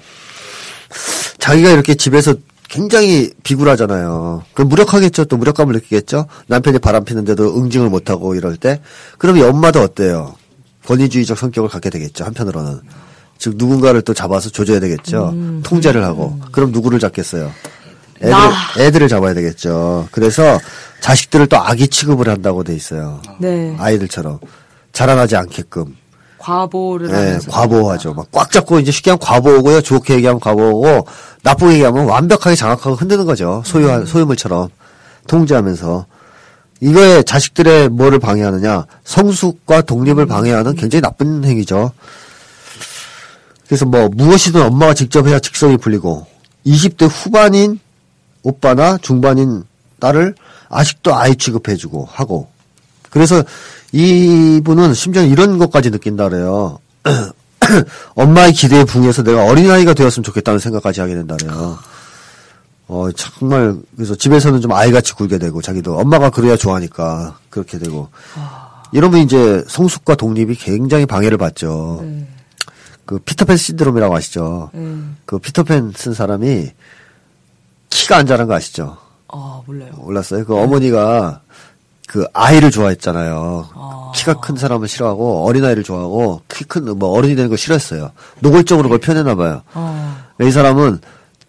자기가 1.38 1.70
이렇게 1.70 1.94
집에서 1.94 2.34
굉장히 2.68 3.32
비굴하잖아요. 3.42 4.44
그럼 4.54 4.68
무력하겠죠. 4.68 5.24
또 5.24 5.36
무력감을 5.36 5.74
느끼겠죠. 5.74 6.26
남편이 6.46 6.78
바람 6.78 7.04
피는데도 7.04 7.56
응징을 7.58 7.88
못하고 7.88 8.34
이럴 8.36 8.56
때. 8.56 8.80
그럼 9.18 9.38
이 9.38 9.42
엄마도 9.42 9.80
어때요? 9.80 10.36
권위주의적 10.86 11.36
성격을 11.36 11.68
갖게 11.68 11.90
되겠죠. 11.90 12.24
한편으로는. 12.24 12.80
즉 13.38 13.54
누군가를 13.56 14.02
또 14.02 14.14
잡아서 14.14 14.50
조져야 14.50 14.78
되겠죠. 14.80 15.34
통제를 15.64 16.04
하고. 16.04 16.38
그럼 16.52 16.70
누구를 16.70 17.00
잡겠어요? 17.00 17.50
애들, 18.18 18.30
나. 18.30 18.52
애들을 18.78 19.08
잡아야 19.08 19.34
되겠죠. 19.34 20.08
그래서 20.12 20.60
자식들을 21.00 21.46
또 21.46 21.56
아기 21.56 21.88
취급을 21.88 22.28
한다고 22.28 22.62
돼 22.62 22.74
있어요. 22.74 23.22
네. 23.40 23.74
아이들처럼. 23.78 24.38
자라나지 24.92 25.36
않게끔. 25.36 25.96
과보를 26.40 27.08
예, 27.10 27.14
하면서. 27.14 27.50
과보하죠. 27.50 28.14
막 28.14 28.26
꽉 28.32 28.50
잡고 28.50 28.80
이제 28.80 28.90
쉽게 28.90 29.10
하면 29.10 29.18
과보오고요. 29.20 29.80
좋게 29.82 30.14
얘기하면 30.14 30.40
과보오고 30.40 31.06
나쁘게 31.42 31.74
얘기하면 31.74 32.06
완벽하게 32.06 32.56
장악하고 32.56 32.96
흔드는 32.96 33.26
거죠. 33.26 33.62
소유 33.64 34.04
소유물처럼 34.06 34.68
통제하면서 35.28 36.06
이거에 36.80 37.22
자식들의 37.22 37.90
뭐를 37.90 38.18
방해하느냐 38.18 38.86
성숙과 39.04 39.82
독립을 39.82 40.26
방해하는 40.26 40.74
굉장히 40.76 41.02
나쁜 41.02 41.44
행위죠. 41.44 41.92
그래서 43.66 43.84
뭐 43.86 44.08
무엇이든 44.08 44.60
엄마가 44.62 44.94
직접 44.94 45.26
해야 45.28 45.38
직성이 45.38 45.76
풀리고 45.76 46.26
20대 46.66 47.08
후반인 47.10 47.78
오빠나 48.42 48.98
중반인 49.00 49.64
딸을 50.00 50.34
아직도 50.70 51.14
아이 51.14 51.36
취급해주고 51.36 52.08
하고 52.10 52.48
그래서 53.10 53.42
이분은 53.92 54.94
심지어 54.94 55.22
이런 55.22 55.58
것까지 55.58 55.90
느낀다 55.90 56.28
그래요. 56.28 56.78
엄마의 58.14 58.52
기대에 58.52 58.84
붕해서 58.84 59.22
내가 59.22 59.44
어린아이가 59.44 59.94
되었으면 59.94 60.24
좋겠다는 60.24 60.58
생각까지 60.58 61.00
하게 61.00 61.14
된다 61.14 61.36
그래요. 61.36 61.78
어, 62.88 63.08
정말, 63.12 63.76
그래서 63.94 64.16
집에서는 64.16 64.60
좀 64.60 64.72
아이같이 64.72 65.14
굴게 65.14 65.38
되고, 65.38 65.62
자기도 65.62 65.96
엄마가 65.96 66.30
그래야 66.30 66.56
좋아하니까, 66.56 67.38
그렇게 67.48 67.78
되고. 67.78 68.08
이러면 68.92 69.20
이제 69.20 69.64
성숙과 69.68 70.16
독립이 70.16 70.56
굉장히 70.56 71.06
방해를 71.06 71.38
받죠. 71.38 72.04
그 73.04 73.18
피터팬 73.20 73.56
신드롬이라고 73.56 74.16
아시죠? 74.16 74.70
음. 74.74 75.16
그 75.24 75.38
피터팬 75.38 75.92
쓴 75.94 76.14
사람이 76.14 76.70
키가 77.90 78.16
안 78.16 78.26
자란 78.26 78.48
거 78.48 78.54
아시죠? 78.54 78.98
아, 79.28 79.60
몰라요. 79.66 79.92
몰랐어요. 79.96 80.44
그 80.44 80.56
어머니가 80.56 81.42
그 82.10 82.24
아이를 82.32 82.72
좋아했잖아요. 82.72 83.68
키가 84.16 84.40
큰 84.40 84.56
사람을 84.56 84.88
싫어하고 84.88 85.46
어린 85.46 85.64
아이를 85.64 85.84
좋아하고 85.84 86.42
키 86.48 86.64
큰 86.64 86.98
뭐 86.98 87.10
어른이 87.10 87.36
되는 87.36 87.48
걸 87.48 87.56
싫어했어요. 87.56 88.10
노골적으로 88.40 88.88
그걸 88.88 88.98
표현했나 88.98 89.36
봐요. 89.36 89.62
어. 89.74 90.16
이 90.42 90.50
사람은 90.50 90.98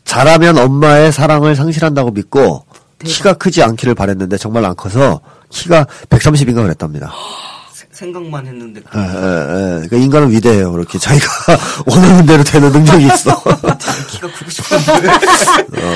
자라면 0.06 0.60
엄마의 0.60 1.12
사랑을 1.12 1.56
상실한다고 1.56 2.12
믿고 2.12 2.64
키가 3.04 3.34
크지 3.34 3.64
않기를 3.64 3.96
바랬는데 3.96 4.38
정말 4.38 4.64
안 4.66 4.76
커서 4.76 5.22
키가 5.50 5.88
130인가 6.10 6.62
그랬답니다. 6.62 7.12
세- 7.94 8.06
생각만 8.06 8.46
했는데 8.48 8.82
예, 8.96 9.00
예, 9.00 9.04
예. 9.04 9.88
그러니까 9.88 9.98
인간은 9.98 10.32
위대해요. 10.32 10.72
그렇게 10.72 10.98
자기가 10.98 11.26
원하는 11.88 12.26
대로 12.26 12.44
되는 12.44 12.72
능력이 12.72 13.06
있어. 13.06 13.42
키가 14.10 14.28
크고 14.32 14.50
싶었는데 14.50 15.10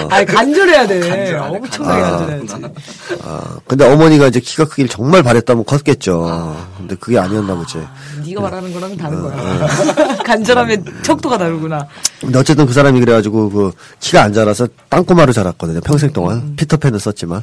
아니, 0.09 0.25
간절해야 0.25 0.87
돼. 0.87 0.99
간절하네, 0.99 1.57
엄청나게 1.57 2.01
간절하네. 2.01 2.37
간절해야지. 2.45 3.19
아, 3.23 3.41
근데 3.67 3.91
어머니가 3.91 4.27
이제 4.27 4.39
키가 4.39 4.65
크길 4.65 4.87
정말 4.89 5.23
바랬다면 5.23 5.65
컸겠죠. 5.65 6.55
근데 6.77 6.95
그게 6.95 7.17
아니었나 7.19 7.55
보지. 7.55 7.79
네가 8.25 8.41
말하는 8.41 8.73
거랑 8.73 8.97
다른 8.97 9.21
거야. 9.21 9.67
간절하면 10.25 10.85
척도가 11.03 11.37
다르구나. 11.37 11.87
근데 12.21 12.39
어쨌든 12.39 12.65
그 12.65 12.73
사람이 12.73 12.99
그래가지고 12.99 13.49
그 13.49 13.71
키가 13.99 14.23
안 14.23 14.33
자라서 14.33 14.67
땅꼬마로 14.89 15.33
자랐거든요. 15.33 15.81
평생 15.81 16.11
동안 16.13 16.55
피터팬을 16.55 16.99
썼지만. 16.99 17.41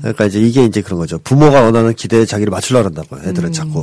그러니까 0.00 0.24
이제 0.26 0.40
이게 0.40 0.64
이제 0.64 0.80
그런 0.80 0.98
거죠. 0.98 1.18
부모가 1.18 1.60
원하는 1.62 1.94
기대에 1.94 2.24
자기를 2.24 2.50
맞추려고 2.50 2.86
한다고요. 2.86 3.20
애들은 3.28 3.52
자꾸. 3.52 3.79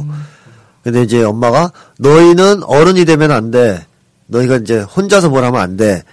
근데 0.83 1.03
이제 1.03 1.23
엄마가 1.23 1.71
너희는 1.99 2.63
어른이 2.63 3.05
되면 3.05 3.31
안 3.31 3.51
돼. 3.51 3.85
너희가 4.27 4.57
이제 4.57 4.79
혼자서 4.79 5.29
뭘 5.29 5.43
하면 5.43 5.59
안 5.59 5.77
돼. 5.77 6.03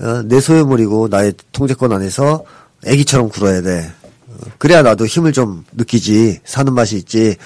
어, 0.00 0.22
내 0.24 0.40
소유물이고 0.40 1.08
나의 1.08 1.34
통제권 1.52 1.92
안에서 1.92 2.44
애기처럼 2.84 3.28
굴어야 3.28 3.62
돼. 3.62 3.90
어, 4.28 4.34
그래야 4.58 4.82
나도 4.82 5.06
힘을 5.06 5.32
좀 5.32 5.64
느끼지. 5.72 6.40
사는 6.44 6.72
맛이 6.72 6.96
있지. 6.96 7.36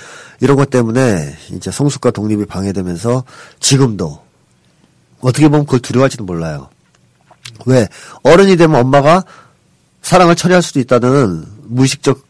이런 0.41 0.57
것 0.57 0.71
때문에 0.71 1.37
이제 1.53 1.71
성숙과 1.71 2.11
독립이 2.11 2.47
방해되면서 2.47 3.25
지금도 3.61 4.23
어떻게 5.21 5.49
보면 5.49 5.67
그걸 5.67 5.81
두려워할지도 5.81 6.25
몰라요. 6.25 6.69
왜? 7.67 7.87
어른이 8.23 8.57
되면 8.57 8.81
엄마가 8.81 9.25
사랑을 10.03 10.35
처리할 10.35 10.63
수도 10.63 10.81
있다는 10.81 11.45
무의식적 11.65 12.30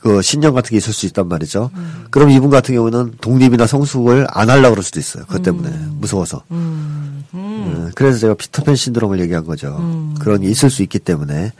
그 0.00 0.22
신념 0.22 0.54
같은 0.54 0.70
게 0.70 0.76
있을 0.76 0.92
수 0.92 1.06
있단 1.06 1.28
말이죠. 1.28 1.70
그럼 2.10 2.30
이분 2.30 2.50
같은 2.50 2.74
경우는 2.74 3.14
독립이나 3.20 3.66
성숙을 3.66 4.26
안 4.30 4.50
하려고 4.50 4.70
그럴 4.74 4.82
수도 4.82 5.00
있어요. 5.00 5.24
그것 5.26 5.42
때문에. 5.42 5.70
무서워서. 5.98 6.42
음, 6.50 7.90
그래서 7.94 8.18
제가 8.18 8.34
피터팬 8.34 8.76
신드롬을 8.76 9.20
얘기한 9.20 9.44
거죠. 9.44 9.76
그런 10.20 10.40
게 10.40 10.48
있을 10.48 10.70
수 10.70 10.82
있기 10.82 10.98
때문에. 10.98 11.52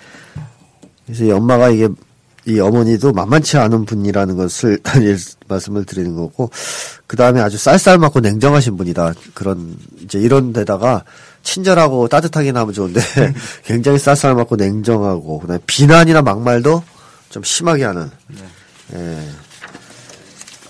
그래서 1.07 1.25
이 1.25 1.31
엄마가 1.33 1.71
이게 1.71 1.89
이 2.47 2.59
어머니도 2.59 3.13
만만치 3.13 3.57
않은 3.57 3.85
분이라는 3.85 4.37
것을 4.37 4.79
예, 5.03 5.17
말씀을 5.47 5.85
드리는 5.85 6.15
거고 6.17 6.51
그 7.07 7.17
다음에 7.17 7.41
아주 7.41 7.57
쌀쌀맞고 7.57 8.21
냉정하신 8.21 8.77
분이다 8.77 9.15
그런 9.35 9.77
이제 10.03 10.19
이런 10.19 10.53
데다가 10.53 11.05
친절하고 11.45 12.09
따뜻하긴 12.09 12.57
하면 12.57 12.75
좋은데 12.75 13.01
굉장히 13.65 13.99
쌀쌀맞고 13.99 14.57
냉정하고 14.57 15.39
그다음에 15.41 15.61
비난이나 15.67 16.23
막말도 16.23 16.83
좀 17.33 17.43
심하게 17.43 17.85
하는 17.85 18.11
예. 18.95 19.29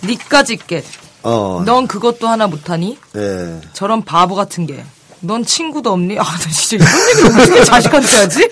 니까지 0.05 0.57
게. 0.57 0.85
어, 1.25 1.63
넌 1.67 1.87
그것도 1.89 2.29
하나 2.29 2.47
못하니? 2.47 2.99
예. 3.17 3.61
저런 3.73 4.05
바보 4.05 4.35
같은 4.37 4.67
게. 4.67 4.85
넌 5.21 5.45
친구도 5.45 5.93
없니? 5.93 6.19
아, 6.19 6.23
나 6.23 6.39
진짜 6.51 6.85
이런 6.85 7.09
얘기를 7.11 7.41
어떻게 7.41 7.65
자식한테 7.65 8.17
하지? 8.17 8.51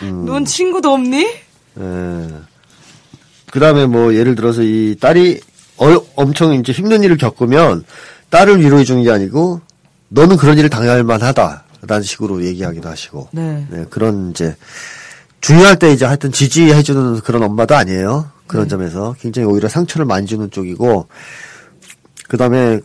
넌 0.26 0.44
친구도 0.44 0.92
없니? 0.92 1.26
예. 1.78 2.28
그 3.50 3.60
다음에 3.60 3.86
뭐, 3.86 4.14
예를 4.14 4.34
들어서 4.34 4.62
이 4.62 4.96
딸이 4.98 5.40
어, 5.76 6.02
엄청 6.16 6.54
이제 6.54 6.72
힘든 6.72 7.02
일을 7.02 7.16
겪으면 7.18 7.84
딸을 8.30 8.60
위로해 8.62 8.84
주는 8.84 9.02
게 9.02 9.10
아니고 9.10 9.60
너는 10.08 10.36
그런 10.36 10.56
일을 10.58 10.70
당할 10.70 11.04
만하다. 11.04 11.64
라는 11.86 12.02
식으로 12.02 12.44
얘기하기도 12.44 12.88
하시고. 12.88 13.28
네. 13.32 13.66
그런 13.88 14.30
이제 14.30 14.54
중요할 15.40 15.78
때 15.78 15.92
이제 15.92 16.04
하여튼 16.04 16.32
지지해 16.32 16.82
주는 16.82 17.20
그런 17.20 17.42
엄마도 17.42 17.74
아니에요. 17.74 18.30
그런 18.46 18.68
점에서 18.68 19.14
굉장히 19.20 19.46
오히려 19.46 19.68
상처를 19.68 20.06
많이 20.06 20.26
주는 20.26 20.50
쪽이고 20.50 21.06
그 22.28 22.36
다음에 22.36 22.80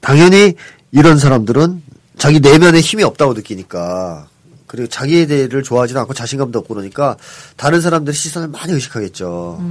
당연히 0.00 0.54
이런 0.90 1.18
사람들은 1.18 1.82
자기 2.18 2.40
내면에 2.40 2.80
힘이 2.80 3.04
없다고 3.04 3.34
느끼니까 3.34 4.26
그리고 4.66 4.88
자기에 4.88 5.26
대해를 5.26 5.62
좋아하지도 5.62 6.00
않고 6.00 6.14
자신감도 6.14 6.58
없고 6.58 6.74
그러니까 6.74 7.16
다른 7.56 7.80
사람들의 7.80 8.14
시선을 8.14 8.48
많이 8.48 8.72
의식하겠죠. 8.72 9.62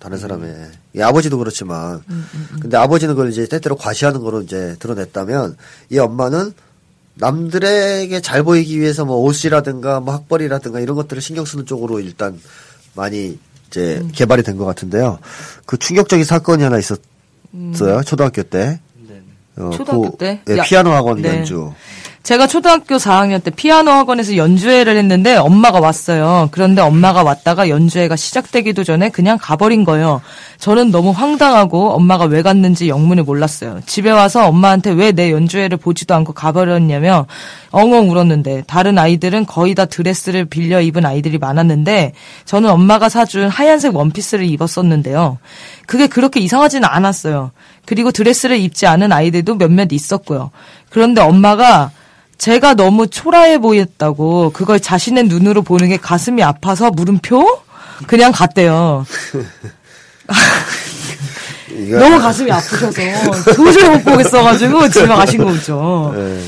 다른 0.00 0.18
사람의. 0.18 0.70
이 0.96 1.00
아버지도 1.00 1.38
그렇지만. 1.38 2.02
근데 2.60 2.76
아버지는 2.76 3.14
그걸 3.14 3.30
이제 3.30 3.46
때때로 3.46 3.76
과시하는 3.76 4.20
거로 4.20 4.42
이제 4.42 4.74
드러냈다면 4.80 5.56
이 5.90 5.98
엄마는 5.98 6.52
남들에게 7.20 8.20
잘 8.20 8.42
보이기 8.42 8.80
위해서 8.80 9.04
뭐 9.04 9.16
옷이라든가 9.18 10.00
뭐 10.00 10.14
학벌이라든가 10.14 10.80
이런 10.80 10.96
것들을 10.96 11.20
신경 11.22 11.44
쓰는 11.44 11.66
쪽으로 11.66 12.00
일단 12.00 12.40
많이 12.94 13.38
이제 13.68 14.02
개발이 14.12 14.42
된 14.42 14.56
것 14.58 14.64
같은데요. 14.64 15.18
그 15.66 15.76
충격적인 15.76 16.24
사건이 16.24 16.62
하나 16.62 16.78
있었어요. 16.78 18.02
초등학교 18.04 18.42
때. 18.42 18.80
네. 19.08 19.20
어, 19.56 19.70
초등학교 19.70 20.10
그, 20.12 20.16
때? 20.16 20.40
예, 20.48 20.56
야, 20.58 20.62
피아노 20.64 20.90
학원 20.90 21.22
네. 21.22 21.28
연주. 21.28 21.72
제가 22.22 22.46
초등학교 22.46 22.96
4학년 22.96 23.42
때 23.42 23.50
피아노 23.50 23.90
학원에서 23.90 24.36
연주회를 24.36 24.94
했는데 24.96 25.36
엄마가 25.36 25.80
왔어요. 25.80 26.48
그런데 26.52 26.82
엄마가 26.82 27.22
왔다가 27.22 27.70
연주회가 27.70 28.14
시작되기도 28.14 28.84
전에 28.84 29.08
그냥 29.08 29.38
가버린 29.40 29.84
거예요. 29.84 30.20
저는 30.58 30.90
너무 30.90 31.12
황당하고 31.12 31.92
엄마가 31.92 32.26
왜 32.26 32.42
갔는지 32.42 32.90
영문을 32.90 33.24
몰랐어요. 33.24 33.80
집에 33.86 34.10
와서 34.10 34.46
엄마한테 34.46 34.90
왜 34.92 35.12
내 35.12 35.32
연주회를 35.32 35.78
보지도 35.78 36.14
않고 36.14 36.34
가버렸냐며 36.34 37.26
엉엉 37.70 38.10
울었는데 38.10 38.64
다른 38.66 38.96
아이들은 38.98 39.46
거의 39.46 39.74
다 39.74 39.86
드레스를 39.86 40.44
빌려 40.44 40.80
입은 40.80 41.04
아이들이 41.04 41.38
많았는데 41.38 42.12
저는 42.44 42.70
엄마가 42.70 43.08
사준 43.08 43.48
하얀색 43.48 43.96
원피스를 43.96 44.44
입었었는데요. 44.44 45.38
그게 45.86 46.06
그렇게 46.06 46.38
이상하지는 46.38 46.86
않았어요. 46.88 47.50
그리고 47.86 48.12
드레스를 48.12 48.58
입지 48.58 48.86
않은 48.86 49.10
아이들도 49.10 49.56
몇몇 49.56 49.88
있었고요. 49.90 50.50
그런데 50.90 51.22
엄마가 51.22 51.90
제가 52.40 52.72
너무 52.74 53.06
초라해 53.06 53.58
보였다고 53.58 54.50
그걸 54.54 54.80
자신의 54.80 55.24
눈으로 55.24 55.60
보는 55.60 55.90
게 55.90 55.98
가슴이 55.98 56.42
아파서 56.42 56.90
물음표? 56.90 57.60
그냥 58.06 58.32
갔대요. 58.32 59.04
너무 61.98 62.18
가슴이 62.18 62.50
아프셔서 62.50 62.92
도저히 63.54 63.90
못 63.90 64.02
보겠어가지고 64.04 64.88
집에 64.88 65.06
가신 65.06 65.44
거죠. 65.44 66.14
예. 66.16 66.42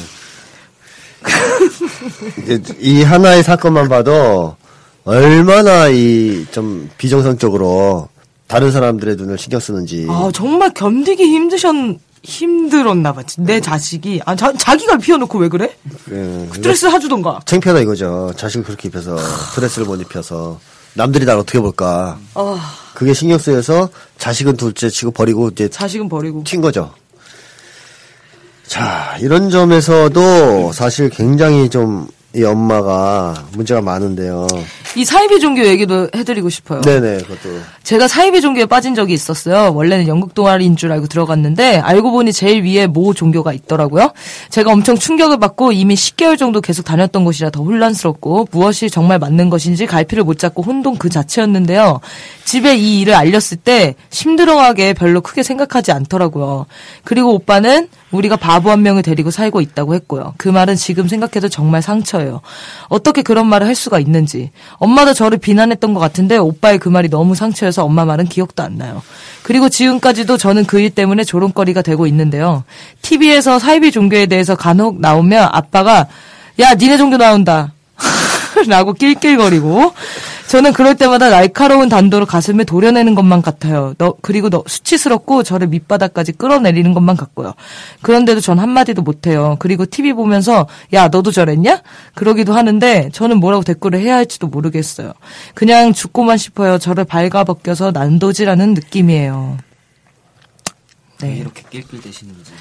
이제 2.43 2.63
이 2.81 3.03
하나의 3.03 3.43
사건만 3.43 3.91
봐도 3.91 4.57
얼마나 5.05 5.89
이 5.89 6.47
좀 6.53 6.89
비정상적으로 6.97 8.09
다른 8.47 8.73
사람들의 8.73 9.17
눈을 9.17 9.37
신경 9.37 9.61
쓰는지. 9.61 10.07
아 10.09 10.31
정말 10.33 10.73
견디기 10.73 11.23
힘드셨 11.23 11.75
힘들었나 12.23 13.13
봐. 13.13 13.23
내 13.39 13.61
자식이 13.61 14.21
아 14.25 14.37
자, 14.37 14.53
자기가 14.53 14.99
피워놓고 14.99 15.39
왜 15.39 15.49
그래? 15.49 15.77
예. 16.11 16.49
드레스 16.61 16.91
사주던가. 16.91 17.41
창피하다 17.45 17.81
이거죠. 17.81 18.33
자식을 18.37 18.65
그렇게 18.65 18.89
입혀서 18.89 19.17
드레스를 19.55 19.87
못 19.87 20.01
입혀서 20.01 20.61
남들이 20.95 21.25
날 21.25 21.39
어떻게 21.39 21.59
볼까. 21.61 22.19
아 22.35 22.75
그게 22.95 23.13
신경 23.15 23.39
쓰여서 23.39 23.89
자식은 24.19 24.57
둘째 24.57 24.89
치고 24.89 25.11
버리고 25.11 25.49
이제 25.49 25.69
자식은 25.69 26.09
버리고. 26.09 26.45
튄 26.45 26.63
거죠. 26.63 26.93
자, 28.67 29.17
이런 29.21 29.51
점에서도 29.51 30.73
사실 30.73 31.11
굉장히 31.11 31.69
좀 31.69 32.09
이 32.35 32.45
엄마가 32.45 33.35
문제가 33.53 33.83
많은데요. 33.83 34.47
이 34.95 35.05
사이비 35.05 35.41
종교 35.41 35.65
얘기도 35.67 36.09
해드리고 36.15 36.51
싶어요. 36.51 36.83
네네, 36.83 37.19
그것도. 37.19 37.61
제가 37.83 38.09
사이비 38.09 38.41
종교에 38.41 38.67
빠진 38.67 38.95
적이 38.95 39.15
있었어요. 39.15 39.73
원래는 39.75 40.07
영국 40.07 40.35
동아리인 40.35 40.77
줄 40.77 40.93
알고 40.93 41.07
들어갔는데 41.07 41.79
알고 41.79 42.11
보니 42.11 42.33
제일 42.33 42.63
위에 42.65 42.87
모 42.87 43.15
종교가 43.15 43.53
있더라고요. 43.53 44.13
제가 44.51 44.71
엄청 44.71 44.97
충격을 44.97 45.39
받고 45.39 45.73
이미 45.73 45.95
10개월 45.95 46.39
정도 46.39 46.61
계속 46.61 46.85
다녔던 46.85 47.25
곳이라 47.25 47.51
더 47.51 47.63
혼란스럽고 47.63 48.49
무엇이 48.51 48.91
정말 48.91 49.19
맞는 49.19 49.51
것인지 49.51 49.87
갈피를 49.87 50.25
못 50.25 50.39
잡고 50.39 50.63
혼돈 50.63 50.99
그 50.99 51.09
자체였는데요. 51.09 52.01
집에 52.45 52.77
이 52.77 53.01
일을 53.01 53.15
알렸을 53.15 53.57
때 53.63 53.95
심드렁하게 54.11 54.93
별로 54.93 55.21
크게 55.21 55.43
생각하지 55.43 55.93
않더라고요. 55.93 56.67
그리고 57.05 57.35
오빠는 57.35 57.89
우리가 58.11 58.37
바보 58.37 58.71
한 58.71 58.83
명을 58.83 59.03
데리고 59.03 59.31
살고 59.31 59.61
있다고 59.61 59.95
했고요. 59.95 60.35
그 60.37 60.49
말은 60.49 60.77
지금 60.77 61.09
생각해도 61.09 61.49
정말 61.49 61.81
상처예요. 61.83 62.43
어떻게 62.89 63.23
그런 63.23 63.47
말을 63.47 63.67
할 63.67 63.75
수가 63.75 63.99
있는지. 63.99 64.51
엄마도 64.83 65.15
저를 65.15 65.39
비난했던 65.39 65.95
것 65.95 66.01
같은데 66.01 66.37
오빠의 66.39 66.79
그 66.79 66.89
말이 66.89 67.09
너무 67.09 67.37
상처여서 67.37 67.85
엄마 67.85 68.05
말은 68.05 68.27
기억도 68.27 68.65
안 68.65 68.79
나요. 68.79 69.01
그리고 69.45 69.69
지금까지도 69.69 70.37
저는 70.37 70.65
그 70.65 70.83
일 70.83 70.91
때문에 70.91 71.23
조롱거리가 71.23 71.83
되고 71.83 72.09
있는데요. 72.09 72.65
TV에서 73.03 73.61
사이비 73.61 73.93
종교에 73.93 74.27
대해서 74.27 74.57
간혹 74.57 74.99
나오면 75.01 75.51
아빠가 75.53 76.09
야 76.59 76.75
니네 76.75 76.97
종교 76.97 77.17
나온다. 77.17 77.73
라고 78.67 78.93
낄낄거리고 78.93 79.93
저는 80.53 80.75
그럴 80.75 80.97
때마다 80.97 81.31
날카로운 81.31 81.89
단도로 81.89 82.27
가슴에 82.27 82.65
도려내는 82.65 83.15
것만 83.15 83.41
같아요. 83.41 83.95
너 83.97 84.17
그리고 84.21 84.51
너 84.51 84.63
수치스럽고 84.67 85.45
저를 85.45 85.69
밑바닥까지 85.69 86.33
끌어내리는 86.33 86.93
것만 86.93 87.17
같고요. 87.17 87.55
그런데도 88.03 88.43
전 88.43 88.59
한마디도 88.59 89.01
못해요. 89.01 89.57
그리고 89.61 89.87
TV 89.87 90.13
보면서 90.13 90.69
야 90.93 91.09
너도 91.09 91.31
저랬냐? 91.31 91.81
그러기도 92.15 92.53
하는데 92.53 93.09
저는 93.15 93.39
뭐라고 93.39 93.65
댓글을 93.65 94.01
해야 94.01 94.17
할지도 94.17 94.47
모르겠어요. 94.47 95.15
그냥 95.55 95.95
죽고만 95.95 96.37
싶어요. 96.37 96.77
저를 96.77 97.07
발가벗겨서 97.07 97.93
난도질하는 97.93 98.75
느낌이에요. 98.75 99.57
왜 101.23 101.29
네. 101.29 101.37
이렇게 101.39 101.63
낄낄대시는지. 101.71 102.53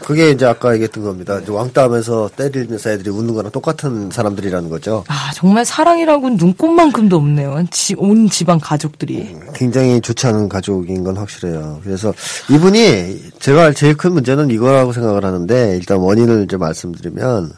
그게 0.00 0.30
이제 0.30 0.44
아까 0.46 0.72
얘기했던 0.74 1.04
겁니다. 1.04 1.38
이제 1.40 1.50
왕따 1.52 1.84
하면서 1.84 2.28
때리면서 2.36 2.90
애들이 2.90 3.10
웃는 3.10 3.34
거랑 3.34 3.52
똑같은 3.52 4.10
사람들이라는 4.10 4.68
거죠. 4.68 5.04
아 5.08 5.30
정말 5.34 5.64
사랑이라고는 5.64 6.36
눈꽃만큼도 6.36 7.16
없네요. 7.16 7.64
지- 7.70 7.94
온 7.96 8.28
집안 8.28 8.58
가족들이. 8.58 9.36
굉장히 9.54 10.00
좋지 10.00 10.26
않은 10.26 10.48
가족인 10.48 11.04
건 11.04 11.16
확실해요. 11.16 11.80
그래서 11.84 12.12
이분이 12.50 13.32
제가 13.38 13.72
제일 13.72 13.96
큰 13.96 14.12
문제는 14.12 14.50
이거라고 14.50 14.92
생각을 14.92 15.24
하는데 15.24 15.76
일단 15.76 15.98
원인을 15.98 16.44
이제 16.44 16.56
말씀드리면 16.56 17.52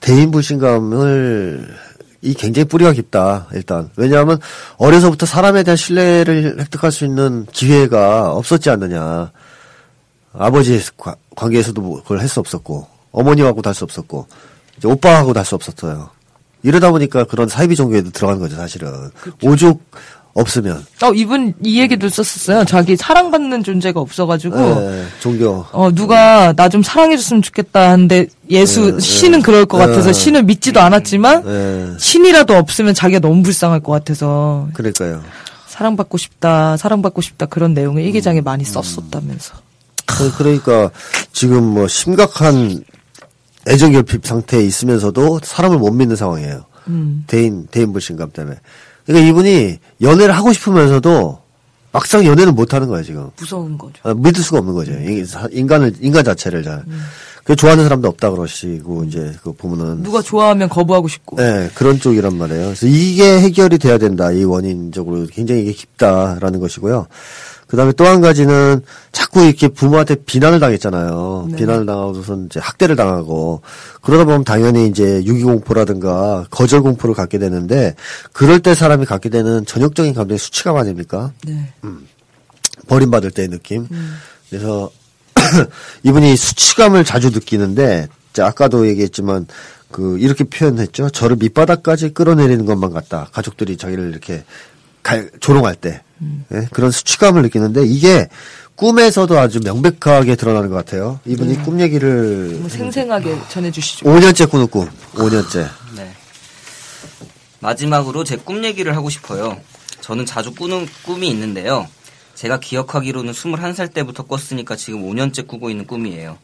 대인 0.00 0.30
불신감을 0.30 1.68
이 2.22 2.34
굉장히 2.34 2.66
뿌리가 2.68 2.92
깊다. 2.92 3.46
일단 3.54 3.90
왜냐하면 3.96 4.38
어려서부터 4.76 5.24
사람에 5.26 5.62
대한 5.62 5.76
신뢰를 5.76 6.56
획득할 6.60 6.90
수 6.92 7.04
있는 7.04 7.46
기회가 7.52 8.32
없었지 8.32 8.68
않느냐. 8.70 9.30
아버지 10.32 10.80
과- 10.96 11.16
관계에서도 11.36 11.80
뭐 11.80 12.02
그걸 12.02 12.20
할 12.20 12.28
수 12.28 12.40
없었고 12.40 12.86
어머니하고도 13.12 13.68
할 13.68 13.74
수 13.74 13.84
없었고 13.84 14.26
이제 14.78 14.88
오빠하고도 14.88 15.38
할 15.38 15.44
수 15.44 15.54
없었어요. 15.54 16.10
이러다 16.62 16.90
보니까 16.90 17.24
그런 17.24 17.48
사이비 17.48 17.74
종교에도 17.74 18.10
들어간 18.10 18.38
거죠, 18.38 18.54
사실은. 18.56 19.10
오죽 19.42 19.82
없으면. 20.34 20.84
어 21.02 21.12
이분 21.12 21.54
이 21.64 21.80
얘기도 21.80 22.08
썼었어요. 22.08 22.64
자기 22.64 22.94
사랑받는 22.96 23.64
존재가 23.64 23.98
없어가지고 23.98 24.56
예, 24.60 25.04
종교. 25.20 25.64
어 25.72 25.90
누가 25.92 26.52
나 26.52 26.68
좀 26.68 26.82
사랑해줬으면 26.84 27.42
좋겠다 27.42 27.90
하는데 27.90 28.28
예수 28.48 28.92
네, 28.92 29.00
신은 29.00 29.42
그럴 29.42 29.66
것 29.66 29.78
네. 29.78 29.86
같아서 29.86 30.12
신을 30.12 30.44
믿지도 30.44 30.80
않았지만 30.80 31.42
예, 31.48 31.98
신이라도 31.98 32.54
없으면 32.54 32.94
자기가 32.94 33.18
너무 33.18 33.42
불쌍할 33.42 33.80
것 33.80 33.90
같아서 33.90 34.68
그러니까요. 34.74 35.20
사랑받고 35.66 36.16
싶다 36.18 36.76
사랑받고 36.76 37.22
싶다 37.22 37.46
그런 37.46 37.74
내용을 37.74 38.02
음, 38.02 38.06
일기장에 38.06 38.40
많이 38.42 38.64
썼었다면서 38.64 39.54
그- 40.18 40.32
그러니까 40.36 40.90
지금 41.32 41.62
뭐 41.64 41.88
심각한 41.88 42.82
애정 43.68 43.92
결핍 43.92 44.26
상태에 44.26 44.62
있으면서도 44.62 45.40
사람을 45.42 45.78
못 45.78 45.90
믿는 45.92 46.16
상황이에요. 46.16 46.64
음. 46.88 47.24
대인 47.26 47.66
대인 47.70 47.92
불신감 47.92 48.30
때문에. 48.32 48.56
그러니까 49.06 49.28
이분이 49.28 49.78
연애를 50.02 50.34
하고 50.36 50.52
싶으면서도 50.52 51.40
막상 51.92 52.24
연애는 52.24 52.54
못 52.54 52.72
하는 52.72 52.88
거예요 52.88 53.04
지금. 53.04 53.30
무서운 53.38 53.76
거죠. 53.76 53.94
아, 54.02 54.14
믿을 54.14 54.42
수가 54.42 54.58
없는 54.58 54.74
거죠. 54.74 54.92
인간을 55.52 55.94
인간 56.00 56.24
자체를 56.24 56.62
잘. 56.62 56.84
그 57.44 57.56
좋아하는 57.56 57.84
사람도 57.84 58.06
없다 58.08 58.30
그러시고 58.30 59.04
이제 59.04 59.34
그 59.42 59.52
보면은 59.52 60.02
누가 60.04 60.22
좋아하면 60.22 60.68
거부하고 60.68 61.08
싶고 61.08 61.36
네, 61.36 61.68
그런 61.74 61.98
쪽이란 61.98 62.36
말이에요. 62.36 62.64
그래서 62.66 62.86
이게 62.86 63.40
해결이 63.40 63.78
돼야 63.78 63.98
된다. 63.98 64.30
이 64.30 64.44
원인적으로 64.44 65.26
굉장히 65.32 65.62
이게 65.62 65.72
깊다라는 65.72 66.60
것이고요. 66.60 67.06
그 67.70 67.76
다음에 67.76 67.92
또 67.92 68.04
한 68.04 68.20
가지는 68.20 68.82
자꾸 69.12 69.44
이렇게 69.44 69.68
부모한테 69.68 70.16
비난을 70.26 70.58
당했잖아요. 70.58 71.46
네. 71.50 71.56
비난을 71.56 71.86
당하고선 71.86 72.46
이제 72.46 72.58
학대를 72.58 72.96
당하고 72.96 73.62
그러다 74.02 74.24
보면 74.24 74.42
당연히 74.42 74.88
이제 74.88 75.22
유기 75.24 75.44
공포라든가 75.44 76.46
거절 76.50 76.82
공포를 76.82 77.14
갖게 77.14 77.38
되는데 77.38 77.94
그럴 78.32 78.58
때 78.58 78.74
사람이 78.74 79.06
갖게 79.06 79.28
되는 79.28 79.64
전형적인 79.64 80.14
감정이 80.14 80.36
수치감 80.36 80.76
아닙니까? 80.78 81.32
네. 81.46 81.72
버림받을 82.88 83.30
때의 83.30 83.46
느낌. 83.48 83.86
음. 83.92 84.16
그래서 84.48 84.90
이분이 86.02 86.36
수치감을 86.36 87.04
자주 87.04 87.30
느끼는데 87.30 88.08
아까도 88.40 88.88
얘기했지만 88.88 89.46
그 89.92 90.18
이렇게 90.18 90.42
표현했죠. 90.42 91.10
저를 91.10 91.36
밑바닥까지 91.36 92.14
끌어내리는 92.14 92.64
것만 92.64 92.90
같다. 92.90 93.28
가족들이 93.32 93.76
자기를 93.76 94.10
이렇게 94.10 94.44
갈, 95.02 95.30
조롱할 95.40 95.74
때 95.76 96.02
음. 96.20 96.44
예? 96.52 96.66
그런 96.72 96.90
수치감을 96.90 97.42
느끼는데 97.42 97.84
이게 97.84 98.28
꿈에서도 98.76 99.38
아주 99.38 99.60
명백하게 99.62 100.36
드러나는 100.36 100.68
것 100.70 100.76
같아요. 100.76 101.20
이분이 101.26 101.56
네. 101.58 101.62
꿈 101.62 101.80
얘기를 101.80 102.56
뭐 102.60 102.68
생생하게 102.68 103.38
전해주시죠. 103.50 104.06
5년째 104.06 104.50
꾸는 104.50 104.68
꿈, 104.68 104.88
5년째. 105.14 105.68
네. 105.96 106.12
마지막으로 107.60 108.24
제 108.24 108.36
꿈 108.38 108.64
얘기를 108.64 108.96
하고 108.96 109.10
싶어요. 109.10 109.60
저는 110.00 110.24
자주 110.26 110.54
꾸는 110.54 110.88
꿈이 111.04 111.28
있는데요. 111.28 111.86
제가 112.34 112.58
기억하기로는 112.58 113.32
21살 113.34 113.92
때부터 113.92 114.22
꿨으니까 114.22 114.76
지금 114.76 115.02
5년째 115.02 115.46
꾸고 115.46 115.68
있는 115.68 115.86
꿈이에요. 115.86 116.38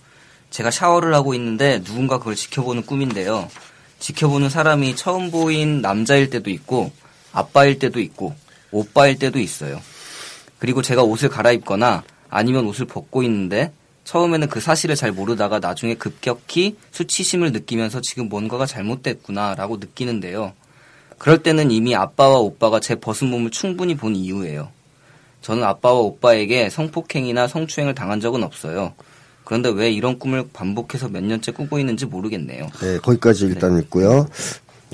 제가 0.50 0.70
샤워를 0.70 1.14
하고 1.14 1.32
있는데 1.34 1.82
누군가 1.82 2.18
그걸 2.18 2.34
지켜보는 2.36 2.84
꿈인데요. 2.84 3.48
지켜보는 3.98 4.50
사람이 4.50 4.94
처음 4.94 5.30
보인 5.30 5.80
남자일 5.80 6.28
때도 6.28 6.50
있고, 6.50 6.92
아빠일 7.32 7.78
때도 7.78 7.98
있고, 8.00 8.34
오빠일 8.70 9.18
때도 9.18 9.38
있어요. 9.38 9.80
그리고 10.58 10.82
제가 10.82 11.02
옷을 11.02 11.28
갈아입거나 11.28 12.04
아니면 12.28 12.66
옷을 12.66 12.86
벗고 12.86 13.22
있는데 13.22 13.72
처음에는 14.04 14.48
그 14.48 14.60
사실을 14.60 14.94
잘 14.94 15.12
모르다가 15.12 15.58
나중에 15.58 15.94
급격히 15.94 16.76
수치심을 16.92 17.52
느끼면서 17.52 18.00
지금 18.00 18.28
뭔가가 18.28 18.64
잘못됐구나라고 18.64 19.78
느끼는데요. 19.78 20.52
그럴 21.18 21.42
때는 21.42 21.70
이미 21.70 21.94
아빠와 21.94 22.38
오빠가 22.38 22.78
제 22.78 22.94
벗은 22.94 23.28
몸을 23.28 23.50
충분히 23.50 23.96
본 23.96 24.14
이유예요. 24.14 24.68
저는 25.40 25.64
아빠와 25.64 25.98
오빠에게 26.00 26.70
성폭행이나 26.70 27.48
성추행을 27.48 27.94
당한 27.94 28.20
적은 28.20 28.42
없어요. 28.42 28.94
그런데 29.44 29.70
왜 29.70 29.90
이런 29.90 30.18
꿈을 30.18 30.48
반복해서 30.52 31.08
몇 31.08 31.22
년째 31.22 31.52
꾸고 31.52 31.78
있는지 31.78 32.04
모르겠네요. 32.04 32.66
네, 32.80 32.98
거기까지 32.98 33.46
일단 33.46 33.78
있고요. 33.78 34.26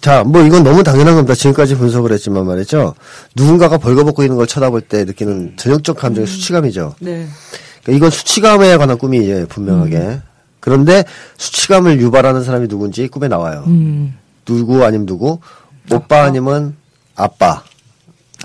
자, 0.03 0.25
뭐 0.25 0.43
이건 0.43 0.65
너무 0.65 0.83
당연한 0.83 1.15
겁니다. 1.15 1.33
지금까지 1.35 1.77
분석을 1.77 2.13
했지만 2.13 2.45
말이죠. 2.45 2.95
누군가가 3.37 3.79
벌거벗고 3.79 4.25
있는 4.25 4.37
걸 4.37 4.49
쳐다볼 4.49 4.81
때 4.83 5.05
느끼는 5.05 5.55
전형적 5.57 5.97
감정의 5.97 6.27
수치감이죠. 6.27 6.97
네. 6.99 7.29
그러니까 7.85 7.97
이건 7.97 8.11
수치감에 8.11 8.77
관한 8.79 8.99
꿈이에요, 8.99 9.47
분명하게. 9.47 10.21
그런데 10.59 11.05
수치감을 11.39 12.01
유발하는 12.01 12.43
사람이 12.43 12.67
누군지 12.67 13.07
꿈에 13.07 13.29
나와요. 13.29 13.63
음. 13.69 14.19
누구 14.45 14.85
아니면 14.85 15.07
누구? 15.07 15.39
오빠 15.93 16.25
아니면 16.25 16.75
아빠. 17.15 17.63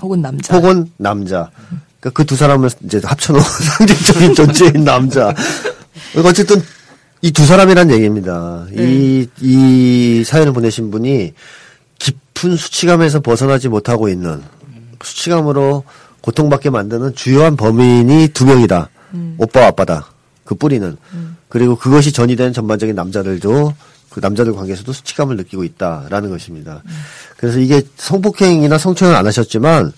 혹은 0.00 0.22
남자. 0.22 0.56
혹은 0.56 0.88
남자. 0.96 1.50
그러니까 1.98 2.10
그 2.10 2.24
두 2.24 2.36
사람을 2.36 2.70
이제 2.84 3.00
합쳐놓은 3.02 3.42
상징적인 3.78 4.34
존재인 4.34 4.84
남자. 4.84 5.34
어쨌든 6.24 6.62
이 7.22 7.32
두 7.32 7.44
사람이란 7.46 7.90
얘기입니다. 7.90 8.66
이, 8.72 9.26
이 9.40 10.22
사연을 10.24 10.52
보내신 10.52 10.90
분이 10.90 11.32
깊은 11.98 12.56
수치감에서 12.56 13.20
벗어나지 13.20 13.68
못하고 13.68 14.08
있는 14.08 14.42
수치감으로 15.02 15.84
고통받게 16.20 16.70
만드는 16.70 17.14
주요한 17.14 17.56
범인이 17.56 18.28
두 18.28 18.46
명이다. 18.46 18.90
오빠와 19.38 19.68
아빠다. 19.68 20.08
그 20.44 20.54
뿌리는. 20.54 20.96
그리고 21.48 21.76
그것이 21.76 22.12
전이된 22.12 22.52
전반적인 22.52 22.94
남자들도 22.94 23.74
그 24.10 24.20
남자들 24.20 24.54
관계에서도 24.54 24.92
수치감을 24.92 25.36
느끼고 25.36 25.64
있다라는 25.64 26.30
것입니다. 26.30 26.82
그래서 27.36 27.58
이게 27.58 27.82
성폭행이나 27.96 28.78
성추행을 28.78 29.16
안 29.16 29.26
하셨지만 29.26 29.92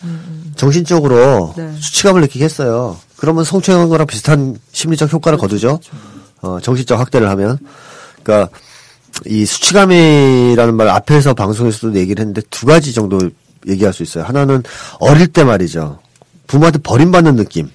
정신적으로 0.57 1.55
네. 1.57 1.73
수치감을 1.79 2.21
느끼게 2.23 2.45
했어요. 2.45 2.99
그러면 3.17 3.45
성추행한 3.45 3.89
거랑 3.89 4.07
비슷한 4.07 4.59
심리적 4.73 5.13
효과를 5.13 5.39
거두죠. 5.39 5.81
어, 6.43 6.59
정신적 6.61 6.99
학대를 6.99 7.29
하면. 7.31 7.59
그러니까 8.23 8.51
이 9.27 9.45
수치감이라는 9.45 10.75
말 10.75 10.89
앞에서 10.89 11.35
방송에서도 11.35 11.95
얘기를 11.97 12.21
했는데 12.21 12.43
두 12.51 12.67
가지 12.67 12.93
정도 12.95 13.19
얘기할 13.67 13.93
수 13.93 14.03
있어요. 14.03 14.25
하나는 14.25 14.63
어릴 14.99 15.27
때 15.27 15.45
말이죠. 15.45 15.99
부모한테 16.47 16.79
버림받는 16.79 17.37
느낌. 17.37 17.69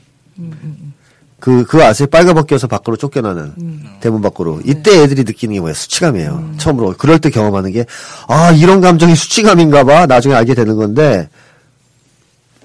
그, 1.39 1.63
그거 1.65 1.83
아세요? 1.83 2.07
빨가벗겨서 2.07 2.65
밖으로 2.65 2.97
쫓겨나는, 2.97 3.53
대문 3.99 4.21
밖으로. 4.23 4.61
이때 4.65 5.03
애들이 5.03 5.23
느끼는 5.23 5.53
게 5.53 5.59
뭐예요? 5.59 5.75
수치감이에요. 5.75 6.53
처음으로. 6.57 6.95
그럴 6.97 7.19
때 7.19 7.29
경험하는 7.29 7.71
게, 7.71 7.85
아, 8.27 8.51
이런 8.51 8.81
감정이 8.81 9.15
수치감인가 9.15 9.83
봐. 9.83 10.07
나중에 10.07 10.33
알게 10.33 10.55
되는 10.55 10.75
건데, 10.75 11.29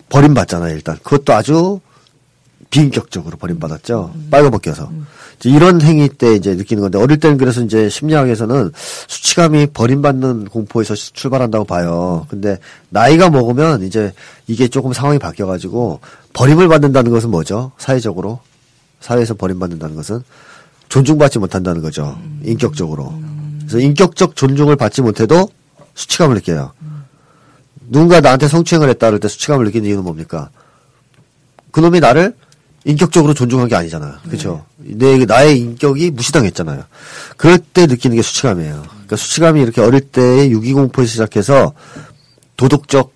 버림받잖아요, 0.09 0.75
일단. 0.75 0.97
그것도 1.03 1.35
아주 1.35 1.81
비인격적으로 2.71 3.37
버림받았죠. 3.37 4.15
빨가벗겨서. 4.31 4.91
이런 5.49 5.81
행위 5.81 6.09
때 6.09 6.35
이제 6.35 6.55
느끼는 6.55 6.83
건데, 6.83 6.99
어릴 6.99 7.19
때는 7.19 7.39
그래서 7.39 7.63
이제 7.63 7.89
심리학에서는 7.89 8.73
수치감이 9.09 9.69
버림받는 9.69 10.47
공포에서 10.47 10.95
출발한다고 10.95 11.65
봐요. 11.65 12.27
근데 12.29 12.59
나이가 12.91 13.31
먹으면 13.31 13.83
이제 13.83 14.13
이게 14.47 14.69
조금 14.69 14.93
상황이 14.93 15.19
바뀌어가지고, 15.19 16.01
버림을 16.33 16.69
받는다는 16.69 17.11
것은 17.11 17.31
뭐죠? 17.31 17.73
사회적으로. 17.79 18.41
사회에서 19.01 19.35
버림받는다는 19.35 19.97
것은 19.97 20.23
존중받지 20.91 21.39
못한다는 21.39 21.81
거죠. 21.81 22.19
인격적으로. 22.45 23.15
그래서 23.61 23.79
인격적 23.79 24.37
존중을 24.37 24.77
받지 24.77 25.01
못해도 25.01 25.49
수치감을 25.95 26.35
느껴요. 26.37 26.73
누군가 27.89 28.21
나한테 28.21 28.47
성추행을 28.49 28.89
했다 28.91 29.07
그럴 29.07 29.21
때 29.21 29.29
수치감을 29.29 29.65
느끼는 29.67 29.89
이유는 29.89 30.05
뭡니까? 30.05 30.51
그놈이 31.71 32.01
나를 32.01 32.35
인격적으로 32.85 33.35
존중한 33.35 33.69
게 33.69 33.77
아니잖아요. 33.77 34.15
그렇죠? 34.25 34.65
내 34.79 35.25
나의 35.25 35.59
인격이 35.59 36.11
무시당했잖아요. 36.13 36.85
그럴 37.37 37.59
때 37.59 37.87
느끼는 37.87 38.17
게 38.17 38.23
수치감이에요. 38.23 38.83
그러니까 38.89 39.17
수치감이 39.17 39.61
이렇게 39.61 39.81
어릴 39.81 40.01
때의 40.01 40.51
유기공포에 40.51 41.05
시작해서 41.05 41.73
도덕적 42.57 43.13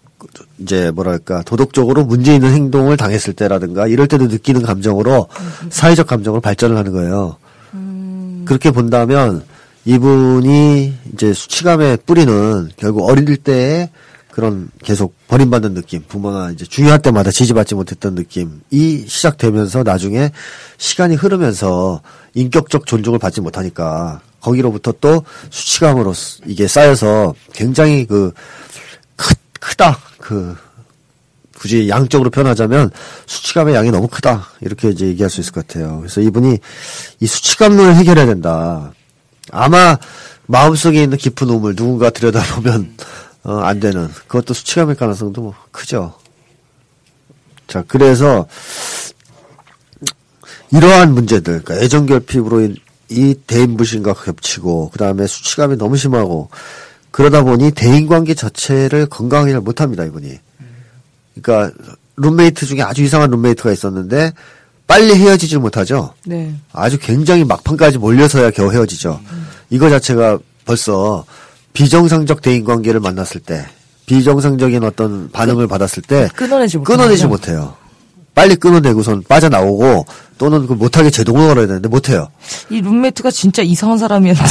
이제 0.58 0.90
뭐랄까 0.90 1.42
도덕적으로 1.42 2.04
문제 2.04 2.34
있는 2.34 2.52
행동을 2.52 2.96
당했을 2.96 3.32
때라든가 3.34 3.86
이럴 3.86 4.06
때도 4.06 4.26
느끼는 4.26 4.62
감정으로 4.62 5.28
사회적 5.70 6.06
감정으로 6.06 6.40
발전을 6.40 6.76
하는 6.76 6.92
거예요. 6.92 7.36
그렇게 8.44 8.70
본다면 8.70 9.44
이분이 9.86 10.94
이제 11.12 11.32
수치감의 11.32 11.98
뿌리는 12.06 12.70
결국 12.76 13.08
어릴 13.08 13.36
때에 13.36 13.90
그런 14.34 14.68
계속 14.82 15.14
버림받는 15.28 15.74
느낌, 15.74 16.02
부모나 16.08 16.50
이제 16.50 16.64
중요할 16.64 17.00
때마다 17.00 17.30
지지받지 17.30 17.76
못했던 17.76 18.16
느낌이 18.16 19.06
시작되면서 19.06 19.84
나중에 19.84 20.32
시간이 20.76 21.14
흐르면서 21.14 22.02
인격적 22.34 22.86
존중을 22.86 23.20
받지 23.20 23.40
못하니까 23.40 24.22
거기로부터 24.40 24.92
또 25.00 25.24
수치감으로 25.50 26.12
이게 26.46 26.66
쌓여서 26.66 27.36
굉장히 27.52 28.06
그 28.06 28.32
크, 29.14 29.34
크다. 29.60 29.98
그 30.18 30.56
굳이 31.56 31.88
양적으로 31.88 32.28
표현하자면 32.30 32.90
수치감의 33.26 33.76
양이 33.76 33.92
너무 33.92 34.08
크다. 34.08 34.48
이렇게 34.62 34.88
이제 34.88 35.06
얘기할 35.06 35.30
수 35.30 35.42
있을 35.42 35.52
것 35.52 35.64
같아요. 35.64 35.98
그래서 36.00 36.20
이분이 36.20 36.58
이 37.20 37.26
수치감을 37.26 37.94
해결해야 37.94 38.26
된다. 38.26 38.92
아마 39.52 39.96
마음속에 40.46 41.04
있는 41.04 41.18
깊은 41.18 41.48
우물 41.48 41.76
누군가 41.76 42.10
들여다보면 42.10 42.96
어, 43.44 43.58
안 43.58 43.78
되는 43.78 44.08
그것도 44.26 44.54
수치감일 44.54 44.96
가능성도 44.96 45.42
뭐 45.42 45.54
크죠. 45.70 46.14
자, 47.66 47.84
그래서 47.86 48.46
이러한 50.72 51.14
문제들, 51.14 51.62
그러니까 51.62 51.84
애정 51.84 52.06
결핍으로 52.06 52.68
이 53.10 53.34
대인 53.46 53.76
불신과 53.76 54.14
겹치고 54.14 54.90
그 54.90 54.98
다음에 54.98 55.26
수치감이 55.26 55.76
너무 55.76 55.96
심하고 55.96 56.48
그러다 57.10 57.42
보니 57.42 57.70
대인 57.72 58.08
관계 58.08 58.34
자체를 58.34 59.06
건강하게 59.06 59.58
못합니다 59.58 60.04
이분이. 60.04 60.38
그러니까 61.40 61.76
룸메이트 62.16 62.66
중에 62.66 62.82
아주 62.82 63.02
이상한 63.02 63.30
룸메이트가 63.30 63.72
있었는데 63.72 64.32
빨리 64.86 65.14
헤어지질 65.14 65.58
못하죠. 65.58 66.14
네. 66.24 66.54
아주 66.72 66.98
굉장히 66.98 67.44
막판까지 67.44 67.98
몰려서야 67.98 68.50
겨우 68.50 68.72
헤어지죠. 68.72 69.20
이거 69.70 69.90
자체가 69.90 70.38
벌써 70.64 71.24
비정상적 71.74 72.40
대인 72.40 72.64
관계를 72.64 73.00
만났을 73.00 73.40
때 73.40 73.66
비정상적인 74.06 74.82
어떤 74.84 75.30
반응을 75.30 75.66
받았을 75.68 76.02
때 76.02 76.28
끊어내지 76.34 76.78
못 76.78 76.84
끊어내지 76.84 77.26
못해요. 77.26 77.74
빨리 78.34 78.56
끊어내고선 78.56 79.24
빠져나오고 79.28 80.06
또는 80.38 80.66
그 80.66 80.72
못하게 80.72 81.10
제동을 81.10 81.48
걸어야 81.48 81.66
되는데 81.66 81.88
못해요. 81.88 82.28
이 82.70 82.80
룸메이트가 82.80 83.30
진짜 83.30 83.62
이상한 83.62 83.98
사람이었는데. 83.98 84.48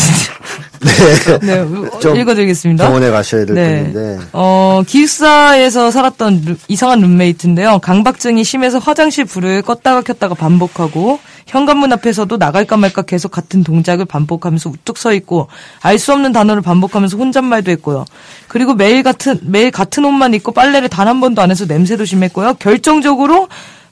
네. 1.42 1.66
네, 1.66 2.20
읽어드리겠습니다. 2.22 2.86
병원에 2.86 3.10
가셔야 3.10 3.46
될 3.46 3.56
네. 3.56 3.84
텐데. 3.84 4.20
어, 4.34 4.82
기숙사에서 4.86 5.92
살았던 5.92 6.42
루- 6.46 6.56
이상한 6.68 7.00
룸메이트인데요. 7.02 7.80
강박증이 7.80 8.44
심해서 8.44 8.80
화장실 8.80 9.26
불을 9.26 9.62
껐다가 9.62 10.04
켰다가 10.04 10.36
반복하고 10.36 11.20
현관문 11.48 11.92
앞에서도 11.94 12.36
나갈까 12.38 12.78
말까 12.78 13.02
계속 13.04 13.32
같은 13.32 13.64
동작을 13.64 14.06
반복하면서 14.06 14.70
우뚝 14.70 14.98
서 14.98 15.14
있고 15.14 15.48
알 15.82 15.98
수 16.00 16.12
없는 16.14 16.32
단어를 16.32 16.62
반복하면서 16.62 17.18
혼잣말도 17.18 17.72
했고요. 17.72 18.06
그리고 18.48 18.74
매일 18.74 19.04
같은 19.04 19.40
매일 19.44 19.72
같은 19.72 20.04
옷만 20.06 20.34
입고 20.34 20.52
빨래를 20.52 20.90
단 20.90 21.08
한 21.08 21.20
번도 21.20 21.42
안 21.42 21.52
해서 21.52 21.66
냄새도 21.66 22.06
심했고요. 22.06 22.56
결정적으로 22.60 23.48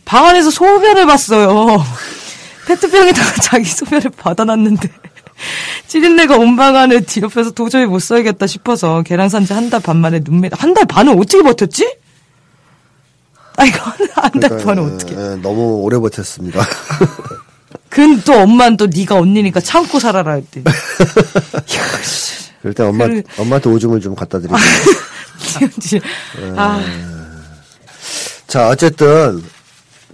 방 0.06 0.26
안에서 0.28 0.50
소변을 0.50 1.06
봤어요. 1.06 1.84
페트병에다가 2.68 3.42
자기 3.42 3.66
소변을 3.66 4.12
받아놨는데 4.18 4.88
찌린내가 5.88 6.38
온 6.38 6.56
방 6.56 6.76
안에 6.76 7.02
뒤옆에서 7.02 7.52
도저히 7.52 7.86
못 7.86 8.00
써야겠다 8.00 8.48
싶어서 8.48 9.02
걔랑 9.04 9.30
산지 9.30 9.54
한 9.54 9.70
달 9.70 9.82
반 9.82 9.98
만에 9.98 10.22
눈매 10.24 10.50
한달 10.54 10.86
반을 10.86 11.14
어떻게 11.18 11.42
버텼지? 11.44 11.96
아 13.58 13.66
이거 13.66 13.80
한달 14.16 14.50
그러니까, 14.50 14.66
반을 14.66 14.84
어떻게? 14.84 15.14
예, 15.16 15.36
너무 15.42 15.82
오래 15.82 15.98
버텼습니다. 15.98 16.66
근 17.90 18.22
또 18.24 18.34
엄마는 18.34 18.78
또 18.78 18.88
네가 18.88 19.16
언니니까 19.16 19.60
참고 19.60 20.00
살아라 20.00 20.34
했대. 20.36 20.64
그럴 22.62 22.74
때 22.74 22.84
엄마 22.84 23.06
그래. 23.08 23.22
엄마한테 23.38 23.70
오줌을 23.70 24.00
좀 24.00 24.16
갖다 24.16 24.40
드리고. 24.40 24.56
아, 26.56 26.82
자, 28.48 28.70
어쨌든 28.70 29.44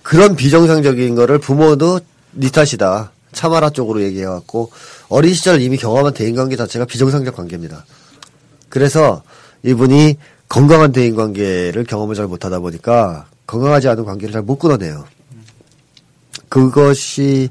그런 0.02 0.36
비정상적인 0.36 1.14
거를 1.16 1.38
부모도 1.40 2.00
니 2.34 2.50
탓이다. 2.52 3.12
참아라 3.34 3.70
쪽으로 3.70 4.02
얘기해갖고 4.04 4.72
어린 5.10 5.34
시절 5.34 5.62
이미 5.62 5.78
경험한 5.78 6.14
대인관계 6.14 6.56
자체가 6.56 6.86
비정상적 6.86 7.36
관계입니다. 7.36 7.86
그래서 8.70 9.24
이분이 9.64 10.18
건강한 10.50 10.92
대인관계를 10.92 11.84
경험을 11.86 12.16
잘 12.16 12.28
못하다 12.28 12.60
보니까 12.60 13.28
건강하지 13.48 13.88
않은 13.90 14.06
관계를 14.06 14.34
잘 14.34 14.42
못 14.42 14.58
끊어내요. 14.58 15.06
그것이 16.50 17.50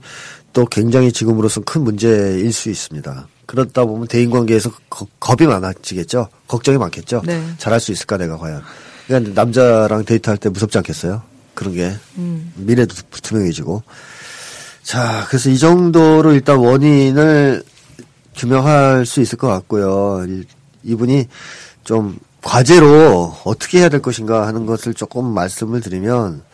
또 0.52 0.64
굉장히 0.66 1.12
지금으로선 1.12 1.64
큰 1.64 1.82
문제일 1.82 2.52
수 2.52 2.70
있습니다. 2.70 3.28
그러다 3.44 3.84
보면 3.84 4.08
대인관계에서 4.08 4.70
거- 4.88 5.06
겁이 5.20 5.46
많아지겠죠. 5.48 6.28
걱정이 6.48 6.78
많겠죠. 6.78 7.22
네. 7.24 7.42
잘할 7.58 7.78
수 7.80 7.92
있을까 7.92 8.16
내가 8.16 8.36
과연. 8.38 8.62
그러니까 9.06 9.32
남자랑 9.40 10.04
데이트할 10.04 10.38
때 10.38 10.48
무섭지 10.48 10.78
않겠어요? 10.78 11.22
그런 11.54 11.74
게 11.74 11.92
미래도 12.56 12.94
투명해지고. 13.22 13.82
자, 14.86 15.26
그래서 15.28 15.50
이 15.50 15.58
정도로 15.58 16.32
일단 16.32 16.58
원인을 16.58 17.64
규명할 18.36 19.04
수 19.04 19.20
있을 19.20 19.36
것 19.36 19.48
같고요. 19.48 20.24
이- 20.28 20.44
이분이 20.84 21.26
좀 21.82 22.16
과제로 22.40 23.36
어떻게 23.42 23.80
해야 23.80 23.88
될 23.88 24.00
것인가 24.00 24.46
하는 24.46 24.64
것을 24.64 24.94
조금 24.94 25.24
말씀을 25.24 25.80
드리면 25.80 26.44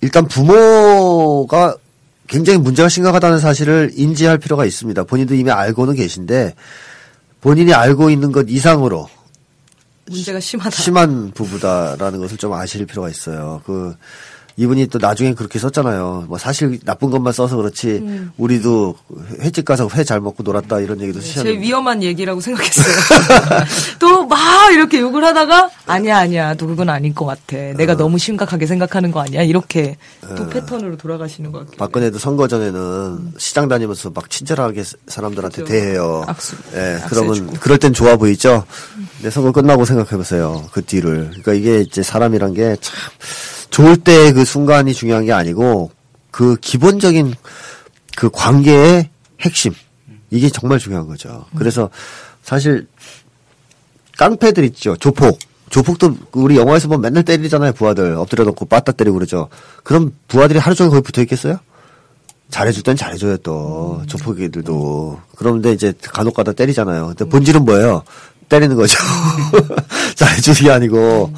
일단 0.00 0.26
부모가 0.26 1.76
굉장히 2.26 2.58
문제가 2.58 2.88
심각하다는 2.88 3.38
사실을 3.38 3.90
인지할 3.94 4.38
필요가 4.38 4.64
있습니다. 4.64 5.04
본인도 5.04 5.34
이미 5.34 5.50
알고는 5.50 5.96
계신데 5.96 6.54
본인이 7.42 7.74
알고 7.74 8.08
있는 8.08 8.32
것 8.32 8.46
이상으로 8.48 9.10
문제가 10.06 10.40
심하다. 10.40 10.70
심한 10.70 11.30
부부다라는 11.32 12.20
것을 12.20 12.38
좀 12.38 12.54
아실 12.54 12.86
필요가 12.86 13.10
있어요. 13.10 13.60
그 13.66 13.94
이분이 14.56 14.86
또 14.86 14.98
나중에 15.00 15.34
그렇게 15.34 15.58
썼잖아요. 15.58 16.26
뭐 16.28 16.38
사실 16.38 16.78
나쁜 16.84 17.10
것만 17.10 17.32
써서 17.32 17.56
그렇지 17.56 18.28
우리도 18.36 18.96
횟집 19.40 19.64
가서 19.64 19.88
회 19.94 20.04
잘 20.04 20.20
먹고 20.20 20.42
놀았다 20.42 20.80
이런 20.80 21.00
얘기도 21.00 21.18
제일 21.20 21.32
쓰셨는데 21.32 21.60
위험한 21.60 22.02
얘기라고 22.02 22.40
생각했어요. 22.40 22.94
또 23.98 24.24
막 24.26 24.72
이렇게 24.72 25.00
욕을 25.00 25.22
하다가 25.24 25.70
아니야 25.86 26.18
아니야 26.18 26.54
또 26.54 26.66
그건 26.66 26.88
아닌 26.88 27.14
것 27.14 27.24
같아. 27.26 27.56
내가 27.76 27.96
너무 27.96 28.18
심각하게 28.18 28.66
생각하는 28.66 29.10
거 29.10 29.20
아니야. 29.20 29.42
이렇게 29.42 29.96
또 30.36 30.48
패턴으로 30.48 30.96
돌아가시는 30.96 31.52
것 31.52 31.58
같아요. 31.60 31.76
박근혜도 31.76 32.18
선거 32.18 32.48
전에는 32.48 33.32
시장 33.38 33.68
다니면서 33.68 34.10
막 34.14 34.30
친절하게 34.30 34.82
사람들한테 35.08 35.62
그죠. 35.62 35.72
대해요. 35.72 36.24
악수. 36.26 36.56
예, 36.74 36.94
악수 37.02 37.08
그러면 37.10 37.30
해주고. 37.34 37.52
그럴 37.60 37.78
땐 37.78 37.92
좋아 37.92 38.16
보이죠. 38.16 38.64
근데 39.18 39.30
선거 39.30 39.52
끝나고 39.52 39.84
생각해 39.84 40.10
보세요. 40.16 40.64
그 40.72 40.82
뒤를. 40.84 41.28
그러니까 41.30 41.52
이게 41.54 41.80
이제 41.80 42.02
사람이란 42.02 42.54
게 42.54 42.76
참 42.80 42.94
좋을 43.74 43.96
때 43.96 44.32
그 44.32 44.44
순간이 44.44 44.94
중요한 44.94 45.24
게 45.24 45.32
아니고 45.32 45.90
그 46.30 46.54
기본적인 46.60 47.34
그 48.16 48.30
관계의 48.30 49.10
핵심 49.40 49.74
이게 50.30 50.48
정말 50.48 50.78
중요한 50.78 51.08
거죠. 51.08 51.44
그래서 51.56 51.90
사실 52.44 52.86
깡패들 54.16 54.62
있죠. 54.66 54.96
조폭. 54.96 55.40
조폭도 55.70 56.16
우리 56.32 56.56
영화에서 56.56 56.86
보면 56.86 57.00
맨날 57.00 57.24
때리잖아요. 57.24 57.72
부하들 57.72 58.14
엎드려 58.14 58.44
놓고 58.44 58.66
빠따 58.66 58.92
때리고 58.92 59.14
그러죠. 59.14 59.48
그럼 59.82 60.12
부하들이 60.28 60.60
하루 60.60 60.76
종일 60.76 60.90
거기 60.90 61.02
붙어 61.02 61.20
있겠어요? 61.22 61.58
잘해줄 62.50 62.84
땐 62.84 62.94
잘해줘요 62.94 63.38
또 63.38 64.02
조폭이들도 64.06 65.20
그런데 65.34 65.72
이제 65.72 65.92
간혹가다 66.00 66.52
때리잖아요. 66.52 67.06
근데 67.08 67.24
본질은 67.24 67.64
뭐예요? 67.64 68.04
때리는 68.48 68.76
거죠. 68.76 68.96
잘해주는 70.14 70.60
게 70.62 70.70
아니고 70.70 71.32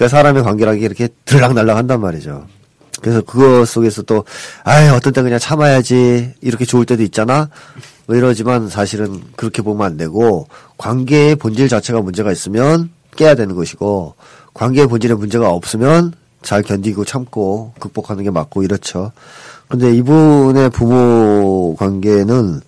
그러니까 0.00 0.16
사람의 0.16 0.42
관계라는 0.44 0.80
게 0.80 0.86
이렇게 0.86 1.08
들락날락 1.26 1.76
한단 1.76 2.00
말이죠. 2.00 2.46
그래서 3.02 3.20
그거 3.20 3.66
속에서 3.66 4.00
또 4.02 4.24
아이 4.64 4.88
어떤 4.88 5.12
때 5.12 5.20
그냥 5.20 5.38
참아야지 5.38 6.36
이렇게 6.40 6.64
좋을 6.64 6.86
때도 6.86 7.02
있잖아. 7.02 7.50
뭐 8.06 8.16
이러지만 8.16 8.70
사실은 8.70 9.20
그렇게 9.36 9.60
보면 9.60 9.86
안 9.86 9.96
되고 9.98 10.48
관계의 10.78 11.36
본질 11.36 11.68
자체가 11.68 12.00
문제가 12.00 12.32
있으면 12.32 12.88
깨야 13.16 13.34
되는 13.34 13.54
것이고 13.54 14.14
관계의 14.54 14.86
본질에 14.86 15.12
문제가 15.12 15.50
없으면 15.50 16.14
잘 16.40 16.62
견디고 16.62 17.04
참고 17.04 17.74
극복하는 17.78 18.24
게 18.24 18.30
맞고 18.30 18.62
이렇죠. 18.62 19.12
근데 19.68 19.94
이분의 19.94 20.70
부모 20.70 21.76
관계는 21.78 22.62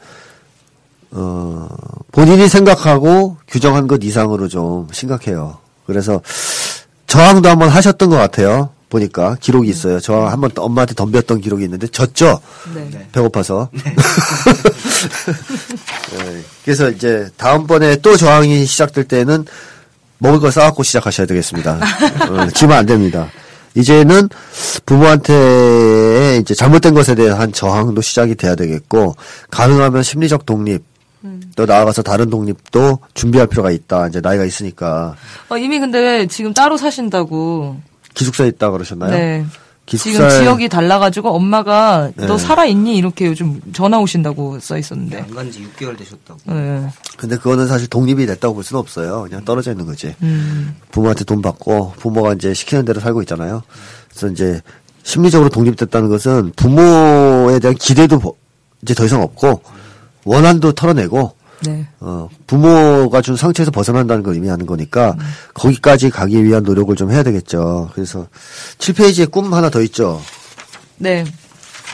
어, 1.13 1.69
본인이 2.13 2.47
생각하고 2.47 3.39
규정한 3.49 3.87
것 3.87 4.05
이상으로 4.05 4.49
좀 4.49 4.87
심각해요. 4.93 5.57
그래서 5.87 6.21
저항도 7.13 7.47
한번 7.51 7.69
하셨던 7.69 8.09
것 8.09 8.17
같아요. 8.17 8.71
보니까 8.89 9.37
기록이 9.39 9.69
있어요. 9.69 10.01
저항 10.01 10.33
한번 10.33 10.51
엄마한테 10.57 10.95
덤볐던 10.95 11.43
기록이 11.43 11.65
있는데 11.65 11.87
졌죠. 11.87 12.41
네. 12.75 13.07
배고파서. 13.13 13.69
네, 16.17 16.43
그래서 16.65 16.89
이제 16.89 17.29
다음번에 17.37 17.97
또 17.97 18.17
저항이 18.17 18.65
시작될 18.65 19.05
때는 19.05 19.45
먹을 20.17 20.41
걸 20.41 20.51
싸갖고 20.51 20.85
시작하셔야 20.85 21.27
되겠습니다. 21.27 21.81
어, 22.31 22.49
지면 22.55 22.79
안 22.79 22.87
됩니다. 22.87 23.29
이제는 23.75 24.31
부모한테 24.87 26.39
이제 26.41 26.55
잘못된 26.55 26.95
것에 26.95 27.15
대한 27.15 27.53
저항도 27.53 28.01
시작이 28.01 28.37
돼야 28.37 28.55
되겠고 28.55 29.17
가능하면 29.51 30.03
심리적 30.03 30.47
독립 30.47 30.83
또 31.57 31.67
나아가서 31.67 32.03
다른 32.03 32.31
독립도 32.31 32.99
준비할 33.15 33.47
필요가 33.47 33.71
있다. 33.71 34.09
이제 34.09 34.21
나이가 34.21 34.45
있으니까 34.45 35.15
어, 35.49 35.57
이미 35.57 35.79
근데 35.79 36.27
지금 36.27 36.53
따로 36.55 36.77
사신다고. 36.77 37.77
기숙사에 38.15 38.49
있다 38.49 38.71
그러셨나요? 38.71 39.11
네. 39.11 39.45
지금 39.87 40.13
기숙사에- 40.23 40.31
지역이 40.41 40.69
달라가지고 40.69 41.31
엄마가 41.35 42.11
네. 42.17 42.27
너 42.27 42.39
살아있니? 42.39 42.97
이렇게 42.97 43.27
요즘 43.27 43.61
전화 43.73 43.99
오신다고 43.99 44.61
써 44.61 44.79
있었는데. 44.79 45.19
안 45.21 45.35
간 45.35 45.51
지 45.51 45.61
6개월 45.77 45.97
되셨다고. 45.99 46.39
네. 46.47 46.89
근데 47.17 47.37
그거는 47.37 47.67
사실 47.67 47.89
독립이 47.89 48.25
됐다고 48.27 48.55
볼 48.55 48.65
수는 48.65 48.79
없어요. 48.81 49.23
그냥 49.29 49.45
떨어져 49.45 49.73
있는 49.73 49.85
거지. 49.87 50.15
음. 50.23 50.77
부모한테 50.93 51.25
돈 51.25 51.43
받고 51.43 51.95
부모가 51.99 52.35
이제 52.35 52.55
시키는 52.55 52.85
대로 52.85 53.01
살고 53.01 53.23
있잖아요. 53.23 53.63
그래서 54.11 54.29
이제 54.29 54.61
심리적으로 55.03 55.49
독립됐다는 55.51 56.09
것은 56.09 56.53
부모에 56.55 57.59
대한 57.59 57.75
기대도 57.75 58.19
버- 58.21 58.35
이제 58.83 58.95
더 58.95 59.05
이상 59.05 59.21
없고 59.23 59.63
원한도 60.25 60.73
털어내고 60.73 61.33
네. 61.65 61.87
어, 62.01 62.29
부모가 62.47 63.21
준 63.23 63.37
상처에서 63.37 63.71
벗어난다는 63.71 64.23
걸 64.23 64.35
의미하는 64.35 64.67
거니까 64.67 65.17
거기까지 65.55 66.11
가기 66.11 66.45
위한 66.45 66.63
노력을 66.63 66.95
좀 66.97 67.11
해야 67.11 67.23
되겠죠. 67.23 67.91
그래서 67.95 68.27
7페이지에 68.79 69.31
꿈 69.31 69.53
하나 69.55 69.71
더 69.71 69.81
있죠. 69.83 70.21
네. 70.99 71.25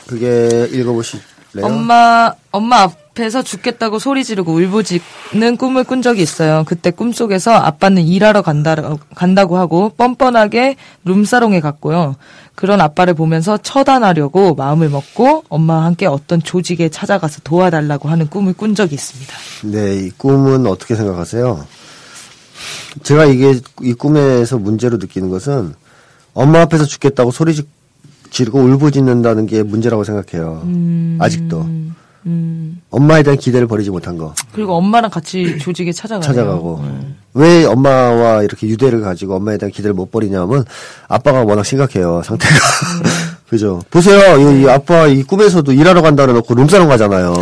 그게 0.07 0.69
읽어보실래요? 0.73 1.23
엄마, 1.63 2.33
엄마 2.51 2.83
앞에서 2.83 3.43
죽겠다고 3.43 3.99
소리 3.99 4.25
지르고 4.25 4.53
울부짖는 4.53 5.57
꿈을 5.59 5.85
꾼 5.85 6.01
적이 6.01 6.23
있어요. 6.23 6.65
그때 6.67 6.91
꿈속에서 6.91 7.53
아빠는 7.53 8.03
일하러 8.03 8.43
간다, 8.43 8.77
간다고 9.15 9.59
하고 9.59 9.91
뻔뻔하게 9.91 10.77
룸사롱에 11.05 11.61
갔고요. 11.61 12.17
그런 12.59 12.81
아빠를 12.81 13.15
보면서 13.15 13.57
처단하려고 13.57 14.57
마음을 14.57 14.89
먹고 14.89 15.45
엄마와 15.49 15.85
함께 15.85 16.07
어떤 16.07 16.43
조직에 16.43 16.89
찾아가서 16.89 17.43
도와달라고 17.45 18.09
하는 18.09 18.27
꿈을 18.29 18.53
꾼 18.53 18.75
적이 18.75 18.97
있습니다. 18.97 19.33
네, 19.67 19.95
이 20.07 20.11
꿈은 20.11 20.67
어떻게 20.67 20.97
생각하세요? 20.97 21.65
제가 23.05 23.27
이게 23.27 23.61
이 23.83 23.93
꿈에서 23.95 24.59
문제로 24.59 24.97
느끼는 24.97 25.29
것은 25.31 25.73
엄마 26.35 26.63
앞에서 26.63 26.85
죽겠다고 26.85 27.31
소리 27.31 27.55
지- 27.55 27.69
지르고 28.31 28.59
울부짖는다는 28.59 29.47
게 29.47 29.63
문제라고 29.63 30.03
생각해요. 30.03 30.67
아직도 31.21 31.65
음, 32.29 32.81
엄마에 32.91 33.23
대한 33.23 33.39
기대를 33.39 33.67
버리지 33.67 33.91
못한 33.91 34.19
거. 34.19 34.35
그리고 34.53 34.75
엄마랑 34.75 35.11
같이 35.11 35.57
조직에 35.59 35.93
찾아가요. 35.93 36.21
찾아가고. 36.23 36.85
왜 37.35 37.65
엄마와 37.65 38.43
이렇게 38.43 38.67
유대를 38.67 39.01
가지고 39.01 39.37
엄마에 39.37 39.57
대한 39.59 39.73
기대를 39.73 39.95
못 39.95 40.11
버리냐면 40.11 40.65
아빠가 41.09 41.43
워낙 41.45 41.63
심각해요 41.65 42.23
상태가. 42.25 42.55
그죠? 43.49 43.81
보세요. 43.91 44.37
이, 44.39 44.63
이 44.63 44.69
아빠 44.69 45.07
이 45.07 45.23
꿈에서도 45.23 45.73
일하러 45.73 46.03
간다 46.03 46.27
그래놓고 46.27 46.55
룸사롱 46.55 46.89
가잖아요. 46.89 47.33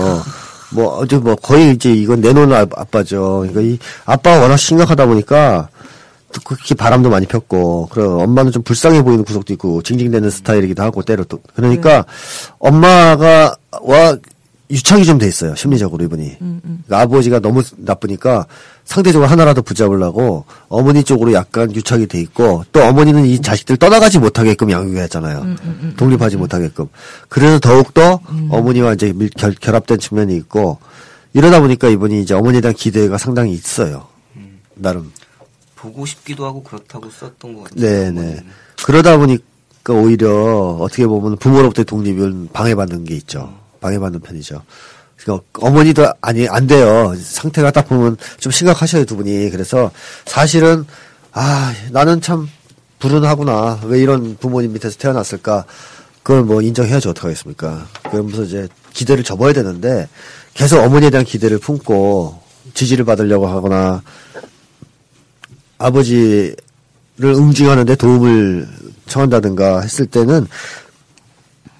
뭐 0.72 0.98
어제 0.98 1.16
뭐 1.18 1.34
거의 1.36 1.72
이제 1.72 1.92
이건 1.92 2.20
내놓은 2.20 2.52
아- 2.52 2.60
아빠죠. 2.76 3.44
그러니까 3.48 3.60
이 3.62 3.78
아빠가 4.04 4.40
워낙 4.42 4.56
심각하다 4.56 5.06
보니까 5.06 5.68
또 6.32 6.40
그렇게 6.44 6.74
바람도 6.74 7.08
많이 7.08 7.26
폈고 7.26 7.88
그리고 7.90 8.20
엄마는 8.22 8.52
좀 8.52 8.62
불쌍해 8.62 9.02
보이는 9.02 9.24
구석도 9.24 9.52
있고 9.54 9.82
징징대는 9.82 10.30
스타일이기도 10.30 10.82
하고 10.82 11.02
때로 11.02 11.24
또. 11.24 11.40
그러니까 11.54 12.04
엄마가 12.58 13.56
와 13.82 14.16
유착이 14.70 15.04
좀 15.04 15.18
돼 15.18 15.28
있어요 15.28 15.54
심리적으로 15.54 16.04
이분이. 16.04 16.38
그러니까 16.38 17.00
아버지가 17.00 17.40
너무 17.40 17.62
나쁘니까 17.76 18.46
상대적으로 18.84 19.30
하나라도 19.30 19.62
붙잡으려고 19.62 20.44
어머니 20.68 21.04
쪽으로 21.04 21.32
약간 21.32 21.74
유착이 21.74 22.06
돼 22.06 22.20
있고 22.20 22.64
또 22.72 22.82
어머니는 22.82 23.26
이 23.26 23.40
자식들 23.40 23.76
떠나가지 23.76 24.18
못하게끔 24.18 24.70
양육했잖아요. 24.70 25.56
독립하지 25.96 26.36
못하게끔. 26.36 26.86
그래서 27.28 27.58
더욱더 27.58 28.20
어머니와 28.50 28.94
이제 28.94 29.12
밀, 29.12 29.30
결, 29.30 29.52
결합된 29.54 29.98
측면이 29.98 30.36
있고 30.36 30.78
이러다 31.32 31.60
보니까 31.60 31.88
이분이 31.88 32.22
이제 32.22 32.34
어머니에 32.34 32.60
대한 32.60 32.74
기대가 32.74 33.18
상당히 33.18 33.52
있어요. 33.52 34.06
나름. 34.74 35.12
보고 35.76 36.06
싶기도 36.06 36.44
하고 36.46 36.62
그렇다고 36.62 37.08
썼던 37.10 37.54
것 37.54 37.64
같아요. 37.64 37.80
네네. 37.80 38.44
그러다 38.84 39.16
보니까 39.18 39.92
오히려 39.92 40.78
어떻게 40.80 41.06
보면 41.06 41.36
부모로부터 41.36 41.84
독립을 41.84 42.48
방해받는 42.52 43.04
게 43.04 43.14
있죠. 43.16 43.54
방해받는 43.86 44.20
편이죠. 44.20 44.62
그러니까 45.16 45.46
어머니도 45.60 46.06
아니 46.20 46.48
안 46.48 46.66
돼요. 46.66 47.14
상태가 47.20 47.70
딱 47.70 47.88
보면 47.88 48.16
좀 48.38 48.52
심각하셔요 48.52 49.04
두 49.04 49.16
분이. 49.16 49.50
그래서 49.50 49.90
사실은 50.24 50.84
아 51.32 51.72
나는 51.90 52.20
참 52.20 52.48
불운하구나. 52.98 53.80
왜 53.84 54.00
이런 54.00 54.36
부모님 54.38 54.72
밑에서 54.72 54.98
태어났을까? 54.98 55.64
그걸 56.22 56.42
뭐 56.42 56.60
인정해야지 56.60 57.08
어떡하겠습니까? 57.08 57.86
그러면서 58.10 58.42
이제 58.42 58.68
기대를 58.92 59.22
접어야 59.22 59.52
되는데 59.52 60.08
계속 60.54 60.80
어머니에 60.80 61.10
대한 61.10 61.24
기대를 61.24 61.58
품고 61.58 62.42
지지를 62.74 63.04
받으려고 63.04 63.46
하거나 63.46 64.02
아버지를 65.78 66.56
응징하는데 67.22 67.94
도움을 67.94 68.66
청한다든가 69.06 69.82
했을 69.82 70.06
때는 70.06 70.46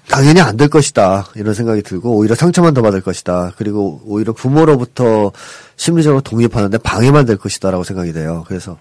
당연히 0.09 0.39
안 0.41 0.57
될 0.57 0.69
것이다. 0.69 1.27
이런 1.35 1.53
생각이 1.53 1.81
들고 1.83 2.15
오히려 2.15 2.33
상처만 2.33 2.73
더 2.73 2.81
받을 2.81 3.01
것이다. 3.01 3.53
그리고 3.57 4.01
오히려 4.05 4.33
부모로부터 4.33 5.31
심리적으로 5.75 6.21
독립하는데 6.21 6.77
방해만 6.79 7.25
될 7.25 7.37
것이다라고 7.37 7.83
생각이 7.83 8.13
돼요. 8.13 8.43
그래서 8.47 8.77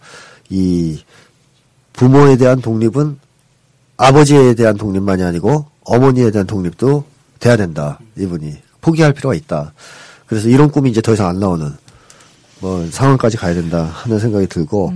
이 0.49 1.03
부모에 1.93 2.37
대한 2.37 2.61
독립은 2.61 3.19
아버지에 3.97 4.55
대한 4.55 4.77
독립만이 4.77 5.23
아니고 5.23 5.67
어머니에 5.85 6.31
대한 6.31 6.47
독립도 6.47 7.05
돼야 7.41 7.57
된다. 7.57 7.99
이분이 8.17 8.57
포기할 8.81 9.13
필요가 9.13 9.35
있다. 9.35 9.73
그래서 10.27 10.49
이런 10.49 10.71
꿈이 10.71 10.91
이제 10.91 11.01
더 11.01 11.13
이상 11.13 11.27
안 11.29 11.39
나오는 11.41 11.73
뭐 12.61 12.87
상황까지 12.91 13.37
가야 13.37 13.55
된다 13.55 13.85
하는 13.93 14.19
생각이 14.19 14.47
들고 14.47 14.93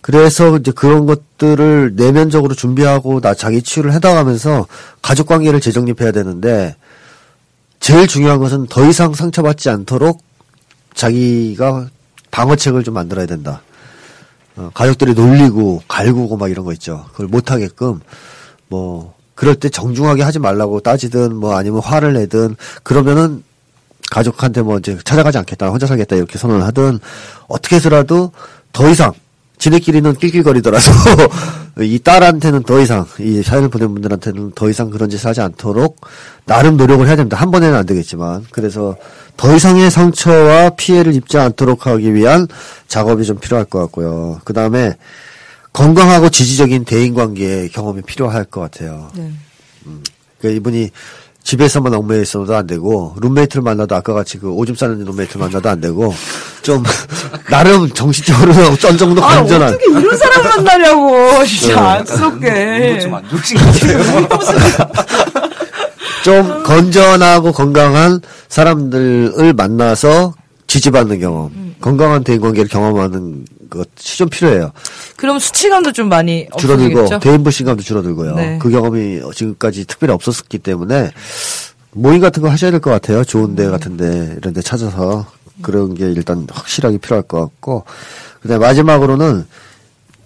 그래서 0.00 0.56
이제 0.56 0.70
그런 0.70 1.06
것들을 1.06 1.94
내면적으로 1.96 2.54
준비하고 2.54 3.20
나 3.20 3.34
자기 3.34 3.62
치유를 3.62 3.92
해나가면서 3.92 4.66
가족 5.02 5.26
관계를 5.26 5.60
재정립해야 5.60 6.12
되는데 6.12 6.76
제일 7.80 8.06
중요한 8.06 8.38
것은 8.38 8.66
더 8.66 8.86
이상 8.86 9.14
상처받지 9.14 9.70
않도록 9.70 10.22
자기가 10.94 11.88
방어책을 12.30 12.84
좀 12.84 12.94
만들어야 12.94 13.26
된다. 13.26 13.62
어, 14.56 14.70
가족들이 14.74 15.14
놀리고 15.14 15.82
갈구고 15.88 16.36
막 16.36 16.50
이런 16.50 16.64
거 16.64 16.72
있죠. 16.72 17.06
그걸 17.12 17.28
못 17.28 17.50
하게끔 17.50 18.00
뭐 18.68 19.14
그럴 19.34 19.54
때 19.54 19.68
정중하게 19.68 20.22
하지 20.22 20.38
말라고 20.38 20.80
따지든 20.80 21.36
뭐 21.36 21.56
아니면 21.56 21.80
화를 21.80 22.12
내든 22.14 22.56
그러면은 22.82 23.44
가족한테 24.10 24.62
뭐 24.62 24.78
이제 24.78 24.98
찾아가지 25.04 25.38
않겠다, 25.38 25.68
혼자 25.68 25.86
살겠다 25.86 26.16
이렇게 26.16 26.38
선언을 26.38 26.64
하든 26.66 26.98
어떻게 27.46 27.76
해서라도 27.76 28.32
더 28.72 28.88
이상 28.88 29.12
지네끼리는 29.58 30.14
낄낄거리더라도 30.14 30.90
이 31.82 31.98
딸한테는 31.98 32.62
더 32.64 32.80
이상 32.80 33.06
이 33.18 33.42
사연을 33.42 33.68
보낸 33.68 33.92
분들한테는 33.92 34.52
더 34.54 34.68
이상 34.68 34.90
그런 34.90 35.10
짓을 35.10 35.28
하지 35.28 35.40
않도록 35.40 36.00
나름 36.44 36.76
노력을 36.76 37.06
해야 37.06 37.16
됩니다. 37.16 37.36
한 37.36 37.50
번에는 37.50 37.76
안 37.76 37.86
되겠지만 37.86 38.46
그래서 38.50 38.96
더 39.36 39.54
이상의 39.54 39.90
상처와 39.90 40.70
피해를 40.70 41.14
입지 41.14 41.38
않도록 41.38 41.86
하기 41.86 42.14
위한 42.14 42.48
작업이 42.88 43.24
좀 43.24 43.38
필요할 43.38 43.64
것 43.66 43.78
같고요. 43.80 44.40
그 44.44 44.52
다음에 44.52 44.96
건강하고 45.72 46.28
지지적인 46.30 46.84
대인관계 46.84 47.68
경험이 47.68 48.02
필요할 48.02 48.44
것 48.44 48.60
같아요. 48.60 49.10
네. 49.14 49.30
그러니까 50.38 50.56
이분이 50.56 50.90
집에서만 51.48 51.94
얽매여 51.94 52.20
있어도 52.20 52.54
안 52.54 52.66
되고 52.66 53.14
룸메이트를 53.22 53.62
만나도 53.62 53.94
아까 53.94 54.12
같이 54.12 54.38
그 54.38 54.50
오줌 54.50 54.74
싸는 54.74 55.02
룸메이트를 55.02 55.40
만나도 55.40 55.66
안 55.66 55.80
되고 55.80 56.14
좀 56.60 56.84
나름 57.48 57.88
정신적으로 57.88 58.52
어떤 58.70 58.98
정도 58.98 59.24
아, 59.24 59.36
건전한 59.36 59.70
어떻게 59.70 59.90
이런 59.90 60.14
사람 60.18 60.44
만나냐고. 60.44 61.42
진짜 61.48 61.74
네. 61.74 61.80
안쓰럽게. 61.80 63.00
좀안 63.00 63.28
좋으신 63.30 63.56
것 63.56 63.64
같아요. 63.64 64.28
좀 66.22 66.62
건전하고 66.64 67.52
건강한 67.52 68.20
사람들을 68.48 69.54
만나서 69.54 70.34
지지받는 70.66 71.20
경험, 71.20 71.74
건강한 71.80 72.24
대인관계를 72.24 72.68
경험하는 72.68 73.46
것이 73.68 74.18
좀 74.18 74.28
필요해요. 74.28 74.72
그럼 75.16 75.38
수치감도 75.38 75.92
좀 75.92 76.08
많이 76.08 76.46
줄어들고 76.58 77.00
없어지겠죠? 77.00 77.18
대인 77.20 77.42
불신감도 77.42 77.82
줄어들고요. 77.82 78.34
네. 78.34 78.58
그 78.60 78.70
경험이 78.70 79.20
지금까지 79.34 79.84
특별히 79.86 80.12
없었기 80.14 80.58
때문에 80.58 81.10
모임 81.92 82.20
같은 82.20 82.42
거 82.42 82.48
하셔야 82.50 82.70
될 82.70 82.80
것 82.80 82.90
같아요. 82.90 83.24
좋은 83.24 83.54
데 83.56 83.66
같은데 83.68 84.34
이런 84.38 84.52
데 84.54 84.60
찾아서 84.62 85.26
그런 85.62 85.94
게 85.94 86.10
일단 86.10 86.46
확실하게 86.50 86.98
필요할 86.98 87.22
것 87.24 87.40
같고 87.40 87.84
그다음에 88.42 88.64
마지막으로는 88.66 89.44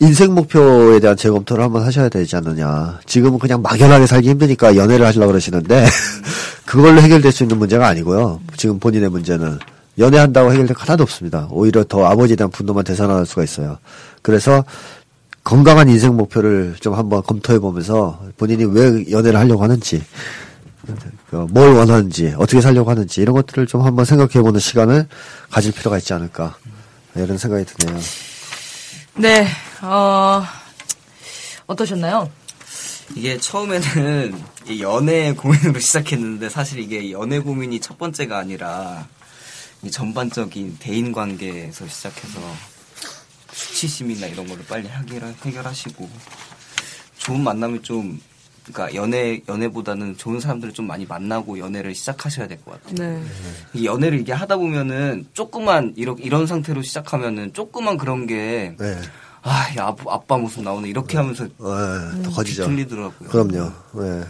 인생 0.01 0.34
목표에 0.34 0.99
대한 0.99 1.16
재검토를 1.16 1.62
한번 1.62 1.84
하셔야 1.84 2.09
되지 2.09 2.34
않느냐. 2.36 2.99
지금은 3.07 3.38
그냥 3.38 3.62
막연하게 3.62 4.07
살기 4.07 4.28
힘드니까 4.30 4.74
연애를 4.76 5.07
하시려고 5.07 5.30
그러시는데 5.30 5.86
그걸로 6.66 7.01
해결될 7.01 7.30
수 7.30 7.45
있는 7.45 7.59
문제가 7.59 7.86
아니고요. 7.86 8.40
지금 8.57 8.78
본인의 8.80 9.11
문제는 9.11 9.59
연애한다고 9.99 10.53
해결될 10.53 10.74
거 10.74 10.82
하나도 10.82 11.03
없습니다. 11.03 11.49
오히려 11.51 11.84
더 11.84 12.07
아버지에 12.07 12.36
대한 12.36 12.51
분노만 12.51 12.84
되살아날 12.84 13.26
수가 13.26 13.45
있어요. 13.45 13.78
그래서 14.22 14.64
건강한 15.45 15.88
인생 15.88 16.16
목표를 16.16 16.76
좀 16.80 16.95
한번 16.95 17.22
검토해 17.22 17.59
보면서 17.59 18.20
본인이 18.36 18.64
왜 18.64 19.11
연애를 19.11 19.38
하려고 19.38 19.62
하는지 19.62 20.03
그뭘 21.30 21.74
원하는지 21.74 22.34
어떻게 22.36 22.61
살려고 22.61 22.90
하는지 22.90 23.20
이런 23.20 23.34
것들을 23.34 23.66
좀 23.66 23.82
한번 23.82 24.05
생각해 24.05 24.43
보는 24.43 24.61
시간을 24.61 25.09
가질 25.51 25.72
필요가 25.72 25.99
있지 25.99 26.12
않을까 26.12 26.57
이런 27.14 27.38
생각이 27.38 27.64
드네요. 27.64 28.01
네, 29.16 29.47
어, 29.82 30.43
어떠셨나요? 31.66 32.30
이게 33.14 33.36
처음에는 33.36 34.43
이 34.68 34.82
연애 34.82 35.32
고민으로 35.32 35.78
시작했는데 35.80 36.49
사실 36.49 36.78
이게 36.78 37.11
연애 37.11 37.38
고민이 37.38 37.80
첫 37.80 37.99
번째가 37.99 38.38
아니라 38.38 39.07
이 39.07 39.21
전반적인 39.91 40.76
대인 40.78 41.12
관계에서 41.12 41.87
시작해서 41.89 42.41
수치심이나 43.53 44.26
이런 44.28 44.47
거를 44.47 44.64
빨리 44.66 44.89
해결, 44.89 45.35
해결하시고 45.45 46.09
좋은 47.18 47.43
만남을 47.43 47.83
좀 47.83 48.20
그러니까 48.64 48.95
연애 48.95 49.43
연애보다는 49.49 50.16
좋은 50.16 50.39
사람들을 50.39 50.72
좀 50.72 50.87
많이 50.87 51.05
만나고 51.05 51.59
연애를 51.59 51.95
시작하셔야 51.97 52.47
될 52.47 52.59
것 52.64 52.80
같아요. 52.83 52.95
네. 53.11 53.22
이 53.74 53.85
연애를 53.87 54.20
이게 54.20 54.33
하다 54.33 54.57
보면은 54.57 55.26
조그만 55.33 55.93
이런 55.97 56.16
이런 56.18 56.47
상태로 56.47 56.83
시작하면은 56.83 57.53
조그만 57.53 57.97
그런 57.99 58.26
게 58.28 58.74
네. 58.78 58.99
아, 59.45 59.66
야, 59.76 59.93
아빠, 60.07 60.39
모습 60.39 60.62
나오네. 60.62 60.89
이렇게 60.89 61.16
하면서 61.16 61.43
네, 61.45 62.22
더 62.22 62.30
커지죠. 62.30 62.66
들리더라고요. 62.66 63.28
그럼요. 63.28 63.72
네. 63.95 64.22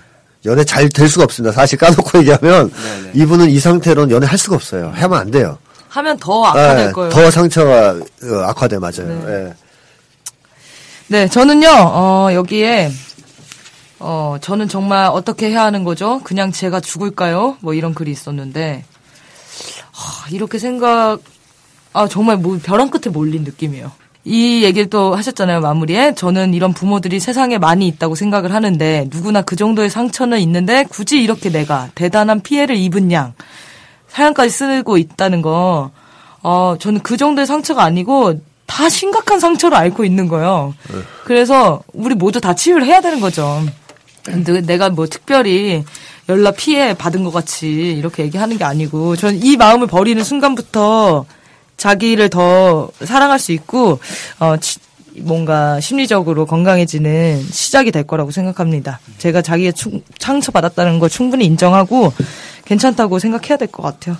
연애 0.45 0.65
잘 0.65 0.89
될 0.89 1.09
수가 1.09 1.25
없습니다. 1.25 1.53
사실 1.55 1.79
까놓고 1.79 2.19
얘기하면 2.21 2.71
네네. 2.71 3.11
이분은 3.15 3.51
이 3.51 3.59
상태로는 3.61 4.11
연애 4.15 4.27
할 4.27 4.37
수가 4.39 4.57
없어요. 4.57 4.91
하면 4.95 5.19
안 5.19 5.31
돼요. 5.31 5.59
하면 5.89 6.17
더 6.19 6.45
악화될 6.47 6.87
네, 6.87 6.93
거예요. 6.93 7.11
더 7.11 7.31
상처가 7.31 7.91
어, 7.91 8.39
악화돼 8.47 8.79
맞아요. 8.79 9.25
네. 9.27 9.55
네, 11.09 11.29
저는요, 11.29 11.69
어, 11.69 12.31
여기에, 12.33 12.91
어, 13.99 14.37
저는 14.41 14.69
정말 14.69 15.09
어떻게 15.13 15.51
해야 15.51 15.65
하는 15.65 15.85
거죠? 15.85 16.21
그냥 16.25 16.51
제가 16.53 16.81
죽을까요? 16.81 17.59
뭐 17.61 17.75
이런 17.75 17.93
글이 17.93 18.11
있었는데, 18.11 18.85
하, 19.93 20.29
이렇게 20.31 20.59
생각, 20.59 21.19
아, 21.93 22.09
정말 22.09 22.39
뭐 22.39 22.59
벼랑 22.63 22.89
끝에 22.89 23.13
몰린 23.13 23.45
느낌이에요. 23.45 23.93
이 24.25 24.63
얘기를 24.63 24.89
또 24.89 25.17
하셨잖아요, 25.17 25.61
마무리에. 25.61 26.15
저는 26.15 26.55
이런 26.55 26.73
부모들이 26.73 27.19
세상에 27.19 27.59
많이 27.59 27.89
있다고 27.89 28.15
생각을 28.15 28.55
하는데, 28.55 29.09
누구나 29.11 29.43
그 29.43 29.57
정도의 29.57 29.91
상처는 29.91 30.39
있는데, 30.41 30.85
굳이 30.89 31.21
이렇게 31.23 31.51
내가 31.51 31.89
대단한 31.97 32.41
피해를 32.41 32.77
입은 32.77 33.11
양, 33.11 33.35
사연까지 34.09 34.51
쓰고 34.51 34.97
있다는 34.97 35.43
거, 35.43 35.91
어, 36.43 36.77
저는 36.79 37.01
그 37.01 37.17
정도의 37.17 37.47
상처가 37.47 37.83
아니고, 37.83 38.41
다 38.67 38.89
심각한 38.89 39.41
상처를 39.41 39.77
앓고 39.77 40.05
있는 40.05 40.29
거예요. 40.29 40.75
그래서, 41.25 41.83
우리 41.93 42.15
모두 42.15 42.41
다 42.41 42.55
치유를 42.55 42.87
해야 42.87 43.01
되는 43.01 43.21
거죠. 43.21 43.61
근데 44.25 44.61
내가 44.61 44.89
뭐 44.89 45.07
특별히 45.07 45.83
연락 46.29 46.57
피해 46.57 46.95
받은 46.95 47.25
것 47.25 47.33
같이 47.33 47.67
이렇게 47.69 48.23
얘기하는 48.23 48.57
게 48.57 48.63
아니고, 48.63 49.17
저는 49.17 49.43
이 49.43 49.57
마음을 49.57 49.89
버리는 49.89 50.23
순간부터 50.23 51.27
자기를 51.77 52.29
더 52.31 52.91
사랑할 53.05 53.39
수 53.39 53.53
있고, 53.53 53.99
어, 54.39 54.57
치- 54.59 54.79
뭔가 55.19 55.79
심리적으로 55.81 56.47
건강해지는 56.47 57.45
시작이 57.51 57.91
될 57.91 58.05
거라고 58.05 58.31
생각합니다. 58.31 58.99
제가 59.19 59.43
자기의 59.43 59.75
충- 59.75 60.01
상처 60.19 60.53
받았다는 60.53 60.99
걸 61.01 61.11
충분히 61.11 61.45
인정하고 61.45 62.13
괜찮다고 62.65 63.19
생각해야 63.19 63.59
될 63.59 63.69
것 63.69 63.83
같아요. 63.83 64.17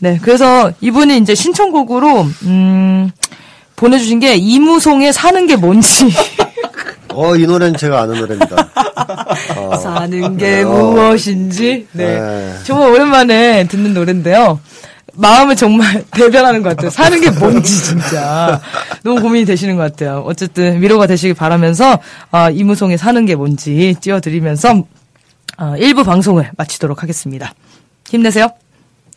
네, 0.00 0.18
그래서 0.20 0.72
이분이 0.80 1.18
이제 1.18 1.34
신청곡으로, 1.34 2.26
음, 2.44 3.10
보내주신 3.76 4.18
게 4.20 4.34
이무송의 4.36 5.12
사는 5.12 5.46
게 5.46 5.54
뭔지. 5.56 6.06
어, 7.14 7.36
이 7.36 7.46
노래는 7.46 7.78
제가 7.78 8.02
아는 8.02 8.18
노래입니다. 8.18 8.56
어, 9.56 9.76
사는 9.76 10.36
게 10.36 10.62
어. 10.62 10.68
무엇인지. 10.70 11.86
네. 11.92 12.20
네. 12.20 12.54
정말 12.64 12.90
오랜만에 12.90 13.66
듣는 13.68 13.94
노래인데요. 13.94 14.60
마음을 15.16 15.56
정말 15.56 16.04
대변하는 16.12 16.62
것 16.62 16.70
같아요. 16.70 16.90
사는 16.90 17.20
게 17.20 17.30
뭔지 17.30 17.82
진짜 17.84 18.60
너무 19.02 19.20
고민이 19.20 19.44
되시는 19.44 19.76
것 19.76 19.82
같아요. 19.82 20.22
어쨌든 20.26 20.80
위로가 20.80 21.06
되시길 21.06 21.34
바라면서 21.34 21.98
어, 22.32 22.50
이무송의 22.50 22.98
사는 22.98 23.24
게 23.26 23.34
뭔지 23.34 23.94
띄워드리면서 24.00 24.84
어, 25.58 25.74
1부 25.78 26.04
방송을 26.04 26.50
마치도록 26.56 27.02
하겠습니다. 27.02 27.54
힘내세요. 28.08 28.48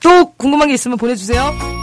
또 0.01 0.31
궁금한 0.33 0.69
게 0.69 0.73
있으면 0.73 0.97
보내주세요. 0.97 1.78